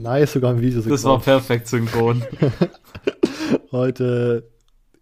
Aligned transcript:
Nice, 0.00 0.32
sogar 0.32 0.52
ein 0.52 0.60
Video. 0.62 0.80
Das 0.80 1.04
war 1.04 1.20
perfekt 1.20 1.68
synchron. 1.68 2.22
Heute 3.70 4.48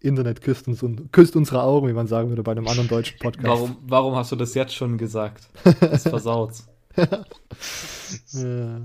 Internet 0.01 0.41
küsst, 0.41 0.67
uns, 0.67 0.83
küsst 1.13 1.37
unsere 1.37 1.63
Augen, 1.63 1.87
wie 1.87 1.93
man 1.93 2.07
sagen 2.07 2.27
würde 2.27 2.43
bei 2.43 2.51
einem 2.51 2.67
anderen 2.67 2.89
deutschen 2.89 3.17
Podcast. 3.17 3.47
Warum, 3.47 3.77
warum 3.81 4.15
hast 4.17 4.33
du 4.33 4.35
das 4.35 4.53
jetzt 4.55 4.75
schon 4.75 4.97
gesagt? 4.97 5.47
Das 5.79 6.03
versaut's. 6.03 6.67
ja. 6.97 8.81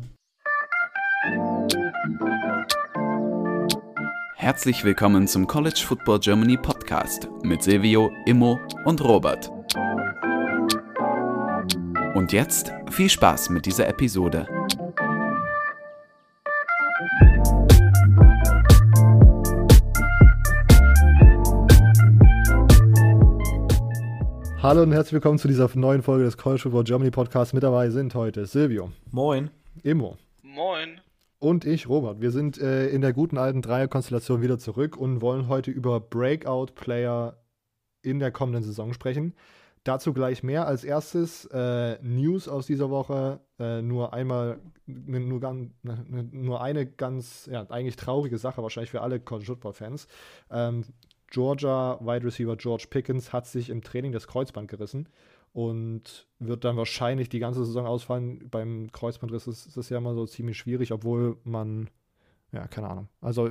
Herzlich 4.37 4.85
willkommen 4.85 5.27
zum 5.27 5.49
College 5.49 5.83
Football 5.85 6.21
Germany 6.21 6.57
Podcast 6.57 7.29
mit 7.43 7.65
Silvio, 7.65 8.13
Immo 8.27 8.61
und 8.85 9.03
Robert. 9.03 9.51
Und 12.15 12.33
jetzt 12.33 12.73
viel 12.93 13.11
Spaß 13.11 13.51
mit 13.51 13.67
dieser 13.67 13.89
Episode. 13.89 14.47
Hallo 24.65 24.81
und 24.81 24.93
herzlich 24.93 25.13
willkommen 25.13 25.37
zu 25.37 25.47
dieser 25.47 25.69
neuen 25.75 26.03
Folge 26.03 26.25
des 26.25 26.39
College 26.39 26.63
Football 26.63 26.85
Germany 26.85 27.11
Podcasts. 27.11 27.53
Mit 27.53 27.63
dabei 27.63 27.91
sind 27.91 28.15
heute 28.15 28.47
Silvio. 28.47 28.93
Moin. 29.11 29.51
Immo. 29.83 30.17
Moin. 30.41 31.03
Und 31.39 31.67
ich, 31.67 31.87
Robert. 31.87 32.23
Wir 32.23 32.31
sind 32.31 32.57
äh, 32.57 32.89
in 32.89 33.03
der 33.03 33.13
guten 33.13 33.37
alten 33.37 33.61
Dreierkonstellation 33.61 34.41
wieder 34.41 34.59
zurück 34.59 34.97
und 34.97 35.21
wollen 35.21 35.49
heute 35.49 35.71
über 35.71 36.01
Breakout-Player 36.01 37.37
in 38.01 38.21
der 38.21 38.31
kommenden 38.31 38.63
Saison 38.63 38.95
sprechen. 38.95 39.35
Dazu 39.83 40.15
gleich 40.15 40.43
mehr. 40.43 40.67
Als 40.67 40.83
erstes 40.83 41.45
äh, 41.53 41.99
News 42.03 42.49
aus 42.49 42.65
dieser 42.65 42.89
Woche. 42.89 43.41
Äh, 43.59 43.83
nur 43.83 44.15
einmal, 44.15 44.61
nur, 44.87 45.43
nur 46.33 46.63
eine 46.63 46.87
ganz, 46.87 47.51
ja, 47.53 47.69
eigentlich 47.69 47.97
traurige 47.97 48.39
Sache, 48.39 48.63
wahrscheinlich 48.63 48.91
für 48.91 49.03
alle 49.03 49.21
College 49.21 49.45
Football-Fans. 49.45 50.07
Ähm, 50.51 50.87
Georgia 51.35 51.99
Wide 52.01 52.25
Receiver 52.25 52.55
George 52.55 52.87
Pickens 52.89 53.33
hat 53.33 53.49
sich 53.49 53.69
im 53.69 53.83
Training 53.83 54.13
das 54.13 54.29
Kreuzband 54.29 54.69
gerissen 54.69 55.09
und 55.53 56.29
wird 56.39 56.65
dann 56.65 56.77
wahrscheinlich 56.77 57.29
die 57.29 57.41
ganze 57.41 57.65
Saison 57.65 57.87
ausfallen. 57.87 58.49
Beim 58.51 58.93
Kreuzbandriss 58.93 59.49
ist 59.49 59.77
das 59.77 59.89
ja 59.89 59.99
immer 59.99 60.15
so 60.15 60.27
ziemlich 60.27 60.57
schwierig, 60.57 60.93
obwohl 60.93 61.37
man, 61.43 61.91
ja, 62.53 62.69
keine 62.69 62.89
Ahnung. 62.89 63.09
Also 63.21 63.51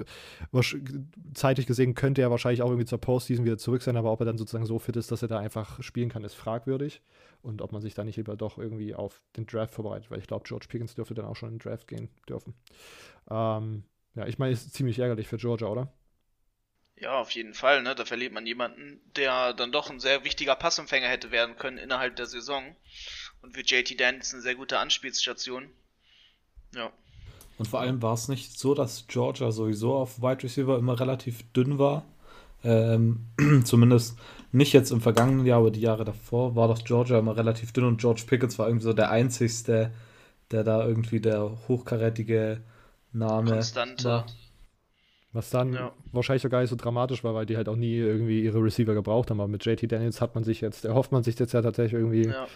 zeitlich 1.34 1.67
gesehen 1.67 1.94
könnte 1.94 2.22
er 2.22 2.31
wahrscheinlich 2.31 2.61
auch 2.61 2.70
irgendwie 2.70 2.86
zur 2.86 3.00
Postseason 3.00 3.44
wieder 3.44 3.58
zurück 3.58 3.81
sein, 3.81 3.98
aber 3.98 4.14
ob 4.14 4.22
er 4.22 4.28
dann 4.28 4.38
sozusagen 4.38 4.66
so 4.66 4.80
fit 4.80 4.95
ist, 4.95 5.11
dass 5.11 5.22
er 5.22 5.28
da 5.28 5.39
einfach 5.39 5.84
spielen 5.84 6.08
kann, 6.08 6.23
ist 6.23 6.36
fragwürdig. 6.36 7.02
Und 7.42 7.61
ob 7.61 7.73
man 7.73 7.81
sich 7.81 7.95
da 7.95 8.06
nicht 8.06 8.16
lieber 8.16 8.38
doch 8.38 8.58
irgendwie 8.58 8.95
auf 8.95 9.22
den 9.36 9.45
Draft 9.45 9.73
vorbereitet, 9.73 10.09
weil 10.09 10.20
ich 10.20 10.28
glaube, 10.28 10.45
George 10.48 10.67
Pickens 10.70 10.95
dürfte 10.95 11.16
dann 11.16 11.26
auch 11.26 11.36
schon 11.36 11.50
in 11.50 11.56
den 11.58 11.70
Draft 11.70 11.89
gehen 11.89 12.08
dürfen. 12.30 12.54
Ähm, 13.30 13.84
ja, 14.16 14.26
ich 14.26 14.39
meine, 14.39 14.54
ist 14.54 14.73
ziemlich 14.73 15.00
ärgerlich 15.00 15.28
für 15.28 15.36
Georgia, 15.36 15.67
oder? 15.67 15.92
Ja, 17.03 17.19
auf 17.19 17.31
jeden 17.31 17.53
Fall. 17.53 17.83
Ne? 17.83 17.95
Da 17.95 18.05
verliert 18.05 18.31
man 18.31 18.47
jemanden, 18.47 19.01
der 19.17 19.51
dann 19.51 19.73
doch 19.73 19.89
ein 19.89 19.99
sehr 19.99 20.23
wichtiger 20.23 20.55
Passempfänger 20.55 21.09
hätte 21.09 21.31
werden 21.31 21.57
können 21.57 21.77
innerhalb 21.77 22.15
der 22.15 22.27
Saison. 22.27 22.63
Und 23.41 23.53
für 23.53 23.61
JT 23.61 23.99
Daniels 23.99 24.33
eine 24.33 24.41
sehr 24.41 24.55
gute 24.55 24.79
Anspielstation. 24.79 25.67
Ja. 26.73 26.91
Und 27.57 27.67
vor 27.67 27.81
allem 27.81 28.01
war 28.01 28.13
es 28.13 28.29
nicht 28.29 28.57
so, 28.57 28.73
dass 28.73 29.05
Georgia 29.07 29.51
sowieso 29.51 29.95
auf 29.95 30.21
Wide 30.21 30.43
Receiver 30.43 30.77
immer 30.77 30.97
relativ 30.97 31.43
dünn 31.51 31.77
war. 31.77 32.05
Ähm, 32.63 33.27
zumindest 33.65 34.17
nicht 34.53 34.71
jetzt 34.71 34.91
im 34.91 35.01
vergangenen 35.01 35.45
Jahr, 35.45 35.59
aber 35.59 35.71
die 35.71 35.81
Jahre 35.81 36.05
davor 36.05 36.55
war 36.55 36.69
doch 36.69 36.85
Georgia 36.85 37.19
immer 37.19 37.35
relativ 37.35 37.73
dünn 37.73 37.83
und 37.83 37.99
George 37.99 38.23
Pickens 38.25 38.57
war 38.57 38.67
irgendwie 38.67 38.85
so 38.85 38.93
der 38.93 39.09
einzigste, 39.09 39.91
der 40.51 40.63
da 40.63 40.87
irgendwie 40.87 41.19
der 41.19 41.51
hochkarätige 41.67 42.61
Name 43.11 43.51
Konstante. 43.51 44.05
war. 44.05 44.25
Was 45.34 45.50
dann 45.50 45.73
ja. 45.73 45.92
wahrscheinlich 46.12 46.45
auch 46.45 46.52
gar 46.52 46.62
nicht 46.62 46.70
so 46.70 46.76
dramatisch 46.76 47.23
war, 47.23 47.34
weil 47.34 47.48
die 47.48 47.58
halt 47.58 47.67
auch 47.67 47.76
nie 47.76 47.98
irgendwie 47.98 48.44
ihre 48.44 48.64
Receiver 48.64 48.94
gebraucht 48.94 49.31
haben. 49.31 49.39
Aber 49.39 49.48
mit 49.48 49.66
JT 49.66 49.92
Daniels 49.92 50.21
hat 50.21 50.36
man 50.36 50.44
sich 50.44 50.61
jetzt, 50.61 50.86
erhofft 50.86 51.11
man 51.11 51.23
sich 51.23 51.39
jetzt 51.39 51.54
ja 51.54 51.61
tatsächlich 51.61 51.99
irgendwie, 51.99 52.27
ja. 52.27 52.48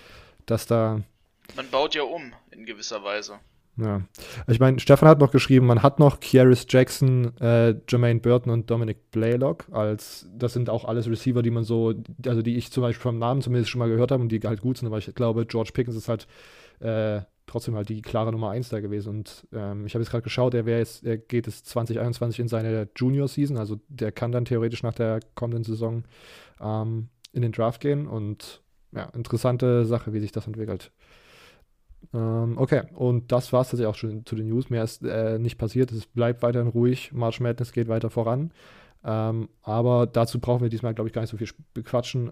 dass 0.46 0.68
da. 0.68 1.02
Man 1.56 1.70
baut 1.72 1.96
ja 1.96 2.04
um, 2.04 2.34
in 2.52 2.66
gewisser 2.66 3.04
Weise. 3.04 3.40
Ja. 3.78 4.02
Also 4.40 4.52
ich 4.52 4.60
meine, 4.60 4.80
Stefan 4.80 5.08
hat 5.08 5.20
noch 5.20 5.32
geschrieben, 5.32 5.68
man 5.68 5.84
hat 5.84 6.00
noch 6.00 6.20
Kieris 6.20 6.66
Jackson, 6.68 7.38
äh, 7.40 7.76
Jermaine 7.88 8.20
Burton 8.20 8.52
und 8.52 8.70
Dominic 8.70 9.12
Blaylock 9.12 9.66
als, 9.72 10.28
das 10.36 10.54
sind 10.54 10.70
auch 10.70 10.84
alles 10.86 11.08
Receiver, 11.08 11.44
die 11.44 11.52
man 11.52 11.64
so, 11.64 11.94
also 12.26 12.42
die 12.42 12.58
ich 12.58 12.72
zum 12.72 12.82
Beispiel 12.82 13.04
vom 13.04 13.20
Namen 13.20 13.42
zumindest 13.42 13.70
schon 13.70 13.80
mal 13.80 13.90
gehört 13.90 14.12
habe 14.12 14.24
und 14.24 14.30
die 14.30 14.40
halt 14.40 14.62
gut 14.62 14.78
sind, 14.78 14.88
aber 14.88 14.98
ich 14.98 15.14
glaube, 15.14 15.46
George 15.46 15.72
Pickens 15.74 15.96
ist 15.96 16.10
halt 16.10 16.28
äh, 16.80 17.22
trotzdem 17.48 17.76
halt 17.76 17.90
die 17.90 18.02
klare 18.02 18.32
Nummer 18.32 18.52
1 18.52 18.70
da 18.70 18.80
gewesen. 18.80 19.10
Und 19.10 19.48
ähm, 19.52 19.86
ich 19.86 19.96
habe 19.96 20.04
jetzt 20.04 20.12
gerade 20.12 20.24
geschaut, 20.24 20.54
er 20.54 20.66
jetzt, 20.68 21.04
er 21.04 21.18
geht 21.18 21.48
es 21.48 21.64
2021 21.64 22.40
in 22.40 22.48
seine 22.48 22.88
Junior-Season, 22.96 23.58
also 23.58 23.80
der 23.88 24.12
kann 24.12 24.32
dann 24.32 24.46
theoretisch 24.46 24.84
nach 24.84 24.94
der 24.94 25.22
kommenden 25.34 25.64
Saison 25.64 26.04
ähm, 26.62 27.10
in 27.34 27.42
den 27.42 27.52
Draft 27.52 27.82
gehen. 27.82 28.08
Und 28.08 28.62
ja, 28.92 29.06
interessante 29.16 29.86
Sache, 29.86 30.14
wie 30.14 30.20
sich 30.20 30.32
das 30.32 30.46
entwickelt. 30.46 30.92
Ähm, 32.14 32.58
okay, 32.58 32.84
und 32.94 33.32
das 33.32 33.52
war 33.52 33.62
es 33.62 33.70
tatsächlich 33.70 33.88
auch 33.88 33.96
schon 33.96 34.26
zu 34.26 34.36
den 34.36 34.50
News. 34.50 34.70
Mehr 34.70 34.84
ist 34.84 35.04
äh, 35.04 35.40
nicht 35.40 35.58
passiert. 35.58 35.92
Es 35.92 36.06
bleibt 36.06 36.44
weiterhin 36.44 36.70
ruhig. 36.70 37.12
March 37.14 37.40
Madness 37.40 37.72
geht 37.72 37.88
weiter 37.88 38.10
voran. 38.10 38.52
Ähm, 39.04 39.50
aber 39.62 40.06
dazu 40.06 40.40
brauchen 40.40 40.62
wir 40.62 40.70
diesmal, 40.70 40.94
glaube 40.94 41.08
ich, 41.08 41.14
gar 41.14 41.22
nicht 41.22 41.32
so 41.32 41.38
viel 41.38 41.50
bequatschen. 41.74 42.32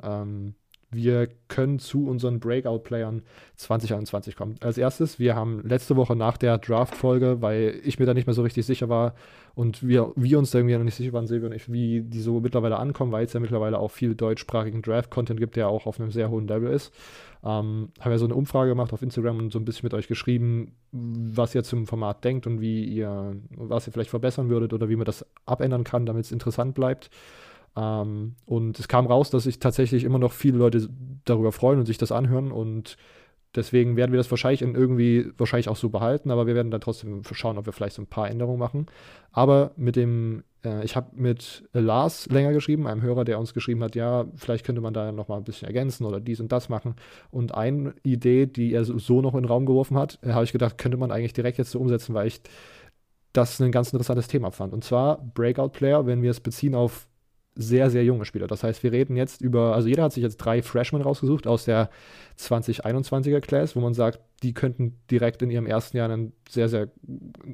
Wir 0.96 1.28
können 1.48 1.80
zu 1.80 2.08
unseren 2.08 2.40
Breakout-Playern 2.40 3.22
2021 3.58 4.36
kommen. 4.36 4.56
Als 4.62 4.78
erstes, 4.78 5.20
wir 5.20 5.36
haben 5.36 5.62
letzte 5.68 5.96
Woche 5.96 6.16
nach 6.16 6.38
der 6.38 6.58
Draft-Folge, 6.58 7.42
weil 7.42 7.80
ich 7.84 8.00
mir 8.00 8.06
da 8.06 8.14
nicht 8.14 8.28
mehr 8.28 8.34
so 8.34 8.42
richtig 8.42 8.66
sicher 8.66 8.90
war 8.90 9.14
und 9.56 9.88
wir, 9.88 10.12
wir 10.16 10.38
uns 10.38 10.52
da 10.52 10.60
irgendwie 10.60 10.76
noch 10.76 10.84
nicht 10.84 10.96
sicher 10.96 11.14
waren, 11.14 11.28
Silvio 11.28 11.48
und 11.48 11.56
ich, 11.56 11.72
wie 11.72 12.02
die 12.02 12.20
so 12.20 12.42
mittlerweile 12.42 12.78
ankommen, 12.78 13.12
weil 13.12 13.26
es 13.26 13.34
ja 13.34 13.40
mittlerweile 13.40 13.80
auch 13.80 13.92
viel 13.92 14.14
deutschsprachigen 14.14 14.82
Draft-Content 14.82 15.40
gibt, 15.40 15.56
der 15.56 15.70
auch 15.70 15.86
auf 15.86 16.00
einem 16.00 16.12
sehr 16.12 16.30
hohen 16.30 16.48
Level 16.48 16.72
ist. 16.72 16.94
Ähm, 17.44 17.90
haben 18.00 18.12
wir 18.12 18.18
so 18.18 18.26
eine 18.26 18.36
Umfrage 18.36 18.72
gemacht 18.72 18.92
auf 18.92 19.02
Instagram 19.02 19.38
und 19.38 19.54
so 19.54 19.60
ein 19.60 19.66
bisschen 19.66 19.86
mit 19.86 19.94
euch 19.94 20.08
geschrieben, 20.08 20.74
was 20.92 21.54
ihr 21.56 21.64
zum 21.64 21.88
Format 21.88 22.24
denkt 22.24 22.48
und 22.48 22.60
wie 22.60 22.84
ihr, 22.84 23.36
was 23.56 23.88
ihr 23.88 23.94
vielleicht 23.94 24.10
verbessern 24.10 24.50
würdet 24.50 24.74
oder 24.74 24.90
wie 24.90 24.96
man 24.96 25.06
das 25.06 25.26
abändern 25.46 25.84
kann, 25.84 26.06
damit 26.06 26.26
es 26.26 26.32
interessant 26.32 26.76
bleibt. 26.76 27.10
Ähm, 27.76 28.36
und 28.46 28.80
es 28.80 28.88
kam 28.88 29.06
raus, 29.08 29.30
dass 29.30 29.44
sich 29.44 29.60
tatsächlich 29.60 30.04
immer 30.04 30.20
noch 30.20 30.32
viele 30.32 30.58
Leute 30.58 30.90
darüber 31.26 31.52
freuen 31.52 31.80
und 31.80 31.86
sich 31.86 31.98
das 31.98 32.12
anhören. 32.12 32.52
Und 32.52 32.98
deswegen 33.56 33.96
werden 33.96 34.12
wir 34.12 34.18
das 34.18 34.32
wahrscheinlich 34.32 34.62
in 34.62 34.76
irgendwie 34.76 35.32
wahrscheinlich 35.38 35.70
auch 35.70 35.76
so 35.76 35.90
behalten, 35.90 36.32
aber 36.32 36.48
wir 36.48 36.56
werden 36.56 36.72
dann 36.72 36.82
trotzdem 36.82 37.22
schauen, 37.32 37.58
ob 37.58 37.66
wir 37.66 37.74
vielleicht 37.74 37.96
so 37.96 38.02
ein 38.02 38.08
paar 38.08 38.30
Änderungen 38.30 38.60
machen. 38.60 38.88
Aber 39.32 39.72
mit 39.76 39.96
dem, 39.96 40.44
äh, 40.64 40.84
ich 40.86 40.96
habe 40.96 41.10
mit 41.16 41.68
Lars 41.74 42.28
länger 42.28 42.54
geschrieben, 42.54 42.88
einem 42.88 43.02
Hörer, 43.02 43.26
der 43.26 43.40
uns 43.40 43.54
geschrieben 43.54 43.84
hat, 43.84 43.96
ja, 43.96 44.26
vielleicht 44.36 44.66
könnte 44.66 44.82
man 44.82 44.94
da 44.94 45.12
nochmal 45.12 45.40
ein 45.40 45.44
bisschen 45.44 45.68
ergänzen 45.68 46.06
oder 46.06 46.20
dies 46.20 46.40
und 46.40 46.52
das 46.52 46.70
machen. 46.70 46.96
Und 47.32 47.54
eine 47.54 47.94
Idee, 48.04 48.46
die 48.46 48.74
er 48.74 48.86
so 48.86 49.22
noch 49.22 49.34
in 49.34 49.42
den 49.42 49.50
Raum 49.50 49.66
geworfen 49.66 49.98
hat, 49.98 50.20
äh, 50.22 50.32
habe 50.32 50.46
ich 50.46 50.52
gedacht, 50.54 50.78
könnte 50.78 50.98
man 50.98 51.12
eigentlich 51.12 51.34
direkt 51.34 51.58
jetzt 51.58 51.72
so 51.72 51.80
umsetzen, 51.80 52.14
weil 52.14 52.28
ich 52.28 52.42
das 53.34 53.60
ein 53.60 53.72
ganz 53.72 53.92
interessantes 53.92 54.28
Thema 54.30 54.52
fand. 54.52 54.74
Und 54.74 54.86
zwar 54.86 55.18
Breakout 55.18 55.70
Player, 55.70 56.06
wenn 56.06 56.22
wir 56.22 56.32
es 56.32 56.40
beziehen 56.40 56.74
auf 56.74 57.08
sehr, 57.56 57.90
sehr 57.90 58.04
junge 58.04 58.26
Spieler. 58.26 58.48
Das 58.48 58.64
heißt, 58.64 58.84
wir 58.84 58.92
reden 58.92 59.16
jetzt 59.16 59.42
über, 59.42 59.76
also 59.76 59.88
jeder 59.88 60.04
hat 60.04 60.14
sich 60.14 60.24
jetzt 60.24 60.38
drei 60.38 60.62
Freshmen 60.62 61.02
rausgesucht 61.02 61.48
aus 61.48 61.66
der 61.66 61.90
2021er 62.38 63.40
Class, 63.40 63.76
wo 63.76 63.80
man 63.80 63.94
sagt, 63.94 64.20
die 64.44 64.54
könnten 64.54 64.98
direkt 65.10 65.42
in 65.42 65.50
ihrem 65.50 65.66
ersten 65.66 65.98
Jahr 65.98 66.10
ein 66.10 66.34
sehr, 66.50 66.68
sehr 66.68 66.90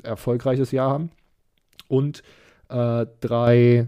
erfolgreiches 0.03 0.71
Jahr 0.71 0.89
haben. 0.89 1.11
Und 1.87 2.23
äh, 2.69 3.05
drei 3.19 3.87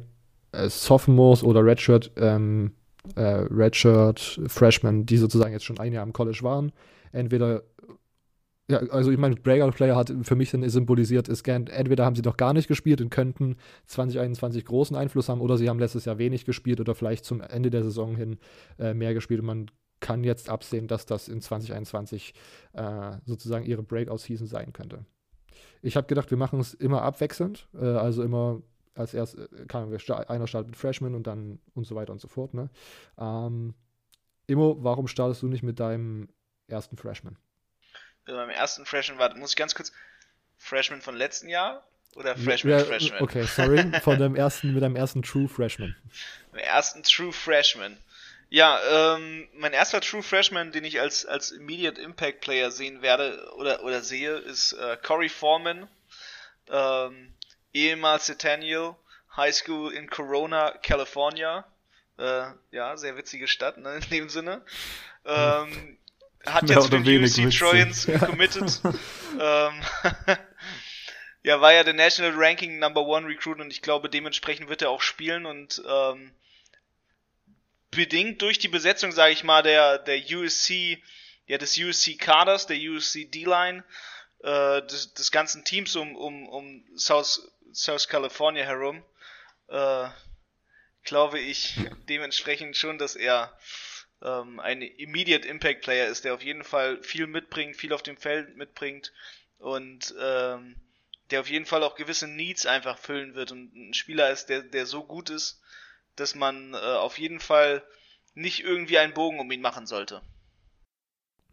äh, 0.52 0.70
Sophomores 0.70 1.44
oder 1.44 1.66
Redshirt, 1.66 2.12
ähm, 2.18 2.74
äh, 3.16 3.22
Redshirt 3.22 4.40
Freshmen, 4.48 5.06
die 5.06 5.18
sozusagen 5.18 5.52
jetzt 5.52 5.66
schon 5.66 5.80
ein 5.80 5.94
Jahr 5.94 6.06
im 6.06 6.14
College 6.14 6.40
waren. 6.44 6.72
Entweder 7.12 7.64
ja, 8.70 8.78
also 8.78 9.12
ich 9.12 9.18
meine, 9.18 9.36
Breakout 9.36 9.72
Player 9.72 9.96
hat 9.96 10.14
für 10.22 10.36
mich 10.36 10.52
dann 10.52 10.68
symbolisiert, 10.70 11.28
ist 11.28 11.46
entweder 11.48 12.06
haben 12.06 12.16
sie 12.16 12.22
doch 12.22 12.38
gar 12.38 12.54
nicht 12.54 12.68
gespielt 12.68 13.02
und 13.02 13.10
könnten 13.10 13.58
2021 13.88 14.64
großen 14.64 14.96
Einfluss 14.96 15.28
haben 15.28 15.42
oder 15.42 15.58
sie 15.58 15.70
haben 15.70 15.80
letztes 15.80 16.06
Jahr 16.06 16.18
wenig 16.18 16.46
gespielt 16.46 16.80
oder 16.80 16.96
vielleicht 16.96 17.26
zum 17.26 17.42
Ende 17.42 17.70
der 17.70 17.84
Saison 17.84 18.16
hin 18.16 18.38
äh, 18.80 18.94
mehr 18.94 19.14
gespielt 19.14 19.42
und 19.42 19.48
man 19.48 19.66
kann 20.00 20.24
jetzt 20.24 20.50
absehen, 20.50 20.88
dass 20.88 21.06
das 21.06 21.28
in 21.28 21.42
2021 21.42 22.34
äh, 22.74 23.12
sozusagen 23.26 23.66
ihre 23.66 23.84
Breakout-Season 23.84 24.48
sein 24.48 24.74
könnte. 24.74 25.06
Ich 25.82 25.96
habe 25.98 26.08
gedacht, 26.08 26.30
wir 26.32 26.38
machen 26.38 26.60
es 26.60 26.74
immer 26.74 27.02
abwechselnd, 27.02 27.68
äh, 27.74 27.86
also 27.86 28.24
immer 28.24 28.62
als 28.96 29.14
erst 29.14 29.38
äh, 29.38 29.66
kann 29.68 29.92
wir 29.92 30.30
einer 30.30 30.48
startet 30.48 30.72
mit 30.72 30.78
Freshman 30.78 31.16
und 31.16 31.28
dann 31.28 31.60
und 31.74 31.86
so 31.86 31.96
weiter 31.96 32.14
und 32.14 32.22
so 32.22 32.28
fort. 32.28 32.54
Ne? 32.54 32.70
Ähm, 33.18 33.74
Immo, 34.48 34.78
warum 34.82 35.08
startest 35.08 35.42
du 35.42 35.48
nicht 35.48 35.64
mit 35.64 35.80
deinem 35.80 36.30
ersten 36.68 36.98
Freshman? 36.98 37.38
Also 38.26 38.38
beim 38.38 38.50
ersten 38.50 38.86
Freshman 38.86 39.20
war, 39.20 39.36
muss 39.36 39.52
ich 39.52 39.56
ganz 39.56 39.76
kurz, 39.76 39.92
Freshman 40.58 41.02
von 41.02 41.16
letzten 41.16 41.50
Jahr 41.50 41.86
oder 42.16 42.38
Freshman 42.38 42.80
ja, 42.80 42.86
Freshman? 42.86 43.22
Okay, 43.22 43.44
sorry, 43.44 43.92
von 44.02 44.18
deinem 44.18 44.36
ersten, 44.36 44.74
mit 44.74 44.82
deinem 44.82 44.96
ersten 44.96 45.24
True 45.24 45.50
Freshman. 45.50 45.96
Dem 46.52 46.60
ersten 46.60 47.04
True 47.04 47.34
Freshman. 47.34 47.98
Ja, 48.50 49.16
ähm, 49.16 49.48
mein 49.56 49.74
erster 49.74 50.00
True 50.00 50.22
Freshman, 50.22 50.72
den 50.72 50.86
ich 50.86 51.02
als, 51.02 51.26
als 51.26 51.52
Immediate 51.52 52.00
Impact 52.00 52.42
Player 52.42 52.72
sehen 52.72 53.02
werde 53.02 53.52
oder, 53.58 53.84
oder 53.84 54.02
sehe, 54.02 54.36
ist 54.36 54.74
äh, 54.74 54.98
Corey 55.02 55.30
Foreman 55.30 55.88
Ähm, 56.70 57.34
ehemals 57.74 58.26
Centennial 58.26 58.96
High 59.36 59.56
School 59.56 59.92
in 59.92 60.10
Corona, 60.10 60.72
California. 60.84 61.66
Äh, 62.18 62.46
ja, 62.72 62.96
sehr 62.96 63.18
witzige 63.18 63.48
Stadt, 63.48 63.78
ne, 63.78 63.96
in 63.96 64.10
dem 64.12 64.30
Sinne. 64.30 64.62
Ähm, 65.26 65.98
hat 66.46 66.70
jetzt 66.70 66.90
für 66.90 67.02
die 67.02 67.20
UC 67.20 67.52
Trojans 67.52 68.06
committed. 68.20 68.82
ähm, 69.40 69.82
ja, 71.44 71.62
war 71.62 71.74
ja 71.74 71.84
der 71.84 71.94
National 71.94 72.34
Ranking 72.36 72.80
Number 72.80 73.02
One 73.02 73.28
Recruit 73.28 73.60
und 73.60 73.72
ich 73.72 73.82
glaube, 73.82 74.10
dementsprechend 74.10 74.70
wird 74.70 74.82
er 74.82 74.90
auch 74.90 75.02
spielen 75.02 75.46
und 75.46 75.82
ähm, 75.88 76.32
bedingt 77.92 78.42
durch 78.42 78.60
die 78.60 78.68
Besetzung, 78.68 79.12
sage 79.12 79.34
ich 79.34 79.44
mal, 79.44 79.64
der, 79.64 80.00
der 80.00 80.18
USC, 80.18 81.02
ja, 81.46 81.58
des 81.58 81.78
USC 81.78 82.18
Kaders, 82.18 82.68
der 82.68 82.78
USC 82.78 83.26
D-Line, 83.26 83.84
äh, 84.44 84.82
des, 84.84 85.14
des 85.14 85.32
ganzen 85.32 85.64
Teams 85.64 85.96
um, 85.96 86.16
um, 86.16 86.48
um 86.50 86.84
South, 86.98 87.42
South 87.72 88.08
California 88.08 88.66
herum, 88.66 89.04
äh, 89.68 90.08
glaube 91.04 91.40
ich 91.40 91.76
dementsprechend 92.08 92.78
schon, 92.78 92.98
dass 92.98 93.16
er 93.16 93.58
ähm, 94.24 94.60
ein 94.60 94.82
Immediate 94.82 95.48
Impact 95.48 95.82
Player 95.82 96.08
ist, 96.08 96.24
der 96.26 96.34
auf 96.34 96.44
jeden 96.44 96.64
Fall 96.64 97.02
viel 97.04 97.28
mitbringt, 97.28 97.76
viel 97.76 97.94
auf 97.94 98.04
dem 98.04 98.18
Feld 98.18 98.56
mitbringt 98.56 99.12
und 99.60 100.14
ähm, 100.20 100.76
der 101.30 101.42
auf 101.42 101.50
jeden 101.50 101.66
Fall 101.66 101.84
auch 101.84 101.96
gewisse 101.96 102.28
Needs 102.28 102.66
einfach 102.66 102.98
füllen 102.98 103.36
wird 103.36 103.52
und 103.52 103.76
ein 103.76 103.94
Spieler 103.94 104.30
ist, 104.30 104.48
der, 104.48 104.62
der 104.62 104.86
so 104.86 105.04
gut 105.04 105.30
ist, 105.30 105.62
dass 106.16 106.36
man 106.36 106.74
äh, 106.74 106.78
auf 106.78 107.18
jeden 107.18 107.40
Fall 107.40 107.84
nicht 108.34 108.64
irgendwie 108.64 108.98
einen 108.98 109.14
Bogen 109.14 109.40
um 109.40 109.52
ihn 109.52 109.62
machen 109.62 109.88
sollte. 109.88 110.22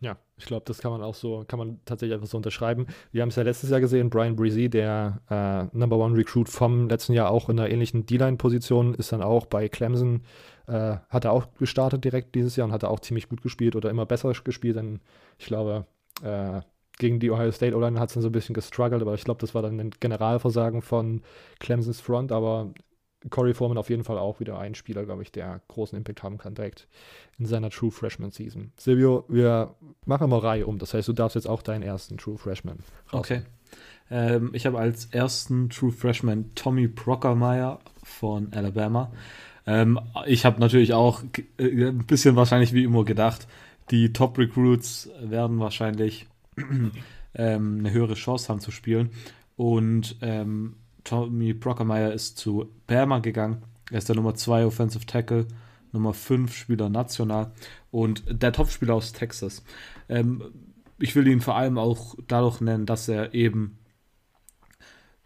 Ja, 0.02 0.16
ich 0.38 0.46
glaube, 0.46 0.64
das 0.64 0.78
kann 0.78 0.92
man 0.92 1.02
auch 1.02 1.14
so, 1.14 1.44
kann 1.46 1.58
man 1.58 1.78
tatsächlich 1.84 2.14
einfach 2.14 2.26
so 2.26 2.38
unterschreiben. 2.38 2.86
Wir 3.12 3.20
haben 3.20 3.28
es 3.28 3.36
ja 3.36 3.42
letztes 3.42 3.68
Jahr 3.68 3.80
gesehen, 3.80 4.08
Brian 4.08 4.34
Breezy, 4.34 4.70
der 4.70 5.20
äh, 5.28 5.76
Number 5.76 5.98
One 5.98 6.16
Recruit 6.16 6.48
vom 6.48 6.88
letzten 6.88 7.12
Jahr 7.12 7.30
auch 7.30 7.50
in 7.50 7.58
einer 7.60 7.68
ähnlichen 7.68 8.06
D-Line-Position, 8.06 8.94
ist 8.94 9.12
dann 9.12 9.22
auch 9.22 9.44
bei 9.44 9.68
Clemson, 9.68 10.22
äh, 10.66 10.96
hat 11.10 11.26
er 11.26 11.32
auch 11.32 11.52
gestartet 11.58 12.02
direkt 12.02 12.34
dieses 12.34 12.56
Jahr 12.56 12.66
und 12.66 12.72
hat 12.72 12.82
er 12.82 12.90
auch 12.90 13.00
ziemlich 13.00 13.28
gut 13.28 13.42
gespielt 13.42 13.76
oder 13.76 13.90
immer 13.90 14.06
besser 14.06 14.32
gespielt, 14.32 14.76
denn 14.76 15.00
ich 15.38 15.46
glaube, 15.46 15.86
äh, 16.22 16.62
gegen 16.98 17.20
die 17.20 17.30
Ohio 17.30 17.52
State 17.52 17.76
O-Line 17.76 18.00
hat 18.00 18.08
es 18.08 18.14
dann 18.14 18.22
so 18.22 18.30
ein 18.30 18.32
bisschen 18.32 18.54
gestruggelt, 18.54 19.02
aber 19.02 19.12
ich 19.14 19.24
glaube, 19.24 19.40
das 19.40 19.54
war 19.54 19.60
dann 19.60 19.78
ein 19.80 19.90
Generalversagen 20.00 20.80
von 20.80 21.20
Clemsons 21.58 22.00
Front, 22.00 22.32
aber 22.32 22.72
Corey 23.28 23.52
Foreman 23.52 23.76
auf 23.76 23.90
jeden 23.90 24.04
Fall 24.04 24.18
auch 24.18 24.40
wieder 24.40 24.58
ein 24.58 24.74
Spieler, 24.74 25.04
glaube 25.04 25.22
ich, 25.22 25.30
der 25.30 25.60
großen 25.68 25.96
Impact 25.96 26.22
haben 26.22 26.38
kann, 26.38 26.54
direkt 26.54 26.88
in 27.38 27.46
seiner 27.46 27.70
True 27.70 27.90
Freshman 27.90 28.30
Season. 28.30 28.72
Silvio, 28.76 29.24
wir 29.28 29.74
machen 30.06 30.30
mal 30.30 30.38
Reihe 30.38 30.66
um. 30.66 30.78
Das 30.78 30.94
heißt, 30.94 31.08
du 31.08 31.12
darfst 31.12 31.34
jetzt 31.34 31.46
auch 31.46 31.62
deinen 31.62 31.82
ersten 31.82 32.16
True 32.16 32.38
Freshman 32.38 32.78
raus. 33.12 33.20
Okay. 33.20 33.42
Ähm, 34.10 34.50
ich 34.54 34.64
habe 34.64 34.78
als 34.78 35.06
ersten 35.06 35.68
True 35.68 35.92
Freshman 35.92 36.54
Tommy 36.54 36.88
Brockermeyer 36.88 37.80
von 38.02 38.52
Alabama. 38.52 39.12
Ähm, 39.66 40.00
ich 40.26 40.46
habe 40.46 40.58
natürlich 40.58 40.94
auch 40.94 41.22
äh, 41.58 41.88
ein 41.88 42.06
bisschen 42.06 42.36
wahrscheinlich 42.36 42.72
wie 42.72 42.84
immer 42.84 43.04
gedacht, 43.04 43.46
die 43.90 44.12
Top 44.12 44.38
Recruits 44.38 45.10
werden 45.20 45.58
wahrscheinlich 45.58 46.26
ähm, 47.34 47.76
eine 47.80 47.92
höhere 47.92 48.14
Chance 48.14 48.48
haben 48.48 48.60
zu 48.60 48.70
spielen. 48.70 49.10
Und 49.56 50.16
ähm, 50.22 50.76
Tommy 51.04 51.52
Brockermeyer 51.52 52.12
ist 52.12 52.38
zu 52.38 52.70
Bama 52.86 53.18
gegangen. 53.18 53.62
Er 53.90 53.98
ist 53.98 54.08
der 54.08 54.16
Nummer 54.16 54.34
2 54.34 54.66
Offensive 54.66 55.06
Tackle, 55.06 55.46
Nummer 55.92 56.14
5 56.14 56.54
Spieler 56.54 56.88
national 56.88 57.52
und 57.90 58.22
der 58.28 58.52
Topspieler 58.52 58.94
aus 58.94 59.12
Texas. 59.12 59.64
Ähm, 60.08 60.42
ich 60.98 61.16
will 61.16 61.26
ihn 61.26 61.40
vor 61.40 61.56
allem 61.56 61.78
auch 61.78 62.14
dadurch 62.28 62.60
nennen, 62.60 62.86
dass 62.86 63.08
er 63.08 63.34
eben 63.34 63.78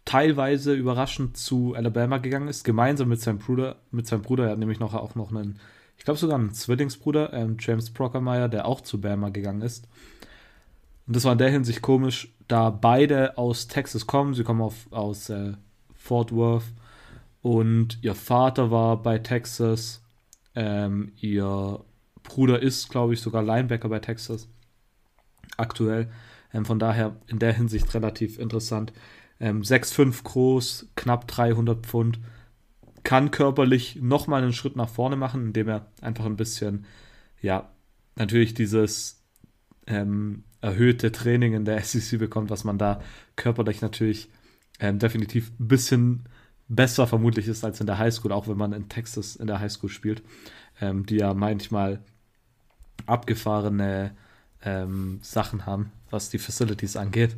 teilweise 0.05 0.73
überraschend 0.73 1.35
zu 1.35 1.73
Alabama 1.75 2.19
gegangen 2.19 2.47
ist, 2.47 2.63
gemeinsam 2.63 3.09
mit 3.09 3.21
seinem 3.21 3.39
Bruder. 3.39 3.77
Mit 3.91 4.07
seinem 4.07 4.21
Bruder, 4.21 4.45
er 4.45 4.51
hat 4.51 4.59
nämlich 4.59 4.79
noch, 4.79 4.93
auch 4.93 5.15
noch 5.15 5.31
einen, 5.31 5.59
ich 5.97 6.05
glaube 6.05 6.19
sogar 6.19 6.39
einen 6.39 6.53
Zwillingsbruder, 6.53 7.33
ähm, 7.33 7.57
James 7.59 7.91
Brockermeyer, 7.91 8.47
der 8.47 8.65
auch 8.65 8.81
zu 8.81 9.01
Bama 9.01 9.29
gegangen 9.29 9.61
ist. 9.61 9.87
Und 11.07 11.15
das 11.15 11.23
war 11.25 11.33
in 11.33 11.37
der 11.37 11.51
Hinsicht 11.51 11.81
komisch, 11.81 12.33
da 12.47 12.69
beide 12.69 13.37
aus 13.37 13.67
Texas 13.67 14.07
kommen. 14.07 14.33
Sie 14.33 14.43
kommen 14.43 14.61
auf, 14.61 14.87
aus 14.91 15.29
äh, 15.29 15.53
Fort 16.05 16.31
Worth. 16.31 16.71
Und 17.41 17.99
ihr 18.01 18.15
Vater 18.15 18.71
war 18.71 19.01
bei 19.01 19.17
Texas. 19.17 20.03
Ähm, 20.53 21.11
ihr 21.19 21.83
Bruder 22.23 22.61
ist, 22.61 22.89
glaube 22.89 23.13
ich, 23.13 23.21
sogar 23.21 23.43
Linebacker 23.43 23.89
bei 23.89 23.99
Texas. 23.99 24.47
Aktuell. 25.57 26.11
Ähm, 26.53 26.65
von 26.65 26.79
daher 26.79 27.15
in 27.27 27.39
der 27.39 27.53
Hinsicht 27.53 27.93
relativ 27.93 28.39
interessant. 28.39 28.93
Ähm, 29.39 29.61
6'5 29.61 30.23
groß, 30.23 30.87
knapp 30.95 31.27
300 31.27 31.85
Pfund. 31.85 32.19
Kann 33.03 33.31
körperlich 33.31 33.97
nochmal 34.01 34.43
einen 34.43 34.53
Schritt 34.53 34.75
nach 34.75 34.89
vorne 34.89 35.15
machen, 35.15 35.47
indem 35.47 35.67
er 35.67 35.87
einfach 36.01 36.25
ein 36.25 36.37
bisschen, 36.37 36.85
ja, 37.41 37.69
natürlich 38.15 38.53
dieses 38.53 39.23
ähm, 39.87 40.43
erhöhte 40.61 41.11
Training 41.11 41.53
in 41.53 41.65
der 41.65 41.79
SEC 41.83 42.19
bekommt, 42.19 42.49
was 42.49 42.63
man 42.63 42.77
da 42.77 43.01
körperlich 43.35 43.81
natürlich 43.81 44.29
ähm, 44.79 44.99
definitiv 44.99 45.51
ein 45.59 45.67
bisschen 45.67 46.23
besser 46.67 47.07
vermutlich 47.07 47.47
ist 47.47 47.63
als 47.63 47.79
in 47.79 47.87
der 47.87 47.97
Highschool, 47.97 48.31
auch 48.31 48.47
wenn 48.47 48.57
man 48.57 48.73
in 48.73 48.89
Texas 48.89 49.35
in 49.35 49.47
der 49.47 49.59
Highschool 49.59 49.89
spielt, 49.89 50.23
ähm, 50.81 51.05
die 51.05 51.17
ja 51.17 51.33
manchmal 51.33 52.01
abgefahrene 53.05 54.15
ähm, 54.63 55.19
Sachen 55.21 55.65
haben, 55.65 55.91
was 56.09 56.29
die 56.29 56.39
Facilities 56.39 56.97
angeht. 56.97 57.35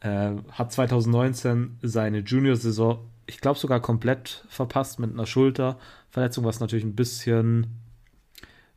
Äh, 0.00 0.32
hat 0.50 0.72
2019 0.72 1.78
seine 1.82 2.18
Junior-Saison, 2.18 2.98
ich 3.26 3.40
glaube 3.40 3.58
sogar 3.58 3.80
komplett 3.80 4.44
verpasst 4.48 4.98
mit 4.98 5.12
einer 5.12 5.26
Schulterverletzung, 5.26 6.44
was 6.44 6.60
natürlich 6.60 6.84
ein 6.84 6.96
bisschen 6.96 7.78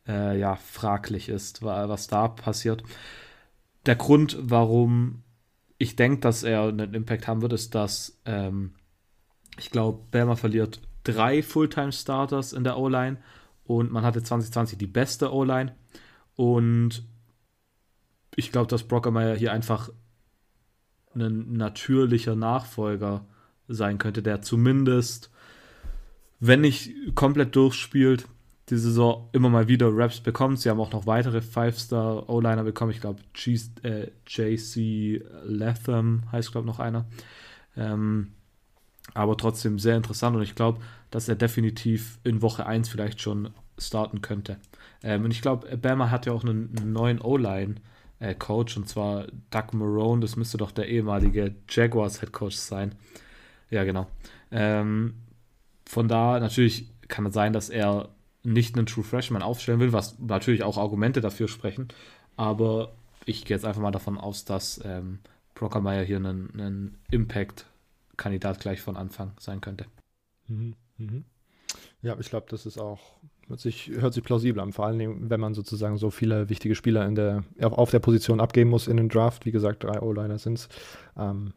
äh, 0.06 0.38
ja, 0.38 0.56
fraglich 0.56 1.28
ist, 1.28 1.62
was 1.62 2.06
da 2.06 2.28
passiert. 2.28 2.82
Der 3.84 3.96
Grund, 3.96 4.38
warum 4.40 5.22
ich 5.78 5.96
denke, 5.96 6.20
dass 6.20 6.42
er 6.42 6.64
einen 6.64 6.94
Impact 6.94 7.26
haben 7.26 7.40
wird, 7.40 7.52
ist, 7.52 7.74
dass 7.74 8.20
ähm, 8.24 8.74
ich 9.58 9.70
glaube, 9.70 10.04
Bama 10.10 10.36
verliert 10.36 10.80
drei 11.04 11.42
Fulltime-Starters 11.42 12.52
in 12.52 12.64
der 12.64 12.76
O-Line 12.76 13.18
und 13.64 13.92
man 13.92 14.04
hatte 14.04 14.22
2020 14.22 14.78
die 14.78 14.86
beste 14.86 15.32
O-Line. 15.32 15.74
Und 16.36 17.04
ich 18.34 18.52
glaube, 18.52 18.68
dass 18.68 18.84
Brockermeyer 18.84 19.36
hier 19.36 19.52
einfach 19.52 19.90
ein 21.14 21.52
natürlicher 21.52 22.36
Nachfolger 22.36 23.26
sein 23.66 23.98
könnte, 23.98 24.22
der 24.22 24.42
zumindest, 24.42 25.30
wenn 26.40 26.60
nicht 26.60 27.14
komplett 27.14 27.56
durchspielt, 27.56 28.28
die 28.70 28.76
Saison 28.76 29.28
immer 29.32 29.48
mal 29.48 29.68
wieder 29.68 29.88
Raps 29.90 30.20
bekommt. 30.20 30.60
Sie 30.60 30.68
haben 30.68 30.80
auch 30.80 30.92
noch 30.92 31.06
weitere 31.06 31.40
Five-Star 31.40 32.28
O-Liner 32.28 32.64
bekommen. 32.64 32.90
Ich 32.90 33.00
glaube, 33.00 33.20
äh, 33.82 34.08
JC 34.26 35.24
Latham 35.44 36.22
heißt, 36.30 36.52
glaube 36.52 36.66
ich, 36.66 36.72
noch 36.72 36.80
einer. 36.80 37.06
Ähm, 37.76 38.32
aber 39.14 39.36
trotzdem 39.36 39.78
sehr 39.78 39.96
interessant 39.96 40.36
und 40.36 40.42
ich 40.42 40.54
glaube, 40.54 40.80
dass 41.10 41.28
er 41.28 41.36
definitiv 41.36 42.18
in 42.24 42.42
Woche 42.42 42.66
1 42.66 42.88
vielleicht 42.88 43.20
schon 43.20 43.50
starten 43.78 44.20
könnte. 44.20 44.58
Ähm, 45.02 45.24
und 45.24 45.30
ich 45.30 45.40
glaube, 45.40 45.76
Bama 45.76 46.10
hat 46.10 46.26
ja 46.26 46.32
auch 46.32 46.44
einen, 46.44 46.76
einen 46.76 46.92
neuen 46.92 47.20
O-Line-Coach 47.20 48.76
und 48.76 48.88
zwar 48.88 49.26
Doug 49.50 49.72
Marone. 49.72 50.20
Das 50.20 50.36
müsste 50.36 50.58
doch 50.58 50.72
der 50.72 50.88
ehemalige 50.88 51.54
Jaguars-Head-Coach 51.68 52.56
sein. 52.56 52.94
Ja, 53.70 53.84
genau. 53.84 54.08
Ähm, 54.50 55.14
von 55.86 56.08
da 56.08 56.38
natürlich 56.38 56.90
kann 57.08 57.26
es 57.26 57.34
sein, 57.34 57.52
dass 57.52 57.70
er 57.70 58.10
nicht 58.48 58.76
einen 58.76 58.86
True 58.86 59.04
Freshman 59.04 59.42
aufstellen 59.42 59.80
will, 59.80 59.92
was 59.92 60.18
natürlich 60.18 60.62
auch 60.62 60.78
Argumente 60.78 61.20
dafür 61.20 61.48
sprechen. 61.48 61.88
Aber 62.36 62.92
ich 63.24 63.44
gehe 63.44 63.56
jetzt 63.56 63.64
einfach 63.64 63.82
mal 63.82 63.90
davon 63.90 64.18
aus, 64.18 64.44
dass 64.44 64.80
ähm, 64.84 65.18
Brockermeier 65.54 66.04
hier 66.04 66.18
ein, 66.18 66.50
ein 66.58 66.98
Impact-Kandidat 67.10 68.60
gleich 68.60 68.80
von 68.80 68.96
Anfang 68.96 69.32
sein 69.38 69.60
könnte. 69.60 69.86
Mhm, 70.46 70.74
mhm. 70.96 71.24
Ja, 72.00 72.16
ich 72.18 72.30
glaube, 72.30 72.46
das 72.48 72.64
ist 72.64 72.78
auch, 72.78 73.00
hört 73.48 73.60
sich, 73.60 73.88
hört 73.88 74.14
sich 74.14 74.24
plausibel 74.24 74.62
an, 74.62 74.72
vor 74.72 74.86
allem, 74.86 75.28
wenn 75.28 75.40
man 75.40 75.54
sozusagen 75.54 75.98
so 75.98 76.10
viele 76.10 76.48
wichtige 76.48 76.74
Spieler 76.74 77.06
in 77.06 77.14
der, 77.14 77.44
auf 77.60 77.90
der 77.90 77.98
Position 77.98 78.40
abgeben 78.40 78.70
muss 78.70 78.86
in 78.86 78.96
den 78.96 79.08
Draft. 79.08 79.44
Wie 79.44 79.52
gesagt, 79.52 79.84
drei 79.84 80.00
O-Liner 80.00 80.38
sind 80.38 80.54
es. 80.54 80.68
Ähm, 81.16 81.52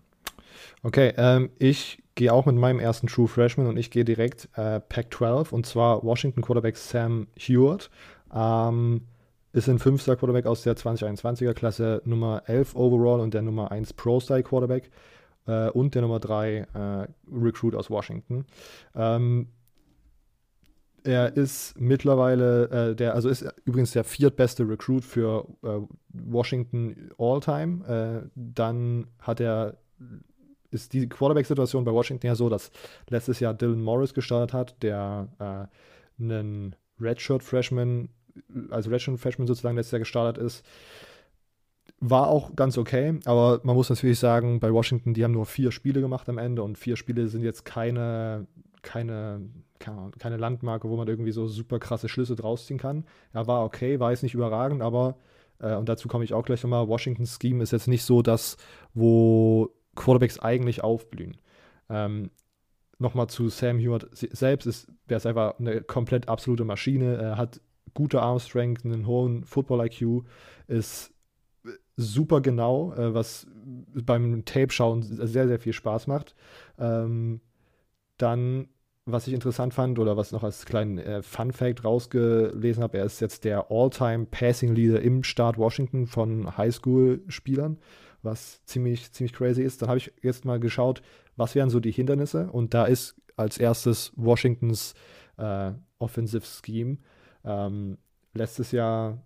okay, 0.84 1.14
ähm, 1.18 1.50
ich 1.58 2.02
gehe 2.16 2.34
auch 2.34 2.46
mit 2.46 2.56
meinem 2.56 2.80
ersten 2.80 3.08
True 3.08 3.28
Freshman 3.28 3.68
und 3.68 3.78
ich 3.78 3.92
gehe 3.92 4.06
direkt 4.06 4.50
äh, 4.56 4.80
Pac-12 4.80 5.52
und 5.52 5.66
zwar 5.66 6.04
Washington 6.04 6.42
Quarterback 6.42 6.78
Sam 6.78 7.28
Hewitt. 7.38 7.90
Ähm, 8.34 9.08
ist 9.54 9.68
ein 9.68 9.80
fünfter 9.80 10.16
Quarterback 10.16 10.46
aus 10.46 10.64
der 10.64 10.76
2021er 10.76 11.54
Klasse, 11.54 12.02
Nummer 12.06 12.44
11 12.46 12.76
overall 12.76 13.20
und 13.20 13.34
der 13.34 13.42
Nummer 13.42 13.72
1 13.72 13.94
Pro-Style 13.94 14.44
Quarterback 14.44 14.90
äh, 15.46 15.70
und 15.70 15.96
der 15.96 16.04
Nummer 16.04 16.20
3 16.20 16.58
äh, 16.58 17.08
Recruit 17.32 17.76
aus 17.76 17.90
Washington. 17.90 18.46
Ähm, 18.96 19.48
er 21.04 21.36
ist 21.36 21.80
mittlerweile, 21.80 22.92
äh, 22.92 22.96
der, 22.96 23.16
also 23.16 23.28
ist 23.28 23.46
übrigens 23.66 23.92
der 23.92 24.04
viertbeste 24.04 24.68
Recruit 24.68 25.04
für 25.04 25.48
äh, 25.64 25.80
Washington 26.10 27.10
All-Time. 27.18 28.24
Äh, 28.26 28.30
dann 28.36 29.08
hat 29.20 29.40
er 29.40 29.78
ist 30.72 30.94
die 30.94 31.08
Quarterback-Situation 31.08 31.84
bei 31.84 31.92
Washington 31.92 32.28
ja 32.28 32.36
so, 32.36 32.50
dass 32.50 32.72
letztes 33.10 33.40
Jahr 33.40 33.54
Dylan 33.54 33.82
Morris 33.82 34.14
gestartet 34.14 34.54
hat, 34.54 34.82
der 34.82 35.28
äh, 35.40 36.22
einen 36.22 36.76
Redshirt-Freshman, 37.00 38.10
also 38.70 38.90
Redshirt-Freshman 38.90 39.48
sozusagen 39.48 39.76
letztes 39.76 39.92
Jahr 39.92 40.00
gestartet 40.00 40.44
ist. 40.44 40.66
War 42.00 42.28
auch 42.28 42.56
ganz 42.56 42.78
okay, 42.78 43.20
aber 43.26 43.60
man 43.64 43.76
muss 43.76 43.90
natürlich 43.90 44.18
sagen, 44.18 44.60
bei 44.60 44.74
Washington, 44.74 45.14
die 45.14 45.24
haben 45.24 45.34
nur 45.34 45.46
vier 45.46 45.72
Spiele 45.72 46.02
gemacht 46.02 46.30
am 46.30 46.38
Ende 46.38 46.64
und 46.64 46.78
vier 46.78 46.96
Spiele 46.96 47.28
sind 47.28 47.44
jetzt 47.44 47.64
keine, 47.64 48.48
keine, 48.82 49.42
keine 49.78 50.38
Landmarke, 50.38 50.90
wo 50.90 50.98
man 50.98 51.08
irgendwie 51.08 51.32
so 51.32 51.48
super 51.48 51.80
krasse 51.80 52.10
Schlüsse 52.10 52.36
draus 52.36 52.66
ziehen 52.66 52.80
kann. 52.80 53.06
Er 53.34 53.46
war 53.46 53.64
okay, 53.66 54.00
war 54.00 54.12
jetzt 54.12 54.24
nicht 54.24 54.34
überragend, 54.34 54.82
aber, 54.82 55.18
äh, 55.60 55.76
und 55.76 55.90
dazu 55.90 56.08
komme 56.08 56.24
ich 56.24 56.34
auch 56.34 56.44
gleich 56.46 56.64
nochmal, 56.64 56.88
Washingtons 56.88 57.38
Scheme 57.40 57.62
ist 57.62 57.72
jetzt 57.72 57.88
nicht 57.88 58.04
so 58.04 58.24
das, 58.24 58.58
wo 58.96 59.70
Quarterbacks 59.96 60.40
eigentlich 60.40 60.84
aufblühen. 60.84 61.38
Ähm, 61.90 62.32
Nochmal 63.02 63.28
zu 63.28 63.50
Sam 63.50 63.80
Hewitt 63.80 64.08
selbst, 64.12 64.68
ist, 64.68 64.88
der 65.10 65.18
ist 65.18 65.26
einfach 65.26 65.58
eine 65.58 65.82
komplett 65.82 66.30
absolute 66.30 66.66
Maschine. 66.66 67.16
Er 67.16 67.36
hat 67.36 67.60
gute 67.96 68.22
Armstrength, 68.22 68.86
einen 68.86 69.08
hohen 69.08 69.44
Football-IQ, 69.44 70.24
ist 70.68 71.12
super 71.96 72.42
genau, 72.42 72.94
äh, 72.94 73.14
was 73.14 73.48
beim 74.06 74.46
Tape-Schauen 74.46 75.02
sehr, 75.02 75.48
sehr 75.48 75.60
viel 75.60 75.74
Spaß 75.74 76.06
macht. 76.06 76.36
Ähm, 76.78 77.42
dann, 78.18 78.68
was 79.06 79.28
ich 79.28 79.34
interessant 79.34 79.74
fand 79.74 79.98
oder 79.98 80.16
was 80.16 80.32
noch 80.32 80.44
als 80.44 80.66
kleinen 80.66 81.00
äh, 81.00 81.24
Fun-Fact 81.24 81.84
rausgelesen 81.84 82.84
habe, 82.84 83.00
er 83.00 83.06
ist 83.06 83.20
jetzt 83.20 83.46
der 83.46 83.72
All-Time 83.72 84.28
Passing 84.30 84.76
Leader 84.76 85.02
im 85.02 85.24
Staat 85.24 85.58
Washington 85.58 86.06
von 86.06 86.56
Highschool-Spielern 86.56 87.80
was 88.24 88.64
ziemlich, 88.66 89.12
ziemlich 89.12 89.34
crazy 89.34 89.64
ist. 89.64 89.82
Dann 89.82 89.90
habe 89.90 89.98
ich 89.98 90.12
jetzt 90.22 90.46
mal 90.46 90.60
geschaut, 90.60 91.02
was 91.36 91.56
wären 91.56 91.70
so 91.70 91.80
die 91.80 91.92
Hindernisse. 91.92 92.50
Und 92.52 92.74
da 92.74 92.86
ist 92.86 93.16
als 93.36 93.58
erstes 93.58 94.12
Washingtons 94.16 94.94
äh, 95.38 95.72
Offensive 96.00 96.46
Scheme. 96.46 96.98
Ähm, 97.44 97.98
letztes 98.34 98.72
Jahr 98.72 99.22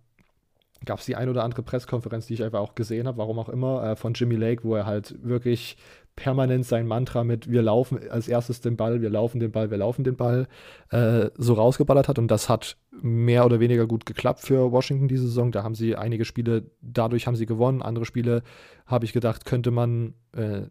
gab 0.84 0.98
es 0.98 1.06
die 1.06 1.16
ein 1.16 1.28
oder 1.28 1.44
andere 1.44 1.62
Pressekonferenz, 1.62 2.26
die 2.26 2.34
ich 2.34 2.42
einfach 2.44 2.60
auch 2.60 2.74
gesehen 2.74 3.06
habe, 3.06 3.18
warum 3.18 3.38
auch 3.38 3.48
immer, 3.48 3.82
äh, 3.82 3.96
von 3.96 4.14
Jimmy 4.14 4.36
Lake, 4.36 4.64
wo 4.64 4.74
er 4.74 4.86
halt 4.86 5.14
wirklich 5.22 5.76
permanent 6.16 6.64
sein 6.64 6.86
Mantra 6.86 7.22
mit 7.22 7.50
wir 7.50 7.62
laufen 7.62 8.00
als 8.10 8.26
erstes 8.26 8.60
den 8.62 8.76
Ball, 8.76 9.02
wir 9.02 9.10
laufen 9.10 9.38
den 9.38 9.52
Ball, 9.52 9.70
wir 9.70 9.76
laufen 9.76 10.02
den 10.02 10.16
Ball 10.16 10.48
äh, 10.90 11.28
so 11.36 11.52
rausgeballert 11.54 12.08
hat 12.08 12.18
und 12.18 12.28
das 12.28 12.48
hat 12.48 12.78
mehr 12.90 13.44
oder 13.44 13.60
weniger 13.60 13.86
gut 13.86 14.06
geklappt 14.06 14.40
für 14.40 14.72
Washington 14.72 15.08
diese 15.08 15.24
Saison. 15.24 15.52
Da 15.52 15.62
haben 15.62 15.74
sie 15.74 15.94
einige 15.94 16.24
Spiele, 16.24 16.70
dadurch 16.80 17.26
haben 17.26 17.36
sie 17.36 17.46
gewonnen, 17.46 17.82
andere 17.82 18.06
Spiele 18.06 18.42
habe 18.86 19.04
ich 19.04 19.12
gedacht, 19.12 19.44
könnte 19.44 19.70
man, 19.70 20.14
äh, 20.32 20.62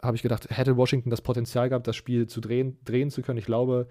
habe 0.00 0.16
ich 0.16 0.22
gedacht, 0.22 0.48
hätte 0.50 0.76
Washington 0.76 1.10
das 1.10 1.22
Potenzial 1.22 1.68
gehabt, 1.68 1.88
das 1.88 1.96
Spiel 1.96 2.26
zu 2.28 2.40
drehen, 2.40 2.78
drehen 2.84 3.10
zu 3.10 3.22
können. 3.22 3.38
Ich 3.38 3.46
glaube, 3.46 3.88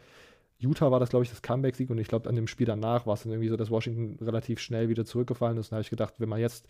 Utah 0.63 0.91
war 0.91 0.99
das, 0.99 1.09
glaube 1.09 1.23
ich, 1.23 1.29
das 1.29 1.41
Comeback-Sieg 1.41 1.89
und 1.89 1.97
ich 1.97 2.07
glaube, 2.07 2.29
an 2.29 2.35
dem 2.35 2.47
Spiel 2.47 2.65
danach 2.65 3.05
war 3.05 3.13
es 3.13 3.23
dann 3.23 3.31
irgendwie 3.31 3.49
so, 3.49 3.57
dass 3.57 3.69
Washington 3.69 4.23
relativ 4.23 4.59
schnell 4.59 4.89
wieder 4.89 5.05
zurückgefallen 5.05 5.57
ist. 5.57 5.67
Und 5.67 5.71
da 5.71 5.75
habe 5.75 5.83
ich 5.83 5.89
gedacht, 5.89 6.15
wenn 6.19 6.29
man 6.29 6.39
jetzt 6.39 6.67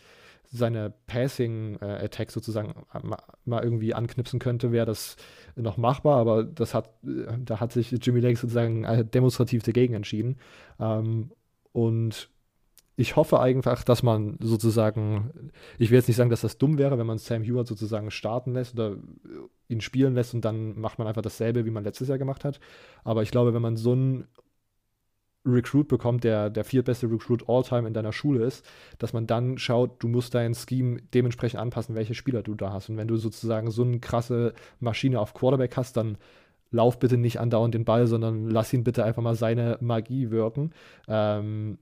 seine 0.51 0.93
Passing-Attack 1.07 2.31
sozusagen 2.31 2.73
mal 3.45 3.63
irgendwie 3.63 3.93
anknipsen 3.93 4.39
könnte, 4.39 4.71
wäre 4.71 4.85
das 4.85 5.15
noch 5.55 5.77
machbar, 5.77 6.17
aber 6.17 6.43
das 6.43 6.73
hat, 6.73 6.89
da 7.01 7.59
hat 7.59 7.71
sich 7.71 7.91
Jimmy 7.91 8.19
Lake 8.19 8.37
sozusagen 8.37 8.83
äh, 8.83 9.05
demonstrativ 9.05 9.63
dagegen 9.63 9.93
entschieden. 9.93 10.37
Ähm, 10.79 11.31
und 11.71 12.29
ich 12.95 13.15
hoffe 13.15 13.39
einfach, 13.39 13.83
dass 13.83 14.03
man 14.03 14.37
sozusagen, 14.39 15.51
ich 15.79 15.89
will 15.89 15.97
jetzt 15.97 16.07
nicht 16.07 16.17
sagen, 16.17 16.29
dass 16.29 16.41
das 16.41 16.57
dumm 16.57 16.77
wäre, 16.77 16.97
wenn 16.97 17.07
man 17.07 17.17
Sam 17.17 17.43
Hewitt 17.43 17.67
sozusagen 17.67 18.11
starten 18.11 18.53
lässt 18.53 18.75
oder 18.75 18.97
ihn 19.67 19.81
spielen 19.81 20.13
lässt 20.13 20.33
und 20.33 20.45
dann 20.45 20.79
macht 20.79 20.99
man 20.99 21.07
einfach 21.07 21.23
dasselbe, 21.23 21.65
wie 21.65 21.71
man 21.71 21.83
letztes 21.83 22.07
Jahr 22.07 22.19
gemacht 22.19 22.45
hat. 22.45 22.59
Aber 23.03 23.23
ich 23.23 23.31
glaube, 23.31 23.53
wenn 23.53 23.61
man 23.61 23.77
so 23.77 23.93
einen 23.93 24.27
Recruit 25.45 25.87
bekommt, 25.87 26.23
der 26.23 26.49
der 26.49 26.63
viertbeste 26.63 27.09
Recruit 27.09 27.49
all-time 27.49 27.87
in 27.87 27.93
deiner 27.93 28.13
Schule 28.13 28.45
ist, 28.45 28.65
dass 28.99 29.11
man 29.11 29.27
dann 29.27 29.57
schaut, 29.57 30.01
du 30.01 30.07
musst 30.07 30.35
dein 30.35 30.53
Scheme 30.53 31.01
dementsprechend 31.13 31.59
anpassen, 31.59 31.95
welche 31.95 32.13
Spieler 32.13 32.43
du 32.43 32.55
da 32.55 32.71
hast. 32.71 32.89
Und 32.89 32.97
wenn 32.97 33.07
du 33.07 33.17
sozusagen 33.17 33.71
so 33.71 33.83
eine 33.83 33.99
krasse 33.99 34.53
Maschine 34.79 35.19
auf 35.19 35.33
Quarterback 35.33 35.75
hast, 35.75 35.97
dann 35.97 36.17
lauf 36.71 36.99
bitte 36.99 37.17
nicht 37.17 37.39
andauernd 37.39 37.73
den 37.73 37.85
Ball, 37.85 38.07
sondern 38.07 38.49
lass 38.49 38.73
ihn 38.73 38.83
bitte 38.83 39.03
einfach 39.03 39.21
mal 39.21 39.35
seine 39.35 39.77
Magie 39.81 40.31
wirken. 40.31 40.71
Ähm, 41.07 41.77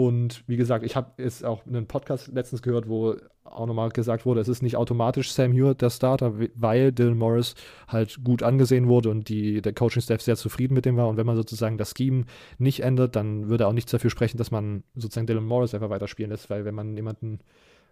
und 0.00 0.44
wie 0.46 0.56
gesagt, 0.56 0.82
ich 0.82 0.96
habe 0.96 1.22
jetzt 1.22 1.44
auch 1.44 1.66
einen 1.66 1.86
Podcast 1.86 2.28
letztens 2.28 2.62
gehört, 2.62 2.88
wo 2.88 3.16
auch 3.44 3.66
nochmal 3.66 3.90
gesagt 3.90 4.24
wurde, 4.24 4.40
es 4.40 4.48
ist 4.48 4.62
nicht 4.62 4.78
automatisch 4.78 5.30
Sam 5.30 5.52
Hewitt 5.52 5.82
der 5.82 5.90
Starter, 5.90 6.32
weil 6.54 6.90
Dylan 6.90 7.18
Morris 7.18 7.54
halt 7.86 8.24
gut 8.24 8.42
angesehen 8.42 8.88
wurde 8.88 9.10
und 9.10 9.28
die, 9.28 9.60
der 9.60 9.74
Coaching-Staff 9.74 10.22
sehr 10.22 10.36
zufrieden 10.36 10.72
mit 10.72 10.86
dem 10.86 10.96
war. 10.96 11.06
Und 11.06 11.18
wenn 11.18 11.26
man 11.26 11.36
sozusagen 11.36 11.76
das 11.76 11.92
Scheme 11.94 12.24
nicht 12.56 12.80
ändert, 12.82 13.14
dann 13.14 13.50
würde 13.50 13.66
auch 13.66 13.74
nichts 13.74 13.90
dafür 13.90 14.08
sprechen, 14.08 14.38
dass 14.38 14.50
man 14.50 14.84
sozusagen 14.94 15.26
Dylan 15.26 15.44
Morris 15.44 15.74
einfach 15.74 15.90
weiterspielen 15.90 16.30
lässt, 16.30 16.48
weil 16.48 16.64
wenn 16.64 16.74
man 16.74 16.96
jemanden, 16.96 17.40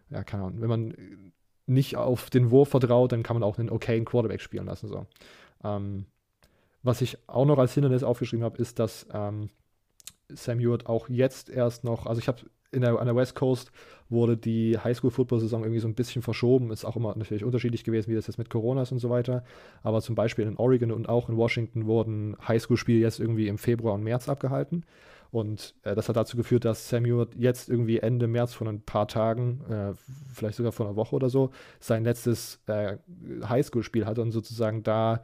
ja, 0.09 0.25
keine 0.25 0.45
Ahnung, 0.45 0.63
wenn 0.63 0.71
man 0.71 0.95
nicht 1.67 1.97
auf 1.97 2.31
den 2.31 2.51
Wurf 2.51 2.71
vertraut, 2.71 3.13
dann 3.13 3.23
kann 3.23 3.37
man 3.37 3.43
auch 3.43 3.59
einen 3.59 3.69
okayen 3.69 4.07
Quarterback 4.07 4.41
spielen 4.41 4.65
lassen. 4.65 4.89
So. 4.89 5.05
Ähm, 5.63 6.07
was 6.83 7.03
ich 7.03 7.19
auch 7.27 7.45
noch 7.45 7.59
als 7.59 7.75
Hindernis 7.75 8.03
aufgeschrieben 8.03 8.47
habe, 8.47 8.57
ist, 8.57 8.79
dass 8.79 9.07
ähm, 9.13 9.51
Sam 10.33 10.59
Hewitt 10.59 10.87
auch 10.87 11.09
jetzt 11.09 11.51
erst 11.51 11.85
noch, 11.85 12.07
also 12.07 12.21
ich 12.21 12.29
habe 12.29 12.43
in 12.71 12.83
der, 12.83 12.99
an 12.99 13.07
der 13.07 13.17
West 13.17 13.35
Coast 13.35 13.73
wurde 14.11 14.37
die 14.37 14.79
Highschool-Football-Saison 14.79 15.63
irgendwie 15.63 15.81
so 15.81 15.89
ein 15.89 15.95
bisschen 15.95 16.23
verschoben. 16.23 16.71
Ist 16.71 16.85
auch 16.85 16.97
immer 16.97 17.15
natürlich 17.17 17.45
unterschiedlich 17.45 17.85
gewesen, 17.85 18.11
wie 18.11 18.15
das 18.15 18.27
jetzt 18.27 18.39
mit 18.39 18.51
Corona 18.51 18.83
ist 18.83 18.93
und 18.93 18.99
so 18.99 19.11
weiter. 19.11 19.45
Aber 19.83 20.03
zum 20.03 20.15
Beispiel 20.15 20.47
in 20.47 20.57
Oregon 20.57 20.93
und 20.93 21.09
auch 21.09 21.29
in 21.29 21.37
Washington 21.37 21.87
wurden 21.87 22.37
Highschool-Spiele 22.47 23.01
jetzt 23.01 23.21
irgendwie 23.21 23.49
im 23.49 23.59
Februar 23.59 23.95
und 23.95 24.03
März 24.03 24.29
abgehalten. 24.29 24.85
Und 25.31 25.75
äh, 25.83 25.95
das 25.95 26.09
hat 26.09 26.17
dazu 26.17 26.37
geführt, 26.37 26.65
dass 26.65 26.89
Sam 26.89 27.05
Hewitt 27.05 27.35
jetzt 27.37 27.69
irgendwie 27.69 27.99
Ende 27.99 28.27
März 28.27 28.55
von 28.55 28.69
ein 28.69 28.81
paar 28.81 29.09
Tagen, 29.09 29.61
äh, 29.69 29.93
vielleicht 30.33 30.57
sogar 30.57 30.73
vor 30.73 30.87
einer 30.87 30.97
Woche 30.97 31.17
oder 31.17 31.29
so, 31.29 31.51
sein 31.81 32.05
letztes 32.05 32.61
äh, 32.67 32.97
Highschool-Spiel 33.47 34.07
hatte 34.07 34.23
und 34.23 34.31
sozusagen 34.31 34.83
da 34.83 35.23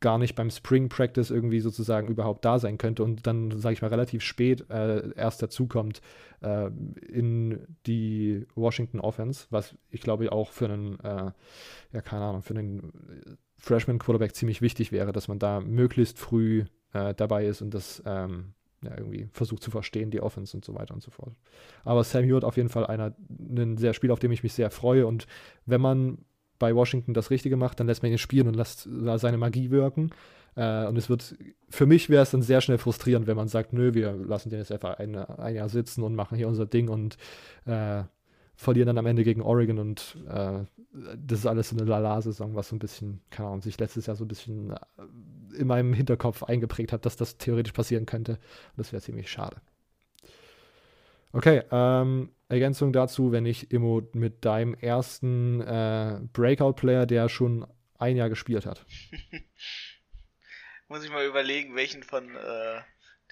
gar 0.00 0.18
nicht 0.18 0.34
beim 0.34 0.50
Spring 0.50 0.88
Practice 0.88 1.30
irgendwie 1.30 1.60
sozusagen 1.60 2.08
überhaupt 2.08 2.44
da 2.44 2.58
sein 2.58 2.78
könnte 2.78 3.02
und 3.02 3.26
dann, 3.26 3.58
sage 3.58 3.72
ich 3.72 3.82
mal, 3.82 3.88
relativ 3.88 4.22
spät 4.22 4.70
äh, 4.70 5.12
erst 5.14 5.42
dazukommt 5.42 6.00
äh, 6.40 6.70
in 7.08 7.66
die 7.86 8.46
Washington 8.54 9.00
Offense, 9.00 9.46
was 9.50 9.76
ich 9.90 10.00
glaube 10.00 10.30
auch 10.30 10.52
für 10.52 10.66
einen, 10.66 11.00
äh, 11.00 11.32
ja, 11.92 12.00
keine 12.02 12.24
Ahnung, 12.24 12.42
für 12.42 12.54
einen 12.54 12.92
Freshman 13.56 13.98
Quarterback 13.98 14.34
ziemlich 14.34 14.62
wichtig 14.62 14.92
wäre, 14.92 15.12
dass 15.12 15.26
man 15.26 15.40
da 15.40 15.60
möglichst 15.60 16.18
früh 16.18 16.64
äh, 16.92 17.14
dabei 17.14 17.46
ist 17.46 17.60
und 17.60 17.74
das 17.74 18.02
ähm, 18.06 18.54
ja, 18.82 18.96
irgendwie 18.96 19.28
versucht 19.32 19.62
zu 19.62 19.72
verstehen, 19.72 20.10
die 20.12 20.20
Offense 20.20 20.56
und 20.56 20.64
so 20.64 20.74
weiter 20.74 20.94
und 20.94 21.02
so 21.02 21.10
fort. 21.10 21.34
Aber 21.84 22.04
Sam 22.04 22.24
Hewitt 22.24 22.44
auf 22.44 22.56
jeden 22.56 22.68
Fall 22.68 22.86
einer, 22.86 23.16
ein 23.28 23.76
sehr 23.76 23.94
Spiel, 23.94 24.12
auf 24.12 24.20
dem 24.20 24.30
ich 24.30 24.44
mich 24.44 24.52
sehr 24.52 24.70
freue 24.70 25.06
und 25.06 25.26
wenn 25.66 25.80
man 25.80 26.18
bei 26.58 26.74
Washington 26.74 27.14
das 27.14 27.30
Richtige 27.30 27.56
macht, 27.56 27.80
dann 27.80 27.86
lässt 27.86 28.02
man 28.02 28.12
ihn 28.12 28.18
spielen 28.18 28.48
und 28.48 28.54
lässt 28.54 28.88
seine 29.16 29.38
Magie 29.38 29.70
wirken. 29.70 30.10
Äh, 30.54 30.86
und 30.86 30.96
es 30.96 31.08
wird, 31.08 31.36
für 31.68 31.86
mich 31.86 32.10
wäre 32.10 32.22
es 32.22 32.30
dann 32.30 32.42
sehr 32.42 32.60
schnell 32.60 32.78
frustrierend, 32.78 33.26
wenn 33.26 33.36
man 33.36 33.48
sagt, 33.48 33.72
nö, 33.72 33.94
wir 33.94 34.12
lassen 34.12 34.50
den 34.50 34.58
jetzt 34.58 34.72
einfach 34.72 34.98
ein, 34.98 35.16
ein 35.16 35.54
Jahr 35.54 35.68
sitzen 35.68 36.02
und 36.02 36.14
machen 36.14 36.36
hier 36.36 36.48
unser 36.48 36.66
Ding 36.66 36.88
und 36.88 37.16
äh, 37.64 38.02
verlieren 38.56 38.88
dann 38.88 38.98
am 38.98 39.06
Ende 39.06 39.22
gegen 39.22 39.40
Oregon 39.40 39.78
und 39.78 40.16
äh, 40.28 40.64
das 41.16 41.40
ist 41.40 41.46
alles 41.46 41.68
so 41.68 41.76
eine 41.76 41.84
Lala-Saison, 41.84 42.56
was 42.56 42.70
so 42.70 42.76
ein 42.76 42.80
bisschen, 42.80 43.20
keine 43.30 43.48
Ahnung, 43.50 43.62
sich 43.62 43.78
letztes 43.78 44.06
Jahr 44.06 44.16
so 44.16 44.24
ein 44.24 44.28
bisschen 44.28 44.72
äh, 44.72 45.56
in 45.56 45.68
meinem 45.68 45.92
Hinterkopf 45.92 46.42
eingeprägt 46.42 46.92
hat, 46.92 47.06
dass 47.06 47.16
das 47.16 47.38
theoretisch 47.38 47.72
passieren 47.72 48.04
könnte. 48.04 48.32
Und 48.32 48.78
das 48.78 48.92
wäre 48.92 49.00
ziemlich 49.00 49.30
schade. 49.30 49.58
Okay, 51.32 51.62
ähm, 51.70 52.32
Ergänzung 52.48 52.92
dazu, 52.92 53.32
wenn 53.32 53.44
ich 53.44 53.70
Immo 53.70 54.02
mit 54.12 54.44
deinem 54.44 54.74
ersten 54.74 55.60
äh, 55.60 56.20
Breakout-Player, 56.32 57.04
der 57.04 57.28
schon 57.28 57.66
ein 57.98 58.16
Jahr 58.16 58.30
gespielt 58.30 58.64
hat. 58.64 58.84
Muss 60.88 61.04
ich 61.04 61.10
mal 61.10 61.26
überlegen, 61.26 61.74
welchen 61.74 62.02
von 62.02 62.34
äh, 62.34 62.80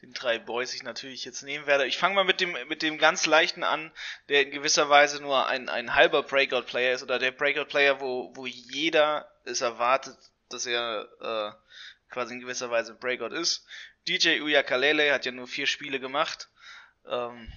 den 0.02 0.12
drei 0.12 0.38
Boys 0.38 0.74
ich 0.74 0.82
natürlich 0.82 1.24
jetzt 1.24 1.42
nehmen 1.42 1.66
werde. 1.66 1.86
Ich 1.86 1.96
fange 1.96 2.14
mal 2.14 2.24
mit 2.24 2.42
dem, 2.42 2.54
mit 2.68 2.82
dem 2.82 2.98
ganz 2.98 3.24
leichten 3.24 3.62
an, 3.62 3.90
der 4.28 4.42
in 4.42 4.50
gewisser 4.50 4.90
Weise 4.90 5.22
nur 5.22 5.46
ein, 5.46 5.70
ein 5.70 5.94
halber 5.94 6.22
Breakout-Player 6.22 6.92
ist 6.92 7.02
oder 7.02 7.18
der 7.18 7.30
Breakout-Player, 7.30 8.00
wo, 8.00 8.32
wo 8.34 8.44
jeder 8.44 9.30
es 9.44 9.62
erwartet, 9.62 10.18
dass 10.50 10.66
er 10.66 11.08
äh, 11.20 12.12
quasi 12.12 12.34
in 12.34 12.40
gewisser 12.40 12.70
Weise 12.70 12.94
Breakout 12.94 13.34
ist. 13.34 13.66
DJ 14.06 14.40
Uyakalele 14.40 15.12
hat 15.12 15.24
ja 15.24 15.32
nur 15.32 15.46
vier 15.46 15.66
Spiele 15.66 15.98
gemacht. 15.98 16.50
Ähm, 17.08 17.50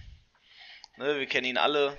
Ne, 0.99 1.17
wir 1.17 1.27
kennen 1.27 1.47
ihn 1.47 1.57
alle. 1.57 1.97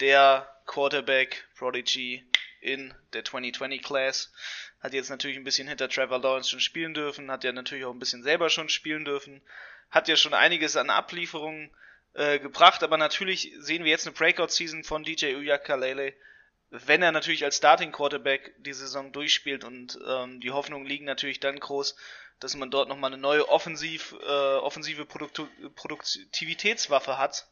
Der 0.00 0.52
Quarterback 0.66 1.46
Prodigy 1.56 2.24
in 2.60 2.92
der 3.12 3.24
2020 3.24 3.80
Class. 3.80 4.32
Hat 4.80 4.92
jetzt 4.92 5.08
natürlich 5.08 5.36
ein 5.36 5.44
bisschen 5.44 5.68
hinter 5.68 5.88
Trevor 5.88 6.18
Lawrence 6.18 6.50
schon 6.50 6.58
spielen 6.58 6.94
dürfen, 6.94 7.30
hat 7.30 7.44
ja 7.44 7.52
natürlich 7.52 7.84
auch 7.84 7.92
ein 7.92 8.00
bisschen 8.00 8.24
selber 8.24 8.50
schon 8.50 8.68
spielen 8.68 9.04
dürfen, 9.04 9.40
hat 9.88 10.08
ja 10.08 10.16
schon 10.16 10.34
einiges 10.34 10.76
an 10.76 10.90
Ablieferungen 10.90 11.70
äh, 12.14 12.40
gebracht, 12.40 12.82
aber 12.82 12.96
natürlich 12.96 13.52
sehen 13.58 13.84
wir 13.84 13.92
jetzt 13.92 14.08
eine 14.08 14.16
Breakout-Season 14.16 14.82
von 14.82 15.04
DJ 15.04 15.36
Uyakalele, 15.36 16.12
wenn 16.70 17.02
er 17.02 17.12
natürlich 17.12 17.44
als 17.44 17.58
Starting 17.58 17.92
Quarterback 17.92 18.52
die 18.58 18.72
Saison 18.72 19.12
durchspielt 19.12 19.62
und 19.62 19.96
ähm, 20.08 20.40
die 20.40 20.50
Hoffnungen 20.50 20.88
liegen 20.88 21.04
natürlich 21.04 21.38
dann 21.38 21.60
groß, 21.60 21.94
dass 22.40 22.56
man 22.56 22.72
dort 22.72 22.88
nochmal 22.88 23.12
eine 23.12 23.22
neue 23.22 23.48
offensiv, 23.48 24.16
äh, 24.20 24.56
offensive 24.56 25.06
Produktu 25.06 25.46
Produktivitätswaffe 25.76 27.16
hat 27.16 27.46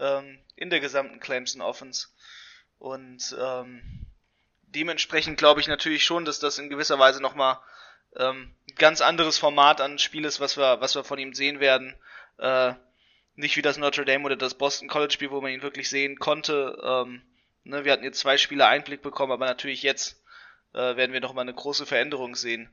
ähm, 0.00 0.38
in 0.56 0.70
der 0.70 0.80
gesamten 0.80 1.20
Clemson 1.20 1.60
Offense. 1.60 2.08
Und 2.78 3.36
ähm, 3.38 4.06
dementsprechend 4.62 5.38
glaube 5.38 5.60
ich 5.60 5.68
natürlich 5.68 6.04
schon, 6.04 6.24
dass 6.24 6.40
das 6.40 6.58
in 6.58 6.70
gewisser 6.70 6.98
Weise 6.98 7.20
nochmal 7.20 7.58
ähm, 8.16 8.54
ganz 8.76 9.00
anderes 9.00 9.38
Format 9.38 9.80
an 9.80 9.98
Spiel 9.98 10.24
ist, 10.24 10.40
was 10.40 10.56
wir, 10.56 10.80
was 10.80 10.94
wir 10.94 11.04
von 11.04 11.18
ihm 11.18 11.34
sehen 11.34 11.60
werden. 11.60 11.94
Äh, 12.38 12.74
nicht 13.36 13.56
wie 13.56 13.62
das 13.62 13.78
Notre 13.78 14.04
Dame 14.04 14.24
oder 14.24 14.36
das 14.36 14.54
Boston 14.54 14.88
College 14.88 15.12
Spiel, 15.12 15.30
wo 15.30 15.40
man 15.40 15.52
ihn 15.52 15.62
wirklich 15.62 15.88
sehen 15.88 16.18
konnte. 16.18 16.78
Ähm, 16.82 17.22
ne, 17.64 17.84
wir 17.84 17.92
hatten 17.92 18.04
jetzt 18.04 18.20
zwei 18.20 18.36
Spiele 18.36 18.66
Einblick 18.66 19.02
bekommen, 19.02 19.32
aber 19.32 19.46
natürlich 19.46 19.82
jetzt 19.82 20.22
äh, 20.72 20.96
werden 20.96 21.12
wir 21.12 21.20
nochmal 21.20 21.42
eine 21.42 21.54
große 21.54 21.86
Veränderung 21.86 22.34
sehen 22.34 22.68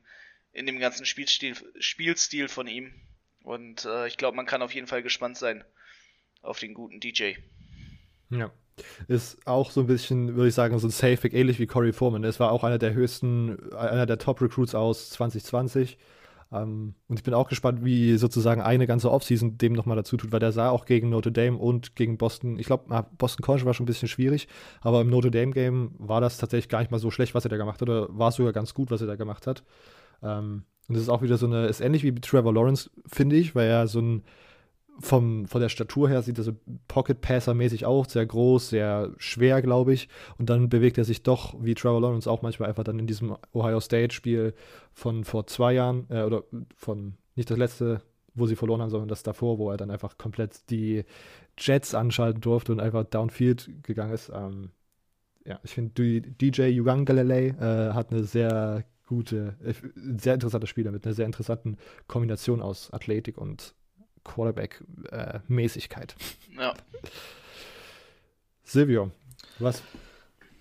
in 0.53 0.65
dem 0.65 0.79
ganzen 0.79 1.05
Spielstil, 1.05 1.55
Spielstil 1.79 2.47
von 2.47 2.67
ihm. 2.67 2.93
Und 3.43 3.85
äh, 3.85 4.07
ich 4.07 4.17
glaube, 4.17 4.35
man 4.35 4.45
kann 4.45 4.61
auf 4.61 4.73
jeden 4.73 4.87
Fall 4.87 5.03
gespannt 5.03 5.37
sein 5.37 5.63
auf 6.41 6.59
den 6.59 6.73
guten 6.73 6.99
DJ. 6.99 7.33
Ja. 8.29 8.51
Ist 9.07 9.45
auch 9.47 9.71
so 9.71 9.81
ein 9.81 9.87
bisschen, 9.87 10.35
würde 10.35 10.49
ich 10.49 10.53
sagen, 10.53 10.77
so 10.77 10.87
ein 10.87 10.91
Safe 10.91 11.27
ähnlich 11.29 11.59
wie 11.59 11.65
Corey 11.65 11.93
Foreman. 11.93 12.23
Es 12.23 12.39
war 12.39 12.51
auch 12.51 12.63
einer 12.63 12.77
der 12.77 12.93
höchsten, 12.93 13.73
einer 13.73 14.05
der 14.05 14.19
Top-Recruits 14.19 14.75
aus 14.75 15.09
2020. 15.09 15.97
Ähm, 16.51 16.93
und 17.07 17.19
ich 17.19 17.23
bin 17.23 17.33
auch 17.33 17.49
gespannt, 17.49 17.83
wie 17.83 18.17
sozusagen 18.17 18.61
eine 18.61 18.87
ganze 18.87 19.11
Offseason 19.11 19.57
dem 19.57 19.73
nochmal 19.73 19.97
dazu 19.97 20.15
tut, 20.15 20.31
weil 20.31 20.39
der 20.39 20.51
sah 20.51 20.69
auch 20.69 20.85
gegen 20.85 21.09
Notre 21.09 21.31
Dame 21.31 21.57
und 21.57 21.95
gegen 21.95 22.17
Boston, 22.17 22.57
ich 22.57 22.67
glaube, 22.67 23.05
Boston 23.17 23.43
College 23.43 23.65
war 23.65 23.73
schon 23.73 23.83
ein 23.83 23.87
bisschen 23.87 24.07
schwierig, 24.07 24.47
aber 24.81 25.01
im 25.01 25.09
Notre 25.09 25.31
Dame-Game 25.31 25.95
war 25.97 26.21
das 26.21 26.37
tatsächlich 26.37 26.69
gar 26.69 26.79
nicht 26.79 26.91
mal 26.91 26.99
so 26.99 27.11
schlecht, 27.11 27.35
was 27.35 27.45
er 27.45 27.49
da 27.49 27.57
gemacht 27.57 27.81
hat, 27.81 27.89
oder 27.89 28.07
war 28.09 28.29
es 28.29 28.35
sogar 28.35 28.53
ganz 28.53 28.73
gut, 28.73 28.91
was 28.91 29.01
er 29.01 29.07
da 29.07 29.15
gemacht 29.15 29.45
hat. 29.45 29.63
Ähm, 30.23 30.63
und 30.87 30.95
das 30.95 31.03
ist 31.03 31.09
auch 31.09 31.21
wieder 31.21 31.37
so 31.37 31.47
eine, 31.47 31.65
ist 31.67 31.81
ähnlich 31.81 32.03
wie 32.03 32.15
Trevor 32.15 32.53
Lawrence, 32.53 32.89
finde 33.07 33.35
ich, 33.35 33.53
weil 33.53 33.67
er 33.67 33.87
so 33.87 33.99
ein, 33.99 34.23
vom, 34.99 35.45
von 35.47 35.61
der 35.61 35.69
Statur 35.69 36.09
her 36.09 36.21
sieht 36.21 36.37
er 36.37 36.43
so 36.43 36.53
Pocket 36.87 37.21
Passer 37.21 37.53
mäßig 37.53 37.85
auch, 37.85 38.07
sehr 38.07 38.25
groß, 38.25 38.69
sehr 38.69 39.11
schwer, 39.17 39.61
glaube 39.61 39.93
ich. 39.93 40.09
Und 40.37 40.49
dann 40.49 40.69
bewegt 40.69 40.97
er 40.97 41.03
sich 41.03 41.23
doch, 41.23 41.55
wie 41.59 41.75
Trevor 41.75 42.01
Lawrence 42.01 42.29
auch 42.29 42.41
manchmal 42.41 42.69
einfach 42.69 42.83
dann 42.83 42.99
in 42.99 43.07
diesem 43.07 43.35
Ohio 43.53 43.79
State 43.79 44.13
Spiel 44.13 44.53
von 44.91 45.23
vor 45.23 45.47
zwei 45.47 45.73
Jahren, 45.73 46.07
äh, 46.09 46.23
oder 46.23 46.43
von 46.75 47.15
nicht 47.35 47.49
das 47.49 47.57
letzte, 47.57 48.01
wo 48.33 48.45
sie 48.45 48.55
verloren 48.55 48.81
haben, 48.81 48.89
sondern 48.89 49.09
das 49.09 49.23
davor, 49.23 49.57
wo 49.59 49.71
er 49.71 49.77
dann 49.77 49.91
einfach 49.91 50.17
komplett 50.17 50.69
die 50.69 51.03
Jets 51.57 51.95
anschalten 51.95 52.41
durfte 52.41 52.71
und 52.71 52.79
einfach 52.79 53.03
downfield 53.03 53.69
gegangen 53.83 54.13
ist. 54.13 54.31
Ähm, 54.33 54.71
ja, 55.45 55.59
ich 55.63 55.73
finde, 55.73 56.21
DJ 56.21 56.79
Ugangalele 56.79 57.47
äh, 57.47 57.93
hat 57.93 58.11
eine 58.11 58.23
sehr 58.23 58.83
gute, 59.07 59.55
äh, 59.63 59.73
sehr 60.17 60.33
interessanter 60.33 60.67
Spieler 60.67 60.91
mit 60.91 61.05
einer 61.05 61.15
sehr 61.15 61.25
interessanten 61.25 61.77
Kombination 62.07 62.61
aus 62.61 62.91
Athletik 62.91 63.37
und 63.37 63.73
Quarterback-Mäßigkeit. 64.27 66.15
Äh, 66.57 66.61
ja. 66.61 66.73
Silvio, 68.63 69.11
was? 69.59 69.81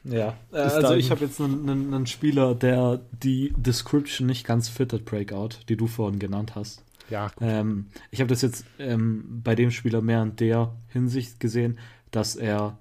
Ja, 0.04 0.36
äh, 0.52 0.58
also 0.58 0.94
ich 0.94 1.10
habe 1.10 1.24
jetzt 1.24 1.40
einen, 1.40 1.68
einen, 1.68 1.92
einen, 1.92 2.06
Spieler, 2.06 2.54
der 2.54 3.00
die 3.10 3.52
Description 3.56 4.26
nicht 4.26 4.46
ganz 4.46 4.68
fittet, 4.68 5.04
Breakout, 5.04 5.60
die 5.68 5.76
du 5.76 5.88
vorhin 5.88 6.20
genannt 6.20 6.54
hast. 6.54 6.84
Ja, 7.10 7.30
ähm, 7.40 7.86
ich 8.10 8.20
habe 8.20 8.28
das 8.28 8.42
jetzt 8.42 8.64
ähm, 8.78 9.42
bei 9.42 9.54
dem 9.54 9.70
Spieler 9.70 10.00
mehr 10.02 10.22
in 10.22 10.36
der 10.36 10.72
Hinsicht 10.88 11.40
gesehen, 11.40 11.78
dass 12.10 12.36
er 12.36 12.78